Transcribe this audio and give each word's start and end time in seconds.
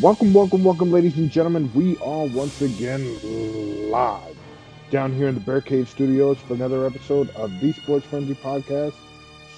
Welcome, 0.00 0.34
welcome, 0.34 0.62
welcome, 0.64 0.92
ladies 0.92 1.16
and 1.16 1.30
gentlemen. 1.30 1.70
We 1.74 1.96
are 1.98 2.26
once 2.26 2.60
again 2.60 3.90
live 3.90 4.36
down 4.90 5.12
here 5.12 5.28
in 5.28 5.34
the 5.34 5.40
Bear 5.40 5.60
Cave 5.60 5.88
Studios 5.88 6.38
for 6.38 6.54
another 6.54 6.86
episode 6.86 7.30
of 7.30 7.58
the 7.60 7.72
Sports 7.72 8.04
Frenzy 8.06 8.34
Podcast, 8.34 8.94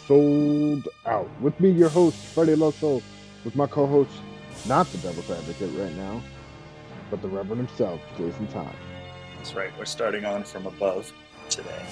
Souled 0.06 0.88
Out. 1.04 1.28
With 1.40 1.58
me, 1.60 1.70
your 1.70 1.88
host, 1.88 2.16
Freddie 2.16 2.54
Loso, 2.54 3.02
with 3.44 3.56
my 3.56 3.66
co 3.66 3.86
host, 3.86 4.10
not 4.66 4.86
the 4.92 4.98
Devil's 4.98 5.30
Advocate 5.30 5.70
right 5.74 5.94
now, 5.96 6.22
but 7.10 7.20
the 7.22 7.28
Reverend 7.28 7.66
himself, 7.68 8.00
Jason 8.16 8.46
Todd. 8.48 8.74
That's 9.36 9.54
right. 9.54 9.70
We're 9.78 9.84
starting 9.84 10.24
on 10.24 10.44
from 10.44 10.66
above 10.66 11.12
today. 11.50 11.84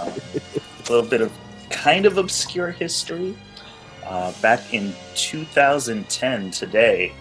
Uh, 0.00 0.10
a 0.10 0.92
little 0.92 1.08
bit 1.08 1.20
of 1.20 1.32
kind 1.70 2.06
of 2.06 2.18
obscure 2.18 2.70
history. 2.70 3.36
Uh, 4.04 4.32
back 4.42 4.74
in 4.74 4.92
2010, 5.14 6.50
today, 6.50 7.12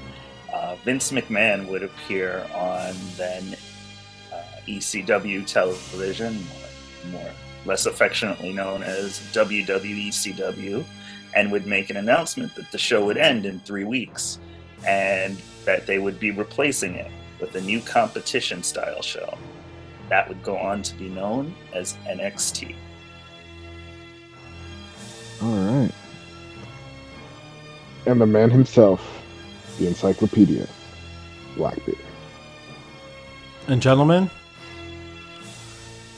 uh, 0.54 0.76
Vince 0.84 1.12
McMahon 1.12 1.68
would 1.68 1.84
appear 1.84 2.48
on 2.54 2.94
then 3.18 3.56
uh, 4.34 4.44
ECW 4.68 5.46
television, 5.46 6.34
more, 7.12 7.22
more 7.22 7.32
less 7.66 7.86
affectionately 7.86 8.52
known 8.52 8.84
as 8.84 9.20
WWECW, 9.34 10.84
and 11.36 11.52
would 11.52 11.66
make 11.66 11.90
an 11.90 11.98
announcement 11.98 12.54
that 12.56 12.72
the 12.72 12.78
show 12.78 13.06
would 13.06 13.18
end 13.18 13.46
in 13.46 13.60
three 13.60 13.84
weeks 13.84 14.40
and 14.86 15.42
that 15.66 15.86
they 15.86 16.00
would 16.00 16.20
be 16.20 16.32
replacing 16.32 16.96
it 16.96 17.12
with 17.40 17.56
a 17.56 17.62
new 17.62 17.80
competition 17.82 18.64
style 18.64 19.02
show. 19.02 19.38
That 20.10 20.28
would 20.28 20.44
go 20.44 20.58
on 20.58 20.82
to 20.84 20.96
be 20.96 21.08
known 21.08 21.56
as 21.74 21.96
NXT. 22.08 22.76
All 25.42 25.50
right. 25.50 25.92
And 28.06 28.20
the 28.20 28.26
man 28.26 28.50
himself, 28.50 29.21
the 29.82 29.88
encyclopedia, 29.88 30.68
Blackbeard. 31.58 31.98
And 33.68 33.82
gentlemen, 33.82 34.30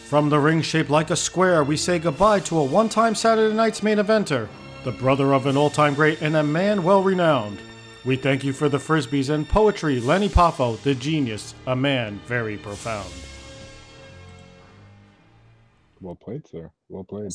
from 0.06 0.30
the 0.30 0.40
ring 0.40 0.62
shaped 0.62 0.90
like 0.90 1.12
a 1.12 1.16
square, 1.16 1.64
we 1.64 1.78
say 1.78 1.98
goodbye 1.98 2.42
to 2.42 2.58
a 2.58 2.64
one 2.64 2.90
time 2.90 3.16
Saturday 3.16 3.56
night's 3.56 3.82
main 3.82 3.98
eventer, 3.98 4.50
the 4.84 4.92
brother 4.92 5.34
of 5.34 5.46
an 5.46 5.56
all 5.56 5.70
time 5.70 5.94
great 5.94 6.22
and 6.22 6.36
a 6.36 6.44
man 6.44 6.84
well 6.84 7.02
renowned. 7.02 7.58
We 8.04 8.18
thank 8.18 8.44
you 8.44 8.52
for 8.52 8.68
the 8.68 8.80
frisbees 8.80 9.30
and 9.30 9.48
poetry, 9.48 10.02
Lenny 10.02 10.28
Poffo, 10.28 10.82
the 10.84 10.94
genius, 10.94 11.56
a 11.66 11.76
man 11.76 12.20
very 12.26 12.58
profound. 12.58 13.10
Well 16.02 16.16
played, 16.16 16.46
sir. 16.46 16.70
Well 16.90 17.06
played. 17.06 17.32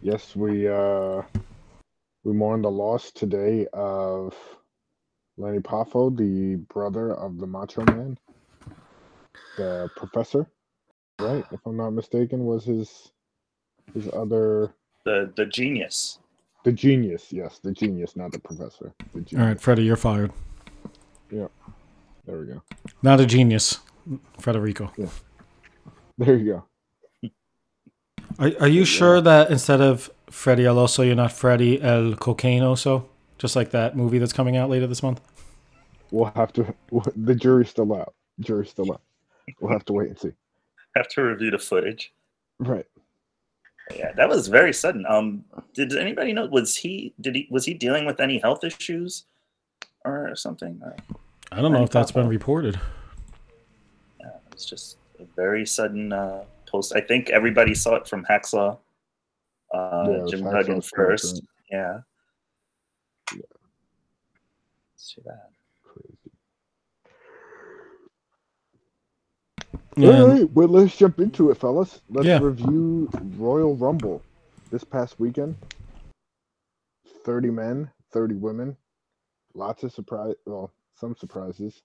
Yes, 0.00 0.36
we 0.36 0.68
uh 0.68 1.22
we 2.24 2.32
mourn 2.32 2.62
the 2.62 2.70
loss 2.70 3.10
today 3.12 3.66
of 3.72 4.34
Lenny 5.38 5.60
Poffo, 5.60 6.14
the 6.16 6.56
brother 6.72 7.14
of 7.14 7.38
the 7.38 7.46
Macho 7.46 7.84
Man, 7.84 8.18
the 9.56 9.90
professor, 9.96 10.46
right? 11.18 11.44
If 11.52 11.60
I'm 11.66 11.76
not 11.76 11.90
mistaken, 11.90 12.44
was 12.44 12.64
his 12.64 13.12
his 13.94 14.08
other 14.12 14.74
The 15.04 15.32
the 15.36 15.46
genius. 15.46 16.18
the 16.64 16.72
genius? 16.72 17.32
Yes, 17.32 17.58
the 17.60 17.72
genius, 17.72 18.16
not 18.16 18.32
the 18.32 18.40
professor. 18.40 18.94
The 19.14 19.20
All 19.20 19.24
genius. 19.24 19.48
right, 19.48 19.60
Freddie, 19.60 19.84
you're 19.84 19.96
fired. 19.96 20.32
Yeah, 21.30 21.48
there 22.26 22.38
we 22.40 22.46
go. 22.46 22.62
Not 23.02 23.20
a 23.20 23.26
genius, 23.26 23.78
Federico. 24.38 24.92
Yeah, 24.96 25.08
There 26.18 26.36
you 26.36 26.52
go. 26.52 26.64
Are, 28.38 28.52
are 28.60 28.68
you 28.68 28.84
sure 28.84 29.20
that 29.20 29.50
instead 29.50 29.80
of 29.80 30.10
Freddie 30.30 30.66
El 30.66 30.76
Oso, 30.76 31.04
you're 31.04 31.14
not 31.14 31.32
Freddie 31.32 31.80
El 31.82 32.14
Cocaine 32.14 32.62
Oso? 32.62 33.06
Just 33.38 33.56
like 33.56 33.70
that 33.70 33.96
movie 33.96 34.18
that's 34.18 34.32
coming 34.32 34.56
out 34.56 34.70
later 34.70 34.86
this 34.86 35.02
month? 35.02 35.20
We'll 36.10 36.32
have 36.36 36.52
to. 36.54 36.74
The 37.16 37.34
jury's 37.34 37.70
still 37.70 37.94
out. 37.94 38.14
Jury's 38.40 38.70
still 38.70 38.92
out. 38.92 39.00
We'll 39.60 39.72
have 39.72 39.84
to 39.86 39.92
wait 39.92 40.08
and 40.08 40.18
see. 40.18 40.32
Have 40.96 41.08
to 41.08 41.22
review 41.22 41.50
the 41.50 41.58
footage. 41.58 42.12
Right. 42.58 42.86
Yeah, 43.96 44.12
that 44.12 44.28
was 44.28 44.48
very 44.48 44.72
sudden. 44.72 45.04
Um, 45.08 45.44
did 45.74 45.96
anybody 45.96 46.32
know? 46.32 46.46
Was 46.46 46.76
he 46.76 47.12
did 47.20 47.34
he 47.34 47.48
was 47.50 47.64
he 47.64 47.74
dealing 47.74 48.06
with 48.06 48.20
any 48.20 48.38
health 48.38 48.62
issues 48.62 49.24
or 50.04 50.34
something? 50.36 50.80
Or, 50.84 50.96
I 51.50 51.60
don't 51.60 51.72
know 51.72 51.82
if 51.82 51.90
that's 51.90 52.12
been 52.12 52.28
reported. 52.28 52.78
yeah, 54.20 54.28
it 54.28 54.54
was 54.54 54.64
just 54.64 54.96
a 55.18 55.24
very 55.34 55.66
sudden 55.66 56.12
uh, 56.12 56.44
post. 56.66 56.94
I 56.94 57.00
think 57.00 57.30
everybody 57.30 57.74
saw 57.74 57.96
it 57.96 58.06
from 58.06 58.24
Hacksaw. 58.24 58.78
Uh, 59.72 60.06
Yeah, 60.08 60.24
Jim 60.28 60.40
Hacksaw's 60.42 60.66
Duggan 60.66 60.82
first. 60.82 61.34
right? 61.34 61.42
Yeah. 61.70 62.00
It's 64.94 65.14
too 65.14 65.22
bad. 65.22 65.38
Crazy. 65.82 66.32
Yeah, 69.96 70.20
All 70.22 70.28
right, 70.28 70.50
well, 70.52 70.68
let's 70.68 70.96
jump 70.96 71.20
into 71.20 71.50
it, 71.50 71.56
fellas. 71.56 72.00
Let's 72.10 72.26
Yeah. 72.26 72.40
review 72.40 73.08
Royal 73.36 73.74
Rumble 73.76 74.22
this 74.70 74.84
past 74.84 75.18
weekend. 75.18 75.56
30 77.24 77.50
men, 77.50 77.90
30 78.10 78.34
women. 78.36 78.76
Lots 79.54 79.82
of 79.82 79.92
surprise, 79.92 80.34
well, 80.46 80.72
some 80.94 81.14
surprises, 81.16 81.82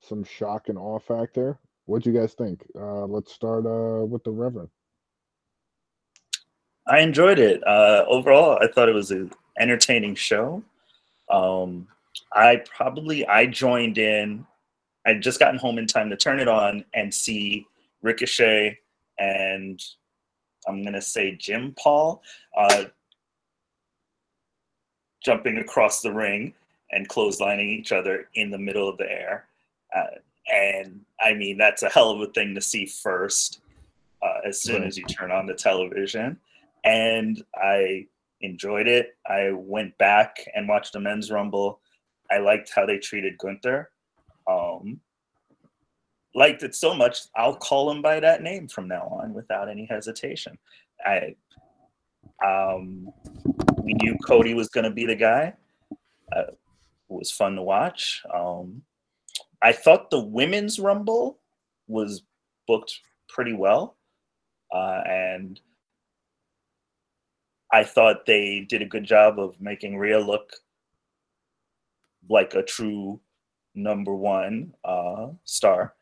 some 0.00 0.24
shock 0.24 0.68
and 0.68 0.78
awe 0.78 0.98
factor. 0.98 1.58
What'd 1.86 2.06
you 2.06 2.12
guys 2.18 2.34
think? 2.34 2.66
Uh, 2.74 3.06
let's 3.06 3.32
start 3.32 3.66
uh, 3.66 4.04
with 4.04 4.24
the 4.24 4.30
Reverend. 4.30 4.70
I 6.86 7.00
enjoyed 7.00 7.38
it. 7.38 7.66
Uh, 7.66 8.04
overall, 8.08 8.58
I 8.60 8.66
thought 8.66 8.88
it 8.88 8.94
was 8.94 9.10
an 9.10 9.30
entertaining 9.58 10.14
show. 10.14 10.62
Um, 11.30 11.86
I 12.32 12.62
probably 12.76 13.26
I 13.26 13.46
joined 13.46 13.98
in. 13.98 14.46
I'd 15.06 15.22
just 15.22 15.38
gotten 15.38 15.58
home 15.58 15.78
in 15.78 15.86
time 15.86 16.10
to 16.10 16.16
turn 16.16 16.40
it 16.40 16.48
on 16.48 16.84
and 16.94 17.12
see 17.12 17.66
Ricochet 18.02 18.78
and 19.18 19.82
I'm 20.66 20.84
gonna 20.84 21.02
say 21.02 21.34
Jim 21.34 21.74
Paul 21.78 22.22
uh, 22.56 22.84
jumping 25.24 25.58
across 25.58 26.02
the 26.02 26.12
ring 26.12 26.54
and 26.90 27.08
clotheslining 27.08 27.66
each 27.66 27.92
other 27.92 28.28
in 28.34 28.50
the 28.50 28.58
middle 28.58 28.88
of 28.88 28.98
the 28.98 29.10
air. 29.10 29.46
Uh, 29.94 30.18
and 30.52 31.00
I 31.20 31.34
mean, 31.34 31.56
that's 31.56 31.82
a 31.82 31.88
hell 31.88 32.10
of 32.10 32.20
a 32.20 32.32
thing 32.32 32.54
to 32.54 32.60
see 32.60 32.86
first 32.86 33.60
uh, 34.22 34.40
as 34.44 34.60
soon 34.60 34.82
as 34.82 34.96
you 34.96 35.04
turn 35.04 35.30
on 35.30 35.46
the 35.46 35.54
television. 35.54 36.38
And 36.84 37.42
I 37.56 38.06
enjoyed 38.40 38.88
it. 38.88 39.16
I 39.26 39.50
went 39.52 39.96
back 39.98 40.36
and 40.54 40.68
watched 40.68 40.92
the 40.92 41.00
men's 41.00 41.30
rumble. 41.30 41.80
I 42.30 42.38
liked 42.38 42.72
how 42.74 42.86
they 42.86 42.98
treated 42.98 43.38
Gunther. 43.38 43.90
Um, 44.48 45.00
liked 46.34 46.62
it 46.62 46.74
so 46.74 46.94
much, 46.94 47.20
I'll 47.36 47.56
call 47.56 47.90
him 47.90 48.02
by 48.02 48.20
that 48.20 48.42
name 48.42 48.68
from 48.68 48.88
now 48.88 49.06
on 49.22 49.34
without 49.34 49.68
any 49.68 49.86
hesitation. 49.86 50.58
I 51.04 51.36
um, 52.44 53.12
we 53.82 53.94
knew 53.94 54.16
Cody 54.26 54.54
was 54.54 54.68
going 54.68 54.84
to 54.84 54.90
be 54.90 55.06
the 55.06 55.14
guy. 55.14 55.54
Uh, 56.34 56.50
it 56.50 56.58
was 57.08 57.30
fun 57.30 57.56
to 57.56 57.62
watch. 57.62 58.22
Um, 58.34 58.82
I 59.62 59.72
thought 59.72 60.10
the 60.10 60.20
women's 60.20 60.80
rumble 60.80 61.38
was 61.86 62.22
booked 62.66 63.00
pretty 63.28 63.52
well, 63.52 63.96
uh, 64.74 65.02
and 65.06 65.60
I 67.72 67.84
thought 67.84 68.26
they 68.26 68.66
did 68.68 68.82
a 68.82 68.86
good 68.86 69.04
job 69.04 69.38
of 69.38 69.60
making 69.60 69.96
Rhea 69.96 70.20
look 70.20 70.52
like 72.28 72.54
a 72.54 72.62
true 72.62 73.18
number 73.74 74.14
one 74.14 74.74
uh, 74.84 75.28
star. 75.44 75.94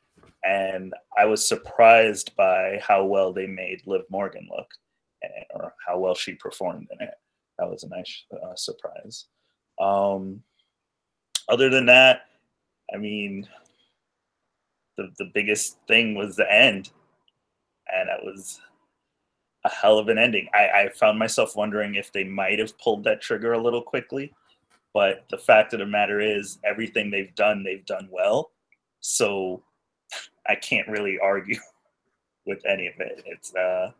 And 0.44 0.92
I 1.16 1.26
was 1.26 1.46
surprised 1.46 2.34
by 2.36 2.80
how 2.86 3.04
well 3.04 3.32
they 3.32 3.46
made 3.46 3.82
Liv 3.86 4.02
Morgan 4.10 4.48
look, 4.50 4.68
eh, 5.22 5.44
or 5.54 5.74
how 5.86 5.98
well 5.98 6.14
she 6.14 6.34
performed 6.34 6.88
in 6.90 7.06
it. 7.06 7.14
That 7.58 7.70
was 7.70 7.84
a 7.84 7.88
nice 7.88 8.24
uh, 8.32 8.56
surprise. 8.56 9.26
Um, 9.78 10.42
other 11.48 11.68
than 11.68 11.86
that, 11.86 12.22
I 12.92 12.96
mean, 12.96 13.46
the 14.96 15.10
the 15.18 15.30
biggest 15.34 15.76
thing 15.86 16.14
was 16.14 16.36
the 16.36 16.50
end, 16.50 16.90
and 17.92 18.08
it 18.08 18.24
was 18.24 18.60
a 19.64 19.68
hell 19.68 19.98
of 19.98 20.08
an 20.08 20.18
ending. 20.18 20.48
I, 20.54 20.68
I 20.68 20.88
found 20.94 21.18
myself 21.18 21.56
wondering 21.56 21.94
if 21.94 22.12
they 22.12 22.24
might 22.24 22.58
have 22.58 22.78
pulled 22.78 23.04
that 23.04 23.20
trigger 23.20 23.52
a 23.52 23.62
little 23.62 23.82
quickly, 23.82 24.32
but 24.94 25.24
the 25.30 25.38
fact 25.38 25.72
of 25.72 25.80
the 25.80 25.86
matter 25.86 26.20
is, 26.20 26.58
everything 26.64 27.10
they've 27.10 27.34
done, 27.34 27.62
they've 27.62 27.84
done 27.86 28.08
well. 28.10 28.50
So 29.00 29.62
I 30.48 30.54
can't 30.54 30.88
really 30.88 31.18
argue 31.18 31.58
with 32.46 32.64
any 32.66 32.86
of 32.86 32.94
it. 32.98 33.22
It's 33.26 33.54
uh, 33.54 33.92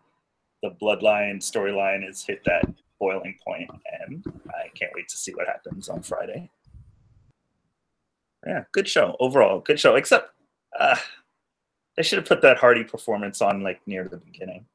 the 0.62 0.70
bloodline 0.82 1.36
storyline 1.38 2.04
has 2.04 2.22
hit 2.22 2.42
that 2.44 2.64
boiling 2.98 3.36
point, 3.46 3.70
and 4.00 4.24
I 4.48 4.68
can't 4.74 4.92
wait 4.94 5.08
to 5.08 5.16
see 5.16 5.32
what 5.32 5.46
happens 5.46 5.88
on 5.88 6.02
Friday. 6.02 6.50
Yeah, 8.46 8.64
good 8.72 8.88
show 8.88 9.16
overall. 9.20 9.60
Good 9.60 9.78
show, 9.78 9.96
except 9.96 10.32
uh, 10.78 10.96
they 11.96 12.02
should 12.02 12.18
have 12.18 12.28
put 12.28 12.42
that 12.42 12.58
Hardy 12.58 12.84
performance 12.84 13.42
on 13.42 13.62
like 13.62 13.80
near 13.86 14.08
the 14.08 14.16
beginning. 14.16 14.66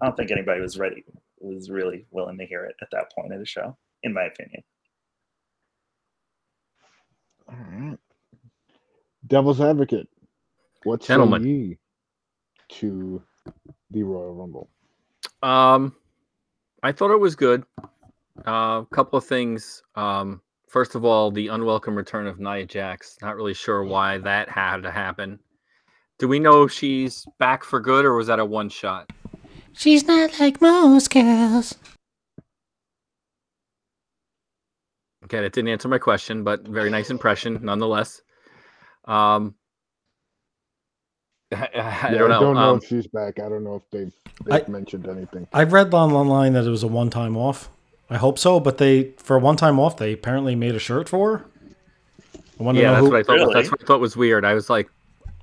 I 0.00 0.06
don't 0.06 0.16
think 0.16 0.30
anybody 0.30 0.60
was 0.60 0.78
ready, 0.78 1.04
was 1.38 1.70
really 1.70 2.06
willing 2.10 2.38
to 2.38 2.46
hear 2.46 2.64
it 2.64 2.76
at 2.80 2.88
that 2.92 3.12
point 3.14 3.32
of 3.32 3.38
the 3.38 3.46
show, 3.46 3.76
in 4.02 4.12
my 4.12 4.24
opinion. 4.24 4.62
All 7.48 7.56
right. 7.70 7.98
Devil's 9.26 9.60
Advocate. 9.60 10.08
What's 10.84 11.06
say 11.06 11.14
Gentlemen. 11.14 11.44
ye 11.44 11.78
to 12.78 13.22
the 13.90 14.02
Royal 14.02 14.34
Rumble? 14.34 14.70
Um, 15.42 15.94
I 16.82 16.92
thought 16.92 17.10
it 17.10 17.20
was 17.20 17.36
good. 17.36 17.64
A 18.46 18.50
uh, 18.50 18.82
couple 18.84 19.18
of 19.18 19.26
things. 19.26 19.82
Um, 19.96 20.40
first 20.68 20.94
of 20.94 21.04
all, 21.04 21.30
the 21.30 21.48
unwelcome 21.48 21.96
return 21.96 22.26
of 22.26 22.40
Nia 22.40 22.64
Jax. 22.64 23.16
Not 23.20 23.36
really 23.36 23.54
sure 23.54 23.84
why 23.84 24.18
that 24.18 24.48
had 24.48 24.82
to 24.82 24.90
happen. 24.90 25.38
Do 26.18 26.28
we 26.28 26.38
know 26.38 26.62
if 26.62 26.72
she's 26.72 27.26
back 27.38 27.64
for 27.64 27.80
good, 27.80 28.04
or 28.04 28.14
was 28.14 28.26
that 28.28 28.38
a 28.38 28.44
one 28.44 28.68
shot? 28.68 29.10
She's 29.74 30.06
not 30.06 30.38
like 30.40 30.60
most 30.60 31.10
girls. 31.10 31.74
Okay, 35.24 35.40
that 35.40 35.52
didn't 35.52 35.68
answer 35.70 35.88
my 35.88 35.98
question, 35.98 36.44
but 36.44 36.66
very 36.66 36.90
nice 36.90 37.10
impression 37.10 37.60
nonetheless. 37.62 38.22
Um, 39.04 39.54
I, 41.52 41.68
I 41.74 42.14
Yeah, 42.14 42.18
don't 42.18 42.30
know. 42.30 42.36
I 42.36 42.44
don't 42.44 42.58
know 42.60 42.74
um, 42.74 42.76
if 42.76 42.84
she's 42.84 43.06
back. 43.06 43.40
I 43.40 43.48
don't 43.48 43.64
know 43.64 43.76
if 43.76 43.82
they've, 43.90 44.14
they've 44.44 44.68
mentioned 44.68 45.08
anything. 45.08 45.48
I've 45.52 45.72
read 45.72 45.92
online 45.94 46.52
that 46.54 46.64
it 46.66 46.70
was 46.70 46.82
a 46.82 46.88
one 46.88 47.10
time 47.10 47.36
off. 47.36 47.70
I 48.08 48.16
hope 48.16 48.38
so, 48.38 48.60
but 48.60 48.78
they 48.78 49.12
for 49.18 49.36
a 49.36 49.40
one 49.40 49.56
time 49.56 49.78
off 49.78 49.96
they 49.96 50.12
apparently 50.12 50.54
made 50.56 50.74
a 50.74 50.78
shirt 50.80 51.08
for 51.08 51.38
her. 51.38 51.46
I 52.58 52.62
want 52.62 52.76
to 52.76 52.82
yeah, 52.82 52.88
know 52.90 52.96
that's 52.96 53.04
who. 53.04 53.10
what 53.10 53.20
I 53.20 53.22
thought. 53.22 53.36
Really? 53.36 53.54
That's 53.54 53.70
what 53.70 53.80
I 53.82 53.86
thought 53.86 54.00
was 54.00 54.16
weird. 54.16 54.44
I 54.44 54.54
was 54.54 54.70
like, 54.70 54.90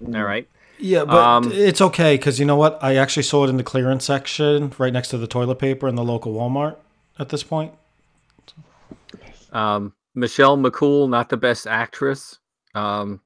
all 0.06 0.24
right. 0.24 0.48
Yeah, 0.80 1.06
but 1.06 1.18
Um, 1.18 1.52
it's 1.54 1.82
okay 1.82 2.18
because 2.18 2.40
you 2.40 2.46
know 2.46 2.56
what? 2.56 2.78
I 2.84 2.96
actually 2.96 3.24
saw 3.24 3.46
it 3.46 3.50
in 3.50 3.58
the 3.58 3.64
clearance 3.64 4.06
section 4.06 4.74
right 4.78 4.94
next 4.94 5.08
to 5.10 5.18
the 5.18 5.28
toilet 5.28 5.56
paper 5.60 5.88
in 5.88 5.96
the 5.96 6.04
local 6.04 6.34
Walmart. 6.34 6.76
At 7.20 7.30
this 7.30 7.44
point, 7.44 7.74
Um, 9.52 9.94
Michelle 10.14 10.58
McCool, 10.58 11.10
not 11.10 11.30
the 11.30 11.38
best 11.38 11.68
actress. 11.68 12.38
Um, 12.76 13.22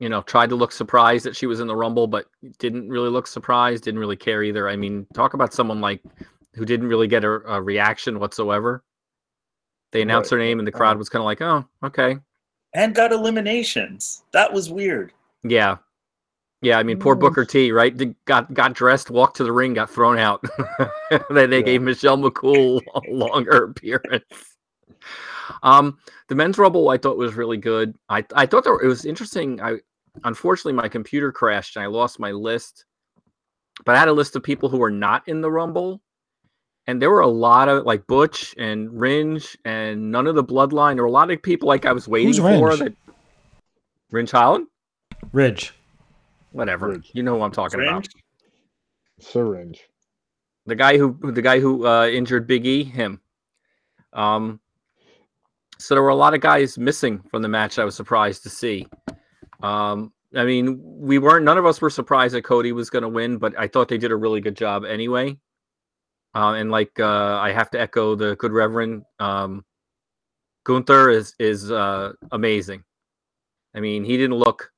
you 0.00 0.08
know, 0.08 0.22
tried 0.22 0.48
to 0.48 0.56
look 0.56 0.72
surprised 0.72 1.24
that 1.26 1.36
she 1.36 1.46
was 1.46 1.60
in 1.60 1.68
the 1.68 1.76
Rumble, 1.76 2.06
but 2.08 2.26
didn't 2.58 2.88
really 2.88 3.08
look 3.10 3.26
surprised. 3.28 3.84
Didn't 3.84 4.00
really 4.00 4.16
care 4.16 4.42
either. 4.42 4.68
I 4.68 4.74
mean, 4.74 5.06
talk 5.14 5.34
about 5.34 5.52
someone 5.54 5.80
like 5.80 6.02
who 6.54 6.64
didn't 6.64 6.88
really 6.88 7.06
get 7.06 7.24
a, 7.24 7.30
a 7.54 7.62
reaction 7.62 8.18
whatsoever. 8.18 8.82
They 9.92 10.02
announced 10.02 10.32
Right. 10.32 10.38
her 10.38 10.44
name, 10.44 10.58
and 10.58 10.66
the 10.66 10.72
crowd 10.72 10.96
was 10.98 11.08
kind 11.08 11.20
of 11.20 11.26
like, 11.26 11.40
"Oh, 11.40 11.64
okay, 11.84 12.18
And 12.74 12.94
got 12.94 13.12
eliminations. 13.12 14.24
That 14.32 14.52
was 14.52 14.70
weird. 14.70 15.12
yeah, 15.44 15.76
yeah." 16.62 16.78
I 16.78 16.82
mean, 16.82 16.98
poor 16.98 17.14
Mm. 17.16 17.20
Booker 17.20 17.44
T, 17.44 17.70
right? 17.72 17.94
Got 18.24 18.52
got 18.54 18.72
dressed, 18.72 19.10
walked 19.10 19.36
to 19.36 19.44
the 19.44 19.52
ring, 19.52 19.74
got 19.74 19.90
thrown 19.90 20.18
out. 20.18 20.42
then 21.30 21.50
they 21.50 21.58
Yeah. 21.58 21.62
gave 21.64 21.82
Michelle 21.82 22.16
McCool 22.18 22.80
a 22.94 23.00
longer 23.12 23.64
appearance. 23.64 24.24
Um, 25.62 25.98
the 26.28 26.34
men's 26.34 26.58
rumble 26.58 26.88
I 26.88 26.96
thought 26.98 27.16
was 27.18 27.34
really 27.34 27.56
good. 27.58 27.94
I 28.08 28.24
I 28.34 28.46
thought 28.46 28.64
there, 28.64 28.80
it 28.80 28.86
was 28.86 29.04
interesting. 29.04 29.60
I 29.60 29.78
unfortunately 30.24 30.72
my 30.74 30.88
computer 30.88 31.32
crashed 31.32 31.76
and 31.76 31.82
I 31.82 31.86
lost 31.86 32.18
my 32.20 32.30
list, 32.32 32.84
but 33.84 33.94
I 33.94 33.98
had 33.98 34.08
a 34.08 34.12
list 34.12 34.36
of 34.36 34.42
people 34.42 34.68
who 34.68 34.78
were 34.78 34.90
not 34.90 35.26
in 35.28 35.40
the 35.40 35.50
rumble, 35.50 36.00
and 36.86 37.00
there 37.02 37.10
were 37.10 37.20
a 37.20 37.26
lot 37.28 37.68
of 37.68 37.84
like 37.84 38.06
Butch 38.06 38.54
and 38.58 38.88
Ringe 38.98 39.56
and 39.64 40.10
none 40.10 40.26
of 40.26 40.34
the 40.34 40.44
Bloodline. 40.44 40.94
There 40.94 41.02
were 41.04 41.08
a 41.08 41.12
lot 41.12 41.30
of 41.30 41.42
people 41.42 41.66
like 41.68 41.86
I 41.86 41.92
was 41.92 42.06
waiting 42.08 42.28
Who's 42.28 42.38
for 42.38 42.68
Ringe? 42.68 42.78
that. 42.78 42.94
Ringe 44.10 44.30
Holland, 44.30 44.66
Ridge. 45.32 45.72
Whatever 46.52 47.00
you 47.12 47.22
know 47.22 47.36
who 47.36 47.42
I'm 47.42 47.52
talking 47.52 47.80
about. 47.80 48.08
Syringe. 49.20 49.80
The 50.66 50.76
guy 50.76 50.96
who 50.96 51.18
the 51.32 51.42
guy 51.42 51.60
who 51.60 51.86
uh, 51.86 52.06
injured 52.06 52.46
Big 52.46 52.66
E, 52.66 52.84
him. 52.84 53.20
Um, 54.12 54.60
so 55.78 55.94
there 55.94 56.02
were 56.02 56.10
a 56.10 56.14
lot 56.14 56.34
of 56.34 56.40
guys 56.40 56.78
missing 56.78 57.22
from 57.30 57.42
the 57.42 57.48
match. 57.48 57.78
I 57.78 57.84
was 57.84 57.96
surprised 57.96 58.44
to 58.44 58.50
see. 58.50 58.86
Um, 59.62 60.12
I 60.34 60.44
mean, 60.44 60.80
we 60.82 61.18
weren't. 61.18 61.44
None 61.44 61.58
of 61.58 61.66
us 61.66 61.80
were 61.80 61.90
surprised 61.90 62.34
that 62.34 62.42
Cody 62.42 62.72
was 62.72 62.90
going 62.90 63.02
to 63.02 63.08
win, 63.08 63.38
but 63.38 63.58
I 63.58 63.66
thought 63.66 63.88
they 63.88 63.98
did 63.98 64.12
a 64.12 64.16
really 64.16 64.40
good 64.40 64.56
job 64.56 64.84
anyway. 64.84 65.36
Uh, 66.34 66.54
and 66.54 66.70
like 66.70 66.98
uh, 66.98 67.38
I 67.38 67.52
have 67.52 67.70
to 67.72 67.80
echo 67.80 68.14
the 68.14 68.36
good 68.36 68.52
Reverend 68.52 69.02
um, 69.18 69.64
Gunther 70.64 71.10
is 71.10 71.34
is 71.38 71.70
uh, 71.70 72.12
amazing. 72.30 72.84
I 73.74 73.80
mean, 73.80 74.04
he 74.04 74.16
didn't 74.16 74.36
look. 74.36 74.71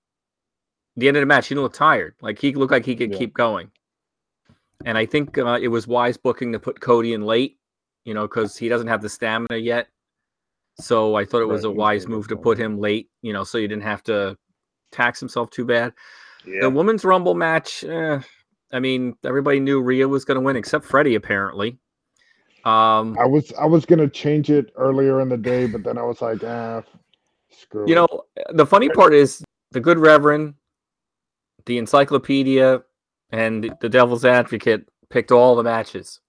The 0.97 1.09
end 1.09 1.17
of 1.17 1.23
the 1.23 1.27
match, 1.27 1.49
he 1.49 1.55
didn't 1.55 1.65
look 1.65 1.73
tired. 1.73 2.15
Like 2.21 2.39
he 2.39 2.55
looked 2.55 2.73
like 2.73 2.85
he 2.87 2.95
could 2.97 3.13
Yeah. 3.13 3.19
keep 3.19 3.35
going. 3.35 3.71
And 4.85 4.99
I 4.99 5.07
think 5.07 5.39
uh, 5.39 5.59
it 5.61 5.69
was 5.69 5.87
wise 5.87 6.17
booking 6.17 6.53
to 6.53 6.59
put 6.59 6.81
Cody 6.81 7.15
in 7.15 7.23
late, 7.23 7.59
you 8.05 8.15
know, 8.15 8.23
because 8.29 8.57
he 8.57 8.69
doesn't 8.69 8.89
have 8.89 9.03
the 9.03 9.09
stamina 9.09 9.57
yet. 9.57 9.89
So 10.79 11.15
I 11.15 11.25
thought 11.25 11.43
it 11.43 11.47
was 11.47 11.65
Right, 11.65 11.71
a 11.71 11.73
wise 11.73 12.09
move 12.09 12.29
to 12.29 12.37
put 12.37 12.59
him 12.59 12.79
late, 12.79 13.09
you 13.23 13.33
know, 13.33 13.45
so 13.45 13.59
you 13.59 13.69
didn't 13.69 13.85
have 13.85 14.03
to 14.05 14.37
tax 14.93 15.21
himself 15.21 15.51
too 15.51 15.65
bad. 15.65 15.93
Yeah. 16.47 16.63
The 16.63 16.71
women's 16.71 17.05
rumble 17.05 17.35
match, 17.35 17.85
eh, 17.85 18.21
I 18.73 18.81
mean, 18.81 19.15
everybody 19.25 19.61
knew 19.61 19.81
Rhea 19.81 20.07
was 20.07 20.25
going 20.25 20.37
to 20.37 20.41
win 20.41 20.57
except 20.57 20.85
Freddie, 20.85 21.15
apparently. 21.15 21.79
Um, 22.65 23.17
I 23.21 23.27
was 23.27 23.53
I 23.61 23.67
was 23.67 23.85
gonna 23.85 24.09
change 24.09 24.51
it 24.51 24.73
earlier 24.75 25.21
in 25.21 25.29
the 25.29 25.37
day, 25.37 25.67
but 25.67 25.85
then 25.85 25.99
I 25.99 26.03
was 26.03 26.23
like, 26.23 26.43
ah, 26.45 26.83
screw 27.51 27.87
you 27.87 27.93
it. 27.93 27.97
know, 27.97 28.25
the 28.55 28.65
funny 28.65 28.89
part 28.89 29.13
is 29.13 29.45
the 29.73 29.81
good 29.81 29.99
Reverend, 29.99 30.55
the 31.67 31.79
encyclopedia, 31.79 32.83
and 33.31 33.75
the 33.81 33.89
Devil's 33.89 34.25
Advocate 34.25 34.89
picked 35.09 35.33
all 35.33 35.57
the 35.57 35.63
matches. 35.63 36.21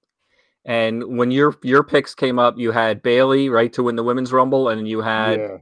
And 0.65 1.17
when 1.17 1.29
your 1.31 1.55
your 1.61 1.83
picks 1.83 2.15
came 2.15 2.39
up, 2.39 2.57
you 2.57 2.71
had 2.71 3.03
Bayley 3.03 3.49
right 3.49 3.71
to 3.73 3.83
win 3.83 3.95
the 3.95 4.03
women's 4.03 4.33
rumble, 4.33 4.69
and 4.69 4.87
you 4.87 5.01
had 5.01 5.39
yeah. 5.39 5.57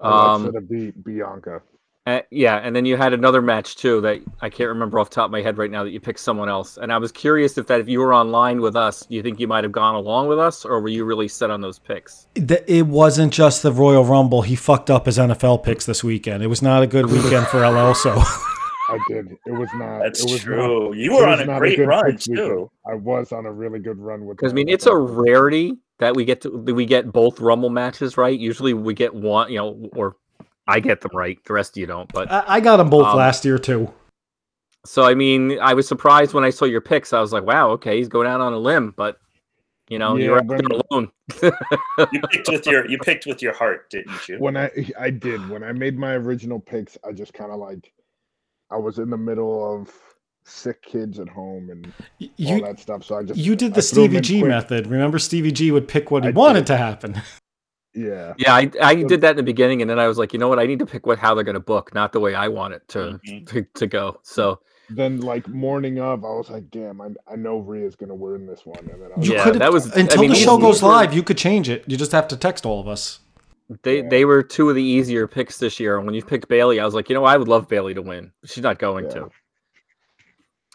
um, 0.00 0.52
to 0.52 0.60
beat 0.60 1.02
Bianca. 1.02 1.62
Uh, 2.06 2.20
yeah, 2.30 2.58
and 2.58 2.76
then 2.76 2.84
you 2.84 2.96
had 2.96 3.12
another 3.12 3.42
match 3.42 3.74
too 3.74 4.00
that 4.00 4.22
I 4.40 4.48
can't 4.48 4.68
remember 4.68 5.00
off 5.00 5.10
the 5.10 5.16
top 5.16 5.24
of 5.24 5.30
my 5.32 5.42
head 5.42 5.58
right 5.58 5.72
now 5.72 5.82
that 5.82 5.90
you 5.90 5.98
picked 5.98 6.20
someone 6.20 6.48
else. 6.48 6.76
And 6.76 6.92
I 6.92 6.98
was 6.98 7.10
curious 7.10 7.58
if 7.58 7.66
that 7.66 7.80
if 7.80 7.88
you 7.88 7.98
were 7.98 8.14
online 8.14 8.60
with 8.60 8.76
us, 8.76 9.00
do 9.00 9.16
you 9.16 9.22
think 9.24 9.40
you 9.40 9.48
might 9.48 9.64
have 9.64 9.72
gone 9.72 9.96
along 9.96 10.28
with 10.28 10.38
us, 10.38 10.64
or 10.64 10.80
were 10.80 10.88
you 10.88 11.04
really 11.04 11.26
set 11.26 11.50
on 11.50 11.60
those 11.60 11.80
picks? 11.80 12.28
Th- 12.36 12.62
It 12.68 12.86
wasn't 12.86 13.32
just 13.32 13.64
the 13.64 13.72
Royal 13.72 14.04
Rumble. 14.04 14.42
He 14.42 14.54
fucked 14.54 14.88
up 14.88 15.06
his 15.06 15.18
NFL 15.18 15.64
picks 15.64 15.84
this 15.84 16.04
weekend. 16.04 16.44
It 16.44 16.46
was 16.46 16.62
not 16.62 16.84
a 16.84 16.86
good 16.86 17.06
weekend 17.06 17.48
for 17.48 17.68
LL. 17.68 17.92
So 17.92 18.22
I 18.88 18.98
did. 19.08 19.36
It 19.46 19.52
was 19.52 19.68
not. 19.74 19.98
That's 20.00 20.24
it 20.24 20.30
was 20.30 20.40
true. 20.40 20.88
Not, 20.88 20.96
you 20.96 21.14
were 21.14 21.26
on 21.26 21.40
a 21.40 21.44
not 21.44 21.58
great 21.58 21.76
good 21.76 21.88
run 21.88 22.04
picks 22.04 22.28
weekend. 22.28 22.48
too. 22.48 22.70
I 22.88 22.94
was 22.94 23.32
on 23.32 23.46
a 23.46 23.52
really 23.52 23.78
good 23.78 23.98
run 23.98 24.24
with. 24.26 24.36
Because 24.36 24.52
I 24.52 24.54
mean, 24.54 24.68
it's 24.68 24.86
a 24.86 24.96
rarity 24.96 25.76
that 25.98 26.14
we 26.14 26.24
get 26.24 26.40
to 26.42 26.50
we 26.50 26.86
get 26.86 27.12
both 27.12 27.40
Rumble 27.40 27.70
matches 27.70 28.16
right. 28.16 28.38
Usually, 28.38 28.74
we 28.74 28.94
get 28.94 29.14
one, 29.14 29.50
you 29.50 29.58
know, 29.58 29.88
or 29.94 30.16
I 30.68 30.80
get 30.80 31.00
them 31.00 31.10
right. 31.14 31.38
The 31.44 31.52
rest 31.54 31.76
of 31.76 31.80
you 31.80 31.86
don't. 31.86 32.12
But 32.12 32.30
I, 32.30 32.44
I 32.46 32.60
got 32.60 32.76
them 32.76 32.90
both 32.90 33.06
Um, 33.06 33.16
last 33.16 33.44
year 33.44 33.58
too. 33.58 33.92
so 34.84 35.02
I 35.04 35.14
mean, 35.14 35.58
I 35.60 35.74
was 35.74 35.88
surprised 35.88 36.32
when 36.34 36.44
I 36.44 36.50
saw 36.50 36.64
your 36.64 36.80
picks. 36.80 37.12
I 37.12 37.20
was 37.20 37.32
like, 37.32 37.44
wow, 37.44 37.70
okay, 37.70 37.96
he's 37.98 38.08
going 38.08 38.28
out 38.28 38.40
on 38.40 38.52
a 38.52 38.58
limb, 38.58 38.94
but. 38.96 39.18
You 39.88 40.00
know, 40.00 40.16
Yeah, 40.16 40.24
you're 40.24 40.38
out 40.38 40.48
there 40.48 40.58
alone. 40.90 41.12
You 42.12 42.20
picked 42.32 42.48
with 42.48 42.66
your 42.66 42.90
you 42.90 42.98
picked 42.98 43.24
with 43.24 43.40
your 43.40 43.54
heart, 43.54 43.88
didn't 43.88 44.28
you? 44.28 44.36
when 44.40 44.56
I 44.56 44.68
I 44.98 45.10
did 45.10 45.48
when 45.48 45.62
I 45.62 45.70
made 45.70 45.96
my 45.96 46.14
original 46.14 46.58
picks, 46.58 46.98
I 47.08 47.12
just 47.12 47.32
kind 47.32 47.52
of 47.52 47.60
like 47.60 47.92
I 48.70 48.76
was 48.76 48.98
in 48.98 49.10
the 49.10 49.16
middle 49.16 49.74
of 49.74 49.90
sick 50.44 50.82
kids 50.82 51.18
at 51.18 51.28
home 51.28 51.70
and 51.70 51.92
Y- 52.20 52.30
all 52.50 52.56
You 52.58 52.60
that 52.64 52.80
stuff. 52.80 53.04
So 53.04 53.16
I 53.18 53.22
just 53.24 53.38
you 53.38 53.56
did 53.56 53.74
the 53.74 53.82
Stevie 53.82 54.20
G 54.20 54.40
quick. 54.40 54.48
method. 54.48 54.86
Remember, 54.86 55.18
Stevie 55.18 55.52
G 55.52 55.70
would 55.72 55.88
pick 55.88 56.10
what 56.10 56.22
he 56.24 56.28
I 56.30 56.32
wanted 56.32 56.60
did. 56.60 56.66
to 56.68 56.76
happen. 56.76 57.22
Yeah, 57.98 58.34
Yeah, 58.36 58.54
I, 58.54 58.70
I 58.82 58.94
did 58.96 59.22
that 59.22 59.30
in 59.30 59.36
the 59.38 59.42
beginning, 59.42 59.80
and 59.80 59.90
then 59.90 59.98
I 59.98 60.06
was 60.06 60.18
like, 60.18 60.34
you 60.34 60.38
know 60.38 60.48
what? 60.48 60.58
I 60.58 60.66
need 60.66 60.80
to 60.80 60.84
pick 60.86 61.06
what 61.06 61.18
how 61.18 61.34
they're 61.34 61.44
going 61.44 61.54
to 61.54 61.60
book, 61.60 61.94
not 61.94 62.12
the 62.12 62.20
way 62.20 62.34
I 62.34 62.46
want 62.48 62.74
it 62.74 62.86
to, 62.88 63.18
Mhm. 63.26 63.46
to 63.48 63.62
to 63.74 63.86
go. 63.86 64.20
So 64.22 64.60
then 64.90 65.22
like 65.22 65.48
morning 65.48 65.98
of, 65.98 66.22
I 66.22 66.28
was 66.28 66.50
like, 66.50 66.68
damn, 66.70 67.00
I 67.00 67.08
I 67.26 67.36
know 67.36 67.56
Rhea's 67.58 67.96
gonna 67.96 68.14
win 68.14 68.46
this 68.46 68.66
one, 68.66 68.80
and 68.80 69.00
then 69.02 69.12
I 69.14 69.18
was 69.18 69.26
You 69.26 69.32
Yeah, 69.32 69.38
like, 69.38 69.44
could've- 69.46 69.58
that 69.60 69.72
was- 69.72 69.90
I 69.96 70.00
until 70.00 70.20
mean, 70.20 70.28
the 70.30 70.36
show 70.36 70.58
goes 70.58 70.82
live. 70.82 71.14
You 71.14 71.22
could 71.22 71.38
change 71.38 71.70
it. 71.70 71.84
You 71.86 71.96
just 71.96 72.12
have 72.12 72.28
to 72.28 72.36
text 72.36 72.66
all 72.66 72.80
of 72.82 72.86
us. 72.86 73.20
They 73.82 74.00
Yeah. 74.00 74.08
they 74.08 74.24
were 74.24 74.42
two 74.42 74.68
of 74.68 74.76
the 74.76 74.82
easier 74.82 75.26
picks 75.26 75.58
this 75.58 75.80
year. 75.80 75.96
And 75.96 76.06
when 76.06 76.14
you 76.14 76.22
picked 76.24 76.48
Bayley, 76.48 76.78
I 76.80 76.84
was 76.84 76.94
like, 76.94 77.08
you 77.08 77.14
know, 77.14 77.24
I 77.24 77.36
would 77.36 77.48
love 77.48 77.68
Bayley 77.68 77.94
to 77.94 78.02
win. 78.02 78.32
She's 78.44 78.62
not 78.62 78.78
going 78.78 79.06
Yeah. 79.06 79.10
to. 79.12 79.30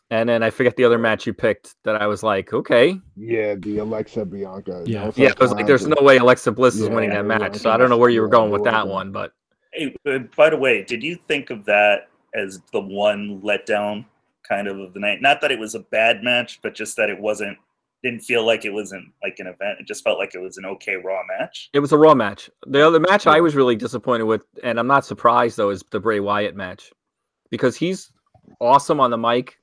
And 0.09 0.27
then 0.27 0.43
I 0.43 0.49
forget 0.49 0.75
the 0.75 0.83
other 0.83 0.97
match 0.97 1.25
you 1.25 1.33
picked 1.33 1.73
that 1.85 2.01
I 2.01 2.07
was 2.07 2.21
like, 2.21 2.51
okay, 2.51 2.99
yeah, 3.15 3.55
the 3.55 3.77
Alexa 3.77 4.25
Bianca. 4.25 4.79
and 4.79 4.87
Yeah. 4.89 5.05
was 5.05 5.17
yeah, 5.17 5.31
I 5.39 5.43
was 5.43 5.53
like, 5.53 5.67
there's 5.67 5.87
no 5.87 6.01
way 6.01 6.17
Alexa 6.17 6.51
Bliss 6.51 6.75
is 6.75 6.89
Yeah, 6.89 6.95
winning 6.95 7.11
that 7.11 7.25
match. 7.25 7.53
like, 7.53 7.55
So 7.55 7.69
I 7.69 7.77
don't 7.77 7.89
know 7.89 7.97
where 7.97 8.09
you 8.09 8.21
were 8.21 8.27
going 8.27 8.51
with 8.51 8.65
that 8.65 8.87
one, 8.87 9.11
but 9.11 9.31
Hey, 9.73 9.95
uh, 10.05 10.19
by 10.35 10.49
the 10.49 10.57
way, 10.57 10.83
did 10.83 11.01
you 11.01 11.15
think 11.29 11.49
of 11.49 11.63
that 11.63 12.09
as 12.33 12.61
the 12.73 12.81
one 12.81 13.41
letdown 13.41 14.03
kind 14.43 14.67
of 14.67 14.79
of 14.79 14.93
the 14.93 14.99
night? 14.99 15.21
Not 15.21 15.39
that 15.39 15.51
it 15.51 15.59
was 15.59 15.75
a 15.75 15.79
bad 15.79 16.23
match, 16.23 16.59
but 16.61 16.75
just 16.75 16.97
that 16.97 17.09
it 17.09 17.17
wasn't 17.17 17.57
didn't 18.03 18.21
feel 18.21 18.45
like 18.45 18.65
it 18.65 18.73
wasn't 18.73 19.05
like 19.21 19.37
an 19.39 19.47
event. 19.47 19.79
It 19.79 19.87
just 19.87 20.03
felt 20.03 20.17
like 20.17 20.33
it 20.33 20.39
was 20.39 20.57
an 20.57 20.65
okay 20.65 20.95
Raw 20.95 21.21
match. 21.37 21.69
It 21.73 21.79
was 21.79 21.91
a 21.91 21.97
Raw 21.97 22.15
match. 22.15 22.49
The 22.65 22.85
other 22.85 22.99
match 22.99 23.27
I 23.27 23.39
was 23.39 23.55
really 23.55 23.75
disappointed 23.75 24.23
with, 24.23 24.45
and 24.63 24.79
I'm 24.79 24.87
not 24.87 25.05
surprised 25.05 25.57
though, 25.57 25.69
is 25.69 25.83
the 25.91 25.99
Bray 25.99 26.19
Wyatt 26.19 26.55
match 26.55 26.91
because 27.49 27.75
he's 27.75 28.11
awesome 28.59 28.99
on 28.99 29.11
the 29.11 29.17
mic, 29.17 29.59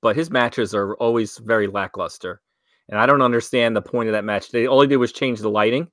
but 0.00 0.16
his 0.16 0.30
matches 0.30 0.74
are 0.74 0.94
always 0.96 1.38
very 1.38 1.66
lackluster. 1.66 2.40
And 2.88 2.98
I 2.98 3.06
don't 3.06 3.22
understand 3.22 3.74
the 3.74 3.82
point 3.82 4.08
of 4.08 4.12
that 4.12 4.24
match. 4.24 4.50
They 4.50 4.66
all 4.66 4.80
they 4.80 4.86
did 4.86 4.96
was 4.96 5.12
change 5.12 5.40
the 5.40 5.50
lighting. 5.50 5.88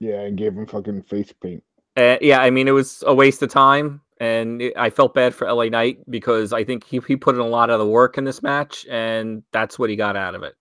Yeah, 0.00 0.20
and 0.20 0.36
gave 0.36 0.54
him 0.54 0.66
fucking 0.66 1.02
face 1.04 1.32
paint. 1.40 1.62
Uh, 1.96 2.16
yeah, 2.20 2.40
I 2.40 2.50
mean, 2.50 2.66
it 2.66 2.72
was 2.72 3.04
a 3.06 3.14
waste 3.14 3.42
of 3.42 3.50
time, 3.50 4.00
and 4.18 4.60
it, 4.60 4.74
I 4.76 4.90
felt 4.90 5.14
bad 5.14 5.34
for 5.34 5.50
LA 5.50 5.66
Knight 5.66 5.98
because 6.10 6.52
I 6.52 6.64
think 6.64 6.84
he, 6.84 7.00
he 7.06 7.16
put 7.16 7.36
in 7.36 7.40
a 7.40 7.46
lot 7.46 7.70
of 7.70 7.78
the 7.78 7.86
work 7.86 8.18
in 8.18 8.24
this 8.24 8.42
match, 8.42 8.84
and 8.90 9.44
that's 9.52 9.78
what 9.78 9.90
he 9.90 9.96
got 9.96 10.16
out 10.16 10.34
of 10.34 10.42
it. 10.42 10.54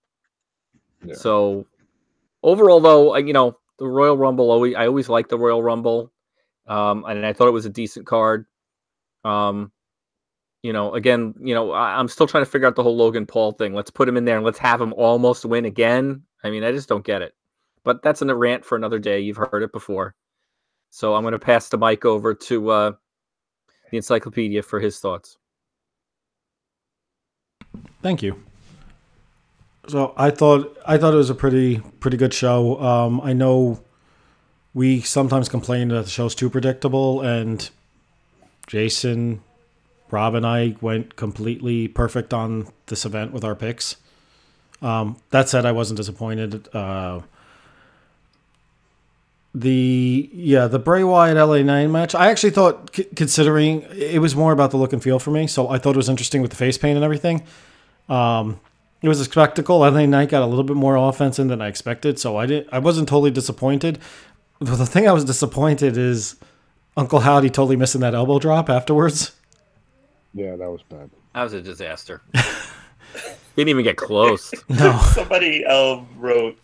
Yeah. 1.04 1.16
So, 1.16 1.66
overall, 2.42 2.80
though, 2.80 3.16
you 3.18 3.34
know, 3.34 3.58
the 3.80 3.88
Royal 3.88 4.18
Rumble, 4.18 4.52
always, 4.52 4.76
I 4.76 4.88
always 4.88 5.10
liked 5.10 5.30
the 5.30 5.38
Royal 5.38 5.62
Rumble, 5.64 6.12
um, 6.68 7.06
and 7.06 7.26
I 7.26 7.34
thought 7.34 7.48
it 7.48 7.52
was 7.52 7.66
a 7.66 7.70
decent 7.70 8.06
card. 8.06 8.46
Um, 9.24 9.72
you 10.64 10.72
know, 10.72 10.94
again, 10.94 11.34
you 11.42 11.54
know, 11.54 11.72
I, 11.72 12.00
I'm 12.00 12.08
still 12.08 12.28
trying 12.28 12.46
to 12.46 12.50
figure 12.50 12.68
out 12.68 12.76
the 12.76 12.84
whole 12.84 12.96
Logan 12.96 13.26
Paul 13.26 13.52
thing. 13.52 13.74
Let's 13.74 13.92
put 13.92 14.08
him 14.08 14.18
in 14.18 14.26
there 14.26 14.38
and 14.38 14.46
let's 14.46 14.60
have 14.60 14.82
him 14.82 14.94
almost 14.94 15.46
win 15.46 15.66
again. 15.66 16.24
I 16.44 16.50
mean, 16.50 16.64
I 16.64 16.72
just 16.72 16.90
don't 16.90 17.06
get 17.06 17.22
it. 17.22 17.34
But 17.84 18.02
that's 18.02 18.22
a 18.22 18.36
rant 18.36 18.64
for 18.64 18.78
another 18.78 18.98
day. 18.98 19.20
You've 19.20 19.38
heard 19.38 19.62
it 19.62 19.74
before. 19.74 20.16
So 20.90 21.16
I'm 21.16 21.24
going 21.24 21.34
to 21.34 21.40
pass 21.40 21.68
the 21.68 21.78
mic 21.78 22.06
over 22.06 22.34
to 22.34 22.70
uh, 22.70 22.92
the 23.92 23.98
encyclopedia 23.98 24.64
for 24.64 24.80
his 24.80 25.00
thoughts. 25.00 25.38
Thank 28.02 28.22
you. 28.22 28.42
So 29.88 30.14
I 30.16 30.30
thought 30.30 30.78
I 30.86 30.98
thought 30.98 31.14
it 31.14 31.18
was 31.18 31.30
a 31.30 31.36
pretty 31.36 31.80
pretty 32.00 32.18
good 32.18 32.34
show. 32.34 32.82
Um, 32.82 33.20
I 33.22 33.34
know 33.34 33.82
we 34.74 35.02
sometimes 35.02 35.50
complain 35.50 35.90
that 35.90 36.06
the 36.06 36.10
show's 36.10 36.34
too 36.36 36.50
predictable, 36.50 37.22
and 37.22 37.70
Jason, 38.68 39.42
Rob, 40.10 40.36
and 40.36 40.46
I 40.46 40.76
went 40.82 41.16
completely 41.16 41.88
perfect 41.88 42.34
on 42.34 42.68
this 42.88 43.06
event 43.06 43.34
with 43.34 43.44
our 43.44 43.56
picks. 43.56 43.98
Um, 44.82 45.18
that 45.32 45.50
said, 45.50 45.66
I 45.66 45.72
wasn't 45.72 45.98
disappointed. 45.98 46.74
Uh, 46.74 47.22
the 49.56 50.30
yeah 50.34 50.68
the 50.68 50.80
Bray 50.80 51.04
Wyatt 51.04 51.38
LA 51.38 51.62
Knight 51.62 51.88
match. 51.88 52.16
I 52.16 52.32
actually 52.32 52.50
thought, 52.52 52.96
c- 52.96 53.04
considering 53.16 53.86
it 53.92 54.20
was 54.20 54.36
more 54.36 54.52
about 54.52 54.72
the 54.72 54.78
look 54.78 54.94
and 54.94 55.04
feel 55.04 55.20
for 55.20 55.32
me, 55.32 55.46
so 55.46 55.70
I 55.70 55.78
thought 55.78 55.92
it 55.92 55.98
was 55.98 56.10
interesting 56.10 56.42
with 56.42 56.52
the 56.52 56.58
face 56.58 56.78
paint 56.78 56.96
and 56.96 57.04
everything. 57.04 57.44
Um, 58.10 58.60
it 59.04 59.08
was 59.08 59.20
a 59.20 59.26
spectacle. 59.26 59.84
I 59.84 59.92
think 59.92 60.10
Knight 60.10 60.30
got 60.30 60.42
a 60.42 60.48
little 60.48 60.64
bit 60.64 60.78
more 60.78 60.96
offense 60.96 61.38
in 61.38 61.50
than 61.50 61.62
I 61.62 61.68
expected, 61.68 62.18
so 62.18 62.38
I 62.38 62.46
didn't. 62.46 62.70
I 62.72 62.80
wasn't 62.80 63.08
totally 63.10 63.32
disappointed. 63.32 64.00
But 64.60 64.78
the 64.78 64.86
thing 64.86 65.08
I 65.08 65.12
was 65.12 65.26
disappointed 65.26 65.98
is 65.98 66.38
Uncle 66.96 67.20
Howdy 67.20 67.50
totally 67.50 67.76
missing 67.76 68.02
that 68.02 68.16
elbow 68.16 68.40
drop 68.40 68.70
afterwards. 68.70 69.34
Yeah, 70.34 70.56
that 70.56 70.72
was 70.72 70.82
bad. 70.84 71.10
That 71.36 71.44
was 71.44 71.54
a 71.54 71.62
disaster. 71.62 72.22
Didn't 73.56 73.70
even 73.70 73.84
get 73.84 73.98
close. 73.98 74.54
No, 74.70 74.98
Somebody 75.14 75.66
um, 75.66 76.08
wrote 76.18 76.58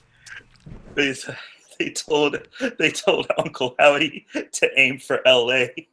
they 0.95 1.13
they 1.77 1.89
told 1.91 2.37
they 2.77 2.91
told 2.91 3.27
Uncle 3.37 3.75
Howdy 3.79 4.25
to 4.53 4.69
aim 4.77 4.99
for 4.99 5.25
L.A. 5.27 5.87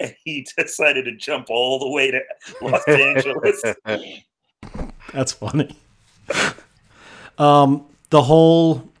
and 0.00 0.16
he 0.24 0.46
decided 0.56 1.04
to 1.04 1.16
jump 1.16 1.46
all 1.50 1.78
the 1.78 1.88
way 1.90 2.10
to 2.10 2.20
Los 2.60 2.82
Angeles. 2.88 3.62
that's 5.12 5.32
funny. 5.32 5.76
Um, 7.38 7.86
the 8.10 8.22
whole 8.22 8.92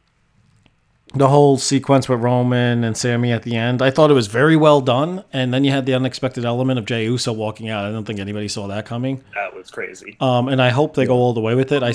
the 1.14 1.28
whole 1.28 1.58
sequence 1.58 2.08
with 2.08 2.20
Roman 2.20 2.84
and 2.84 2.96
Sami 2.96 3.32
at 3.32 3.42
the 3.42 3.56
end, 3.56 3.82
I 3.82 3.90
thought 3.90 4.10
it 4.10 4.14
was 4.14 4.28
very 4.28 4.56
well 4.56 4.80
done. 4.80 5.24
And 5.32 5.52
then 5.52 5.62
you 5.64 5.70
had 5.70 5.84
the 5.84 5.94
unexpected 5.94 6.44
element 6.44 6.78
of 6.78 6.86
Jey 6.86 7.04
Uso 7.04 7.32
walking 7.32 7.68
out. 7.68 7.84
I 7.84 7.92
don't 7.92 8.06
think 8.06 8.18
anybody 8.18 8.48
saw 8.48 8.66
that 8.68 8.86
coming. 8.86 9.22
That 9.34 9.54
was 9.54 9.70
crazy. 9.70 10.16
Um, 10.20 10.48
and 10.48 10.62
I 10.62 10.70
hope 10.70 10.94
they 10.94 11.04
go 11.04 11.16
all 11.16 11.34
the 11.34 11.40
way 11.40 11.54
with 11.54 11.70
it. 11.72 11.82
I 11.82 11.92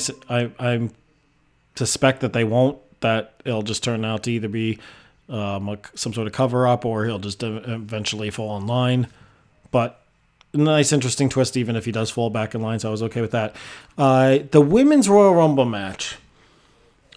suspect 1.75 2.22
that 2.22 2.34
they 2.34 2.44
won't. 2.44 2.77
That 3.01 3.34
it'll 3.46 3.63
just 3.63 3.84
turn 3.84 4.06
out 4.06 4.24
to 4.24 4.32
either 4.32 4.48
be 4.48 4.79
um, 5.29 5.70
a, 5.70 5.77
some 5.96 6.13
sort 6.13 6.27
of 6.27 6.34
cover 6.34 6.67
up 6.67 6.86
or 6.86 7.06
he'll 7.06 7.20
just 7.20 7.41
eventually 7.44 8.29
fall 8.29 8.58
in 8.58 8.67
line. 8.67 9.08
But 9.72 10.00
nice, 10.53 10.91
interesting 10.91 11.29
twist, 11.29 11.57
even 11.57 11.75
if 11.75 11.85
he 11.85 11.91
does 11.91 12.09
fall 12.09 12.29
back 12.29 12.55
in 12.55 12.61
line. 12.61 12.79
So 12.79 12.89
I 12.89 12.91
was 12.91 13.03
okay 13.03 13.21
with 13.21 13.31
that. 13.31 13.55
Uh, 13.97 14.39
the 14.51 14.61
women's 14.61 15.09
Royal 15.09 15.35
Rumble 15.35 15.65
match. 15.65 16.17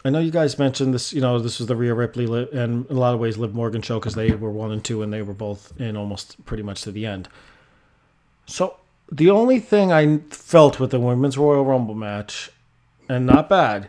I 0.04 0.10
know 0.10 0.18
you 0.18 0.30
guys 0.30 0.58
mentioned 0.58 0.94
this. 0.94 1.12
You 1.12 1.20
know, 1.20 1.38
this 1.38 1.58
was 1.58 1.68
the 1.68 1.76
Rhea 1.76 1.94
Ripley 1.94 2.24
and 2.24 2.86
in 2.86 2.96
a 2.96 2.98
lot 2.98 3.14
of 3.14 3.20
ways 3.20 3.36
Liv 3.36 3.54
Morgan 3.54 3.82
show 3.82 3.98
because 3.98 4.14
they 4.14 4.30
were 4.32 4.50
one 4.50 4.72
and 4.72 4.82
two 4.82 5.02
and 5.02 5.12
they 5.12 5.22
were 5.22 5.34
both 5.34 5.78
in 5.78 5.96
almost 5.96 6.42
pretty 6.46 6.62
much 6.62 6.82
to 6.82 6.92
the 6.92 7.04
end. 7.04 7.28
So 8.46 8.76
the 9.12 9.30
only 9.30 9.60
thing 9.60 9.92
I 9.92 10.18
felt 10.30 10.80
with 10.80 10.90
the 10.90 11.00
women's 11.00 11.36
Royal 11.36 11.64
Rumble 11.64 11.94
match, 11.94 12.50
and 13.08 13.26
not 13.26 13.48
bad, 13.48 13.88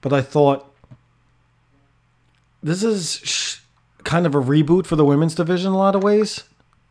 but 0.00 0.12
I 0.12 0.20
thought 0.20 0.70
this 2.62 2.82
is 2.82 3.20
sh- 3.24 3.60
kind 4.04 4.26
of 4.26 4.34
a 4.34 4.40
reboot 4.40 4.86
for 4.86 4.94
the 4.94 5.04
women's 5.04 5.34
division 5.34 5.68
in 5.68 5.74
a 5.74 5.78
lot 5.78 5.96
of 5.96 6.02
ways. 6.02 6.44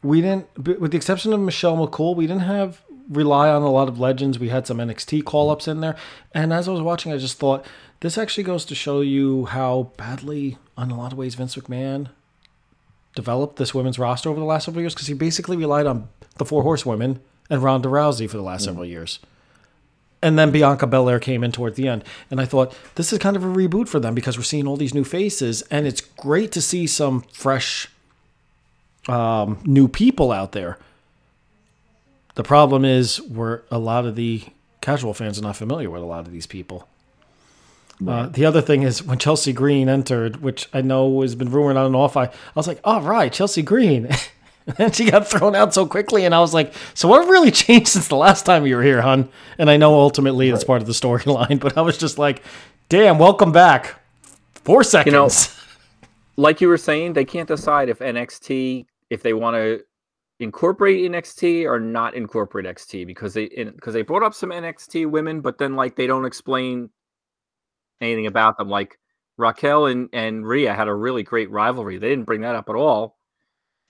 We 0.03 0.21
didn't, 0.21 0.79
with 0.79 0.91
the 0.91 0.97
exception 0.97 1.31
of 1.33 1.39
Michelle 1.39 1.77
McCool, 1.77 2.15
we 2.15 2.27
didn't 2.27 2.43
have 2.43 2.81
rely 3.09 3.49
on 3.49 3.61
a 3.61 3.69
lot 3.69 3.87
of 3.87 3.99
legends. 3.99 4.39
We 4.39 4.49
had 4.49 4.65
some 4.65 4.77
NXT 4.77 5.25
call 5.25 5.49
ups 5.49 5.67
in 5.67 5.81
there, 5.81 5.95
and 6.33 6.51
as 6.51 6.67
I 6.67 6.71
was 6.71 6.81
watching, 6.81 7.11
I 7.11 7.17
just 7.17 7.37
thought 7.37 7.65
this 7.99 8.17
actually 8.17 8.43
goes 8.43 8.65
to 8.65 8.75
show 8.75 9.01
you 9.01 9.45
how 9.45 9.91
badly, 9.97 10.57
in 10.77 10.91
a 10.91 10.97
lot 10.97 11.11
of 11.11 11.17
ways, 11.17 11.35
Vince 11.35 11.55
McMahon 11.55 12.09
developed 13.15 13.57
this 13.57 13.73
women's 13.73 13.99
roster 13.99 14.29
over 14.29 14.39
the 14.39 14.45
last 14.45 14.65
several 14.65 14.81
years 14.81 14.93
because 14.93 15.07
he 15.07 15.13
basically 15.13 15.57
relied 15.57 15.85
on 15.85 16.07
the 16.37 16.45
four 16.45 16.63
horsewomen 16.63 17.19
and 17.49 17.61
Ronda 17.61 17.89
Rousey 17.89 18.29
for 18.29 18.37
the 18.37 18.43
last 18.43 18.61
mm. 18.61 18.65
several 18.65 18.85
years. 18.85 19.19
And 20.23 20.37
then 20.37 20.51
Bianca 20.51 20.87
Belair 20.87 21.19
came 21.19 21.43
in 21.43 21.51
toward 21.51 21.75
the 21.75 21.87
end. 21.87 22.03
And 22.29 22.39
I 22.39 22.45
thought, 22.45 22.75
this 22.95 23.11
is 23.11 23.19
kind 23.19 23.35
of 23.35 23.43
a 23.43 23.47
reboot 23.47 23.87
for 23.87 23.99
them 23.99 24.13
because 24.13 24.37
we're 24.37 24.43
seeing 24.43 24.67
all 24.67 24.77
these 24.77 24.93
new 24.93 25.03
faces. 25.03 25.63
And 25.63 25.87
it's 25.87 26.01
great 26.01 26.51
to 26.53 26.61
see 26.61 26.85
some 26.85 27.21
fresh, 27.33 27.90
um, 29.07 29.59
new 29.65 29.87
people 29.87 30.31
out 30.31 30.51
there. 30.51 30.77
The 32.35 32.43
problem 32.43 32.85
is, 32.85 33.21
we're 33.21 33.61
a 33.69 33.77
lot 33.77 34.05
of 34.05 34.15
the 34.15 34.43
casual 34.79 35.13
fans 35.13 35.37
are 35.37 35.43
not 35.43 35.55
familiar 35.57 35.89
with 35.89 36.01
a 36.01 36.05
lot 36.05 36.25
of 36.25 36.31
these 36.31 36.47
people. 36.47 36.87
Uh, 38.07 38.27
the 38.27 38.45
other 38.45 38.61
thing 38.61 38.81
is 38.81 39.03
when 39.03 39.19
Chelsea 39.19 39.53
Green 39.53 39.87
entered, 39.87 40.41
which 40.41 40.67
I 40.73 40.81
know 40.81 41.21
has 41.21 41.35
been 41.35 41.51
rumored 41.51 41.77
on 41.77 41.85
and 41.85 41.95
off, 41.95 42.17
I, 42.17 42.25
I 42.25 42.31
was 42.55 42.67
like, 42.67 42.79
all 42.83 43.01
right, 43.01 43.31
Chelsea 43.31 43.61
Green. 43.61 44.09
and 44.77 44.95
she 44.95 45.09
got 45.09 45.27
thrown 45.27 45.55
out 45.55 45.73
so 45.73 45.85
quickly, 45.85 46.25
and 46.25 46.33
I 46.33 46.39
was 46.39 46.53
like, 46.53 46.73
so 46.93 47.07
what 47.07 47.27
really 47.27 47.51
changed 47.51 47.89
since 47.89 48.07
the 48.07 48.15
last 48.15 48.45
time 48.45 48.65
you 48.65 48.75
were 48.75 48.83
here, 48.83 49.01
hon? 49.01 49.29
And 49.57 49.69
I 49.69 49.77
know 49.77 49.99
ultimately 49.99 50.49
it's 50.49 50.63
part 50.63 50.81
of 50.81 50.87
the 50.87 50.93
storyline, 50.93 51.59
but 51.59 51.77
I 51.77 51.81
was 51.81 51.97
just 51.97 52.17
like, 52.17 52.41
damn, 52.89 53.19
welcome 53.19 53.51
back. 53.51 53.99
Four 54.55 54.83
seconds. 54.83 55.13
know, 55.13 55.63
like 56.37 56.61
you 56.61 56.67
were 56.67 56.77
saying, 56.77 57.13
they 57.13 57.25
can't 57.25 57.47
decide 57.47 57.89
if 57.89 57.99
NXT 57.99 58.85
if 59.11 59.21
they 59.21 59.33
want 59.33 59.55
to 59.55 59.81
incorporate 60.39 61.11
NXT 61.11 61.65
or 61.65 61.79
not 61.79 62.15
incorporate 62.15 62.65
NXT 62.65 63.05
because 63.05 63.35
they 63.35 63.47
because 63.47 63.93
they 63.93 64.01
brought 64.01 64.23
up 64.23 64.33
some 64.33 64.49
NXT 64.49 65.11
women, 65.11 65.41
but 65.41 65.59
then 65.59 65.75
like 65.75 65.95
they 65.95 66.07
don't 66.07 66.25
explain 66.25 66.89
anything 67.99 68.25
about 68.25 68.57
them. 68.57 68.69
Like 68.69 68.97
Raquel 69.37 69.85
and 69.85 70.09
and 70.13 70.47
Rhea 70.47 70.73
had 70.73 70.87
a 70.87 70.95
really 70.95 71.21
great 71.21 71.51
rivalry. 71.51 71.99
They 71.99 72.09
didn't 72.09 72.25
bring 72.25 72.41
that 72.41 72.55
up 72.55 72.69
at 72.69 72.75
all. 72.75 73.17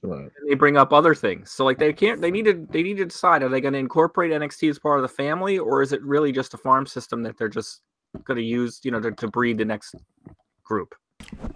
Right. 0.04 0.32
They 0.50 0.56
bring 0.56 0.78
up 0.78 0.92
other 0.92 1.13
things. 1.13 1.51
So 1.51 1.63
like 1.63 1.78
they 1.78 1.94
can't. 1.94 2.20
They 2.20 2.32
need 2.32 2.46
to. 2.46 2.68
They 2.72 2.82
need 2.82 2.98
to 2.98 3.06
decide: 3.06 3.44
are 3.44 3.50
they 3.50 3.62
going 3.62 3.74
to 3.74 3.80
incorporate 3.80 4.32
NXT 4.32 4.72
as 4.72 4.80
part 4.80 4.98
of 4.98 5.04
the 5.04 5.16
family, 5.16 5.60
or 5.60 5.84
is 5.84 5.94
it 5.94 6.01
really 6.01 6.32
just 6.32 6.56
a 6.56 6.58
farm 6.58 6.88
system 6.88 7.22
that 7.24 7.38
they're 7.38 7.48
just 7.48 7.82
going 8.24 8.38
to 8.38 8.44
use, 8.44 8.82
you 8.84 8.90
know, 8.90 9.00
to, 9.00 9.12
to 9.12 9.28
breed 9.28 9.60
the 9.60 9.66
next 9.66 9.94
group? 10.63 10.96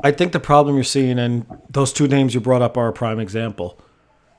I 0.02 0.12
think 0.12 0.32
the 0.32 0.40
problem 0.40 0.76
you're 0.76 0.84
seeing, 0.84 1.18
and 1.20 1.46
those 1.70 1.92
two 1.92 2.08
names 2.08 2.34
you 2.34 2.40
brought 2.40 2.62
up 2.62 2.78
are 2.78 2.88
a 2.88 2.94
prime 2.94 3.20
example. 3.20 3.80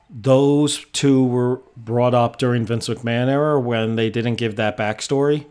Those 0.09 0.85
two 0.93 1.25
were 1.25 1.61
brought 1.75 2.13
up 2.13 2.37
during 2.37 2.65
Vince 2.65 2.87
McMahon 2.87 3.27
era 3.27 3.59
when 3.59 3.95
they 3.95 4.09
didn't 4.09 4.35
give 4.35 4.55
that 4.55 4.77
backstory. 4.77 5.45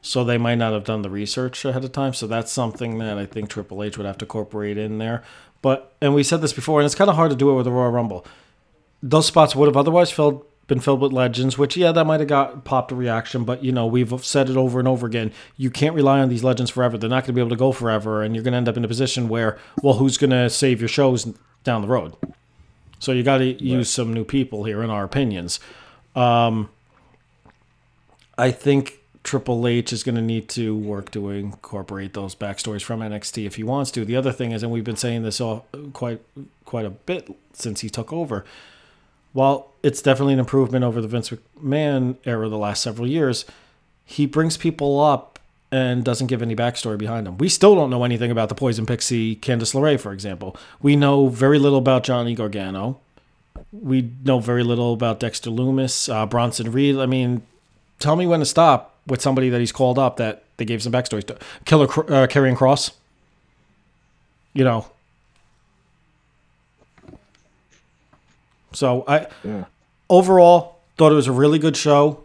So 0.00 0.24
they 0.24 0.38
might 0.38 0.56
not 0.56 0.72
have 0.72 0.84
done 0.84 1.02
the 1.02 1.10
research 1.10 1.64
ahead 1.64 1.84
of 1.84 1.92
time. 1.92 2.12
So 2.12 2.26
that's 2.26 2.50
something 2.50 2.98
that 2.98 3.18
I 3.18 3.26
think 3.26 3.48
Triple 3.48 3.84
H 3.84 3.96
would 3.96 4.06
have 4.06 4.18
to 4.18 4.24
incorporate 4.24 4.76
in 4.76 4.98
there. 4.98 5.22
But 5.60 5.94
and 6.00 6.12
we 6.12 6.24
said 6.24 6.40
this 6.40 6.52
before, 6.52 6.80
and 6.80 6.86
it's 6.86 6.96
kind 6.96 7.08
of 7.08 7.16
hard 7.16 7.30
to 7.30 7.36
do 7.36 7.50
it 7.50 7.54
with 7.54 7.66
the 7.66 7.70
Royal 7.70 7.92
Rumble. 7.92 8.26
Those 9.02 9.26
spots 9.26 9.54
would 9.54 9.66
have 9.66 9.76
otherwise 9.76 10.10
filled 10.10 10.44
been 10.72 10.80
filled 10.80 11.02
with 11.02 11.12
legends, 11.12 11.58
which 11.58 11.76
yeah, 11.76 11.92
that 11.92 12.06
might 12.06 12.20
have 12.20 12.30
got 12.30 12.64
popped 12.64 12.92
a 12.92 12.94
reaction, 12.94 13.44
but 13.44 13.62
you 13.62 13.72
know, 13.72 13.84
we've 13.84 14.24
said 14.24 14.48
it 14.48 14.56
over 14.56 14.78
and 14.78 14.88
over 14.88 15.06
again. 15.06 15.30
You 15.58 15.70
can't 15.70 15.94
rely 15.94 16.20
on 16.20 16.30
these 16.30 16.42
legends 16.42 16.70
forever. 16.70 16.96
They're 16.96 17.10
not 17.10 17.24
going 17.24 17.26
to 17.26 17.32
be 17.34 17.42
able 17.42 17.50
to 17.50 17.56
go 17.56 17.72
forever, 17.72 18.22
and 18.22 18.34
you're 18.34 18.42
going 18.42 18.52
to 18.52 18.56
end 18.56 18.70
up 18.70 18.78
in 18.78 18.84
a 18.84 18.88
position 18.88 19.28
where, 19.28 19.58
well, 19.82 19.94
who's 19.94 20.16
going 20.16 20.30
to 20.30 20.48
save 20.48 20.80
your 20.80 20.88
shows 20.88 21.30
down 21.62 21.82
the 21.82 21.88
road? 21.88 22.14
So 23.00 23.12
you 23.12 23.22
got 23.22 23.38
to 23.38 23.62
use 23.62 23.90
some 23.90 24.14
new 24.14 24.24
people 24.24 24.64
here, 24.64 24.82
in 24.82 24.88
our 24.88 25.04
opinions. 25.04 25.60
Um, 26.16 26.70
I 28.38 28.50
think 28.50 29.00
Triple 29.24 29.66
H 29.66 29.92
is 29.92 30.02
going 30.02 30.14
to 30.14 30.22
need 30.22 30.48
to 30.50 30.74
work 30.74 31.10
to 31.10 31.28
incorporate 31.28 32.14
those 32.14 32.34
backstories 32.34 32.82
from 32.82 33.00
NXT 33.00 33.44
if 33.44 33.56
he 33.56 33.62
wants 33.62 33.90
to. 33.90 34.06
The 34.06 34.16
other 34.16 34.32
thing 34.32 34.52
is, 34.52 34.62
and 34.62 34.72
we've 34.72 34.84
been 34.84 34.96
saying 34.96 35.22
this 35.22 35.38
all 35.38 35.66
quite 35.92 36.22
quite 36.64 36.86
a 36.86 36.90
bit 36.90 37.28
since 37.52 37.82
he 37.82 37.90
took 37.90 38.10
over. 38.10 38.46
While 39.34 39.71
it's 39.82 40.02
definitely 40.02 40.34
an 40.34 40.38
improvement 40.38 40.84
over 40.84 41.00
the 41.00 41.08
Vince 41.08 41.30
McMahon 41.30 42.16
era 42.24 42.48
the 42.48 42.58
last 42.58 42.82
several 42.82 43.06
years, 43.06 43.44
he 44.04 44.26
brings 44.26 44.56
people 44.56 45.00
up 45.00 45.38
and 45.70 46.04
doesn't 46.04 46.26
give 46.26 46.42
any 46.42 46.54
backstory 46.54 46.98
behind 46.98 47.26
them. 47.26 47.38
We 47.38 47.48
still 47.48 47.74
don't 47.74 47.88
know 47.90 48.04
anything 48.04 48.30
about 48.30 48.50
the 48.50 48.54
Poison 48.54 48.84
Pixie 48.84 49.36
Candice 49.36 49.74
LeRae, 49.74 49.98
for 49.98 50.12
example. 50.12 50.56
We 50.82 50.96
know 50.96 51.28
very 51.28 51.58
little 51.58 51.78
about 51.78 52.04
Johnny 52.04 52.34
Gargano. 52.34 53.00
We 53.72 54.10
know 54.22 54.38
very 54.38 54.62
little 54.62 54.92
about 54.92 55.18
Dexter 55.18 55.50
Lumis, 55.50 56.12
uh, 56.12 56.26
Bronson 56.26 56.70
Reed. 56.70 56.96
I 56.96 57.06
mean, 57.06 57.42
tell 57.98 58.16
me 58.16 58.26
when 58.26 58.40
to 58.40 58.46
stop 58.46 58.98
with 59.06 59.22
somebody 59.22 59.48
that 59.48 59.60
he's 59.60 59.72
called 59.72 59.98
up 59.98 60.18
that 60.18 60.44
they 60.58 60.66
gave 60.66 60.82
some 60.82 60.92
backstory 60.92 61.24
to. 61.24 61.38
Killer 61.64 61.86
uh, 61.86 62.26
Karrion 62.26 62.56
Kross. 62.56 62.92
You 64.52 64.64
know. 64.64 64.86
So 68.72 69.04
I 69.06 69.26
Yeah. 69.44 69.64
overall 70.10 70.76
thought 70.98 71.12
it 71.12 71.16
was 71.16 71.26
a 71.26 71.32
really 71.32 71.58
good 71.58 71.76
show. 71.76 72.18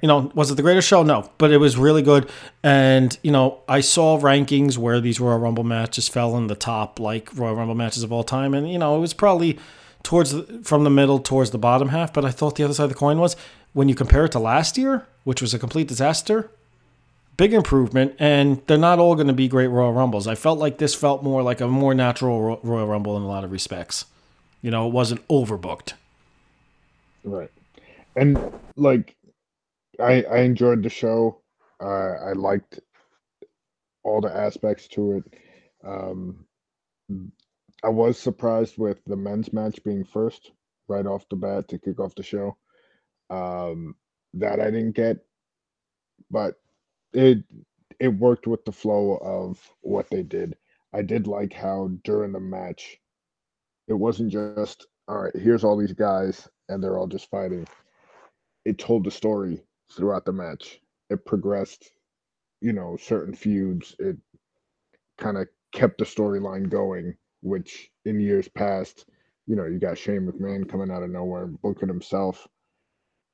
You 0.00 0.08
know, 0.08 0.32
was 0.34 0.50
it 0.50 0.56
the 0.56 0.62
greatest 0.62 0.88
show? 0.88 1.02
No, 1.04 1.30
but 1.38 1.52
it 1.52 1.58
was 1.58 1.76
really 1.76 2.02
good. 2.02 2.28
And 2.62 3.16
you 3.22 3.30
know, 3.30 3.58
I 3.68 3.80
saw 3.80 4.18
rankings 4.18 4.76
where 4.76 5.00
these 5.00 5.20
Royal 5.20 5.38
Rumble 5.38 5.62
matches 5.64 6.08
fell 6.08 6.36
in 6.36 6.48
the 6.48 6.56
top, 6.56 6.98
like 6.98 7.30
Royal 7.36 7.54
Rumble 7.54 7.74
matches 7.76 8.02
of 8.02 8.12
all 8.12 8.24
time, 8.24 8.52
and 8.54 8.70
you 8.70 8.78
know, 8.78 8.96
it 8.96 9.00
was 9.00 9.14
probably 9.14 9.58
towards 10.02 10.32
the, 10.32 10.60
from 10.64 10.82
the 10.82 10.90
middle 10.90 11.20
towards 11.20 11.50
the 11.52 11.58
bottom 11.58 11.90
half. 11.90 12.12
But 12.12 12.24
I 12.24 12.30
thought 12.32 12.56
the 12.56 12.64
other 12.64 12.74
side 12.74 12.84
of 12.84 12.90
the 12.90 12.96
coin 12.96 13.18
was 13.20 13.36
when 13.74 13.88
you 13.88 13.94
compare 13.94 14.24
it 14.24 14.32
to 14.32 14.38
last 14.40 14.76
year, 14.76 15.06
which 15.24 15.40
was 15.40 15.54
a 15.54 15.58
complete 15.58 15.86
disaster. 15.86 16.50
Big 17.38 17.54
improvement, 17.54 18.14
and 18.18 18.60
they're 18.66 18.76
not 18.76 18.98
all 18.98 19.14
going 19.14 19.26
to 19.28 19.32
be 19.32 19.48
great 19.48 19.68
Royal 19.68 19.92
Rumbles. 19.92 20.26
I 20.28 20.34
felt 20.34 20.58
like 20.58 20.76
this 20.78 20.94
felt 20.94 21.22
more 21.22 21.42
like 21.42 21.60
a 21.62 21.66
more 21.66 21.94
natural 21.94 22.58
Royal 22.62 22.86
Rumble 22.86 23.16
in 23.16 23.22
a 23.22 23.26
lot 23.26 23.42
of 23.42 23.50
respects. 23.50 24.04
You 24.62 24.70
know, 24.70 24.86
it 24.86 24.92
wasn't 24.92 25.26
overbooked. 25.28 25.94
Right. 27.24 27.50
And 28.16 28.38
like 28.76 29.16
I 30.00 30.22
I 30.24 30.38
enjoyed 30.40 30.82
the 30.82 30.90
show. 30.90 31.42
Uh, 31.80 32.14
I 32.30 32.32
liked 32.32 32.80
all 34.04 34.20
the 34.20 34.34
aspects 34.34 34.88
to 34.88 35.16
it. 35.18 35.24
Um 35.84 36.46
I 37.84 37.88
was 37.88 38.18
surprised 38.18 38.78
with 38.78 39.04
the 39.06 39.16
men's 39.16 39.52
match 39.52 39.82
being 39.84 40.04
first 40.04 40.52
right 40.88 41.06
off 41.06 41.28
the 41.28 41.36
bat 41.36 41.68
to 41.68 41.78
kick 41.78 42.00
off 42.00 42.14
the 42.14 42.22
show. 42.22 42.56
Um 43.30 43.96
that 44.34 44.60
I 44.60 44.66
didn't 44.70 44.92
get 44.92 45.18
but 46.30 46.54
it 47.12 47.44
it 48.00 48.08
worked 48.08 48.46
with 48.46 48.64
the 48.64 48.72
flow 48.72 49.18
of 49.18 49.60
what 49.82 50.10
they 50.10 50.22
did. 50.22 50.56
I 50.92 51.02
did 51.02 51.26
like 51.26 51.52
how 51.52 51.90
during 52.04 52.32
the 52.32 52.40
match 52.40 52.98
it 53.88 53.94
wasn't 53.94 54.30
just 54.30 54.86
all 55.08 55.22
right, 55.22 55.36
here's 55.36 55.64
all 55.64 55.76
these 55.76 55.92
guys 55.92 56.48
and 56.68 56.82
they're 56.82 56.98
all 56.98 57.06
just 57.06 57.30
fighting. 57.30 57.66
It 58.64 58.78
told 58.78 59.04
the 59.04 59.10
story 59.10 59.62
throughout 59.94 60.24
the 60.24 60.32
match. 60.32 60.80
It 61.10 61.26
progressed, 61.26 61.90
you 62.60 62.72
know, 62.72 62.96
certain 62.96 63.34
feuds. 63.34 63.94
It 63.98 64.16
kind 65.18 65.36
of 65.36 65.48
kept 65.72 65.98
the 65.98 66.04
storyline 66.04 66.68
going, 66.68 67.14
which 67.42 67.90
in 68.04 68.20
years 68.20 68.48
past, 68.48 69.06
you 69.46 69.56
know, 69.56 69.66
you 69.66 69.78
got 69.78 69.98
Shane 69.98 70.26
McMahon 70.26 70.68
coming 70.68 70.90
out 70.90 71.02
of 71.02 71.10
nowhere 71.10 71.46
booking 71.46 71.88
himself 71.88 72.46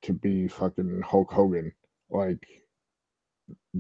to 0.03 0.13
be 0.13 0.49
fucking 0.49 1.03
Hulk 1.05 1.31
Hogan. 1.31 1.73
Like, 2.11 2.47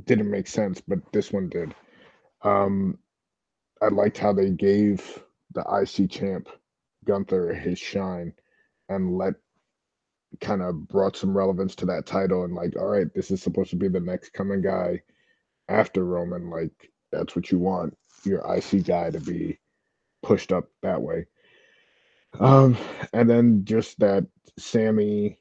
didn't 0.04 0.30
make 0.30 0.46
sense, 0.46 0.82
but 0.86 0.98
this 1.12 1.32
one 1.32 1.48
did. 1.48 1.74
Um, 2.42 2.98
I 3.82 3.88
liked 3.88 4.18
how 4.18 4.32
they 4.32 4.50
gave 4.50 5.18
the 5.54 5.62
IC 5.62 6.10
champ 6.10 6.48
Gunther 7.04 7.54
his 7.54 7.78
shine 7.78 8.32
and 8.88 9.16
let 9.16 9.34
kind 10.40 10.62
of 10.62 10.86
brought 10.88 11.16
some 11.16 11.36
relevance 11.36 11.74
to 11.76 11.86
that 11.86 12.06
title 12.06 12.44
and 12.44 12.54
like, 12.54 12.76
all 12.76 12.86
right, 12.86 13.12
this 13.14 13.30
is 13.30 13.42
supposed 13.42 13.70
to 13.70 13.76
be 13.76 13.88
the 13.88 14.00
next 14.00 14.32
coming 14.32 14.60
guy 14.60 15.02
after 15.68 16.04
Roman. 16.04 16.50
Like, 16.50 16.90
that's 17.10 17.34
what 17.34 17.50
you 17.50 17.58
want 17.58 17.96
your 18.24 18.44
IC 18.54 18.84
guy 18.84 19.10
to 19.10 19.20
be 19.20 19.58
pushed 20.22 20.52
up 20.52 20.68
that 20.82 21.00
way. 21.00 21.26
Um, 22.38 22.76
and 23.12 23.28
then 23.28 23.64
just 23.64 23.98
that 24.00 24.26
Sami 24.58 25.38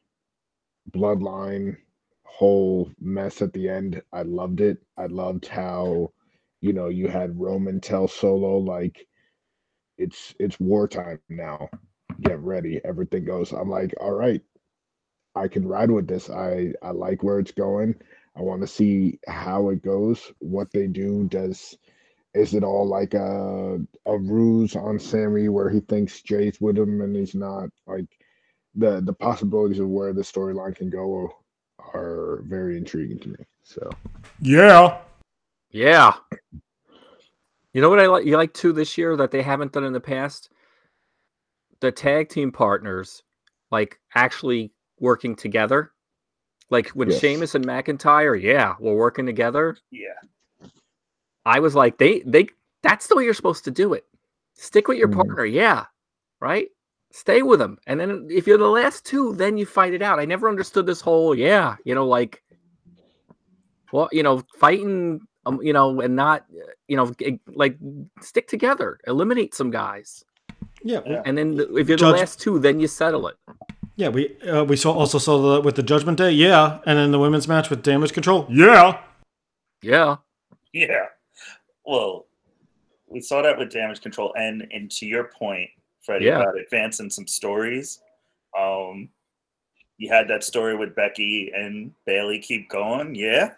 bloodline 0.92 1.78
whole 2.24 2.92
mess 3.00 3.42
at 3.42 3.52
the 3.54 3.68
end. 3.68 4.02
I 4.14 4.22
loved 4.22 4.62
it. 4.62 4.78
I 4.98 5.08
loved 5.08 5.48
how, 5.48 6.14
you 6.62 6.72
know, 6.72 6.88
you 6.88 7.08
had 7.08 7.40
Roman 7.40 7.82
tell 7.82 8.08
Solo 8.08 8.58
like 8.58 9.08
it's 9.98 10.36
it's 10.40 10.60
wartime 10.60 11.20
now. 11.30 11.70
Get 12.22 12.40
ready. 12.40 12.82
Everything 12.86 13.26
goes. 13.26 13.52
I'm 13.52 13.70
like, 13.70 13.94
all 14.00 14.14
right, 14.14 14.42
I 15.36 15.48
can 15.48 15.68
ride 15.68 15.92
with 15.92 16.08
this. 16.08 16.30
I 16.30 16.74
I 16.82 16.92
like 16.92 17.24
where 17.24 17.40
it's 17.40 17.52
going. 17.52 17.96
I 18.36 18.42
want 18.42 18.62
to 18.62 18.68
see 18.68 19.20
how 19.28 19.70
it 19.70 19.84
goes, 19.84 20.32
what 20.40 20.68
they 20.72 20.88
do. 20.88 21.28
Does 21.30 21.78
is 22.34 22.54
it 22.54 22.64
all 22.64 22.88
like 22.88 23.14
a 23.14 23.80
a 24.06 24.18
ruse 24.18 24.76
on 24.76 25.00
Sami 25.00 25.50
where 25.50 25.70
he 25.70 25.80
thinks 25.82 26.22
Jey's 26.22 26.62
with 26.62 26.78
him 26.78 27.02
and 27.02 27.16
he's 27.16 27.36
not? 27.36 27.70
Like 27.88 28.08
the 28.76 29.02
the 29.02 29.14
possibilities 29.14 29.80
of 29.80 29.90
where 29.90 30.14
the 30.14 30.22
storyline 30.22 30.76
can 30.76 30.90
go 30.90 31.32
are 31.94 32.44
very 32.48 32.78
intriguing 32.78 33.20
to 33.20 33.30
me. 33.30 33.46
So 33.64 33.90
Yeah. 34.42 35.00
Yeah. 35.72 36.14
You 37.78 37.82
know 37.82 37.92
what 37.92 38.00
I 38.00 38.08
like 38.08 38.26
you 38.26 38.36
like 38.38 38.56
too 38.56 38.74
this 38.74 38.98
year 38.98 39.16
that 39.18 39.30
they 39.30 39.44
haven't 39.44 39.72
done 39.72 39.84
in 39.84 39.94
the 39.94 40.00
past? 40.00 40.50
The 41.80 41.92
tag 41.92 42.28
team 42.28 42.52
partners 42.52 43.22
like 43.70 44.00
actually 44.16 44.74
working 45.00 45.36
together. 45.36 45.92
Like 46.72 46.90
when 46.90 47.12
Yes. 47.12 47.20
Sheamus 47.20 47.54
and 47.54 47.68
McIntyre, 47.68 48.42
yeah, 48.42 48.74
we're 48.80 48.96
working 48.96 49.28
together. 49.28 49.78
Yeah. 49.92 50.16
I 51.46 51.60
was 51.60 51.76
like, 51.76 52.00
they 52.00 52.22
they 52.22 52.48
that's 52.82 53.06
the 53.06 53.16
way 53.16 53.26
you're 53.26 53.36
supposed 53.36 53.64
to 53.66 53.70
do 53.70 53.94
it. 53.94 54.08
Stick 54.56 54.88
with 54.88 54.98
your 54.98 55.10
Mhm. 55.10 55.18
partner, 55.18 55.46
yeah. 55.46 55.86
Right? 56.40 56.70
Stay 57.12 57.44
with 57.44 57.60
them. 57.60 57.78
And 57.86 58.00
then 58.00 58.28
if 58.32 58.48
you're 58.48 58.58
the 58.58 58.68
last 58.68 59.06
two, 59.06 59.36
then 59.36 59.56
you 59.56 59.68
fight 59.68 59.94
it 59.94 60.02
out. 60.02 60.18
I 60.18 60.26
never 60.26 60.50
understood 60.50 60.88
this 60.88 61.00
whole, 61.00 61.36
yeah, 61.36 61.76
you 61.86 61.94
know, 61.94 62.08
like 62.08 62.42
well, 63.92 64.10
you 64.12 64.24
know, 64.24 64.42
fighting 64.56 65.22
um, 65.48 65.60
you 65.62 65.74
know, 65.74 66.02
and 66.02 66.16
not 66.16 66.46
uh, 66.54 66.72
you 66.88 66.96
know, 66.98 67.12
like 67.48 67.78
stick 68.22 68.48
together, 68.48 69.00
eliminate 69.08 69.54
some 69.56 69.72
guys. 69.72 70.24
Yeah. 70.84 71.02
Yeah. 71.06 71.22
And 71.26 71.38
then 71.38 71.56
the- 71.56 71.76
if 71.76 71.88
you're 71.88 71.98
Judge- 71.98 72.14
the 72.14 72.20
last 72.20 72.40
two, 72.40 72.60
then 72.60 72.80
you 72.80 72.88
settle 72.88 73.28
it. 73.28 73.36
Yeah, 73.96 74.10
we 74.10 74.38
uh, 74.48 74.64
we 74.64 74.76
saw 74.78 74.92
also 74.94 75.18
saw 75.18 75.38
the 75.56 75.62
with 75.62 75.76
the 75.76 75.82
Judgment 75.84 76.18
Day, 76.20 76.30
yeah, 76.32 76.80
and 76.86 77.00
then 77.00 77.10
the 77.12 77.18
women's 77.20 77.48
match 77.48 77.72
with 77.72 77.82
Damage 77.82 78.14
Control, 78.14 78.46
yeah. 78.50 79.00
Yeah. 79.82 80.18
Yeah. 80.74 81.06
Well, 81.84 82.28
we 83.08 83.22
saw 83.22 83.42
that 83.42 83.58
with 83.58 83.72
damage 83.72 84.02
control, 84.02 84.34
and 84.38 84.68
and 84.72 84.92
to 84.92 85.06
your 85.08 85.24
point, 85.26 85.70
Freddie, 86.04 86.26
Yeah. 86.26 86.42
about 86.42 86.60
advancing 86.60 87.10
some 87.10 87.26
stories. 87.26 88.00
Um, 88.60 89.10
you 89.98 90.10
had 90.14 90.28
that 90.28 90.44
story 90.44 90.76
with 90.76 90.94
Becky 90.96 91.52
and 91.56 91.92
Bayley 92.06 92.38
keep 92.40 92.70
going, 92.70 93.16
yeah, 93.16 93.54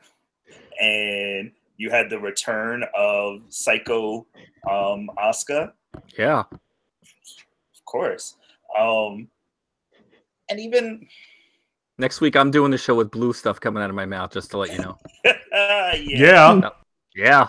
and 0.79 1.51
you 1.79 1.89
had 1.89 2.09
the 2.09 2.19
return 2.19 2.83
of 2.95 3.41
Psycho 3.49 4.27
um 4.69 5.09
Oscar, 5.17 5.71
Yeah. 6.17 6.43
of 6.51 7.85
course. 7.85 8.35
Um, 8.77 9.29
and 10.49 10.59
even 10.59 11.07
Next 11.97 12.21
week 12.21 12.35
I'm 12.35 12.51
doing 12.51 12.69
the 12.71 12.77
show 12.77 12.95
with 12.95 13.11
blue 13.11 13.33
stuff 13.33 13.59
coming 13.59 13.81
out 13.81 13.89
of 13.89 13.95
my 13.95 14.05
mouth, 14.05 14.31
just 14.31 14.51
to 14.51 14.57
let 14.57 14.71
you 14.71 14.79
know. 14.79 14.97
yeah. 15.25 15.93
Yeah. 15.95 16.69
Yeah. 17.15 17.47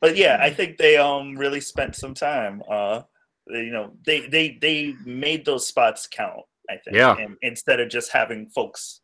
but 0.00 0.16
yeah, 0.16 0.38
I 0.40 0.50
think 0.50 0.76
they 0.76 0.96
um 0.96 1.36
really 1.36 1.60
spent 1.60 1.94
some 1.96 2.14
time. 2.14 2.62
Uh, 2.70 3.02
you 3.48 3.70
know, 3.70 3.92
they 4.04 4.26
they 4.26 4.58
they 4.60 4.94
made 5.04 5.44
those 5.44 5.66
spots 5.66 6.06
count. 6.06 6.42
I 6.68 6.76
think. 6.84 6.96
Yeah. 6.96 7.16
And 7.16 7.36
instead 7.42 7.80
of 7.80 7.88
just 7.88 8.12
having 8.12 8.48
folks 8.48 9.00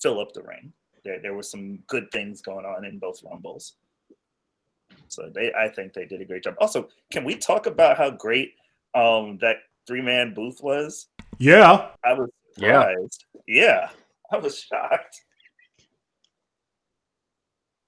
fill 0.00 0.20
up 0.20 0.32
the 0.32 0.42
ring, 0.42 0.72
there 1.04 1.20
there 1.20 1.34
was 1.34 1.50
some 1.50 1.78
good 1.86 2.10
things 2.12 2.40
going 2.42 2.64
on 2.66 2.84
in 2.84 2.98
both 2.98 3.22
rumbles. 3.24 3.74
So 5.08 5.30
they, 5.34 5.52
I 5.52 5.68
think 5.68 5.92
they 5.92 6.04
did 6.06 6.20
a 6.20 6.24
great 6.24 6.44
job. 6.44 6.54
Also, 6.60 6.88
can 7.12 7.24
we 7.24 7.36
talk 7.36 7.66
about 7.66 7.96
how 7.96 8.10
great 8.10 8.54
um 8.94 9.38
that 9.40 9.56
three 9.86 10.00
man 10.02 10.34
booth 10.34 10.60
was? 10.62 11.08
Yeah. 11.38 11.90
I 12.04 12.12
was 12.14 12.30
Yeah. 12.56 12.80
surprised. 12.82 13.24
Yeah, 13.46 13.88
I 14.32 14.36
was 14.38 14.60
shocked. 14.60 15.20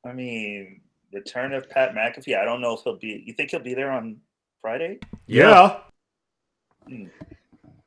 I 0.04 0.12
mean, 0.12 0.82
return 1.12 1.52
of 1.52 1.68
Pat 1.70 1.94
McAfee. 1.94 2.38
I 2.38 2.44
don't 2.44 2.60
know 2.60 2.74
if 2.74 2.80
he'll 2.82 2.96
be. 2.98 3.22
You 3.26 3.32
think 3.32 3.50
he'll 3.50 3.60
be 3.60 3.74
there 3.74 3.90
on 3.90 4.18
Friday? 4.60 4.98
Yeah. 5.26 5.80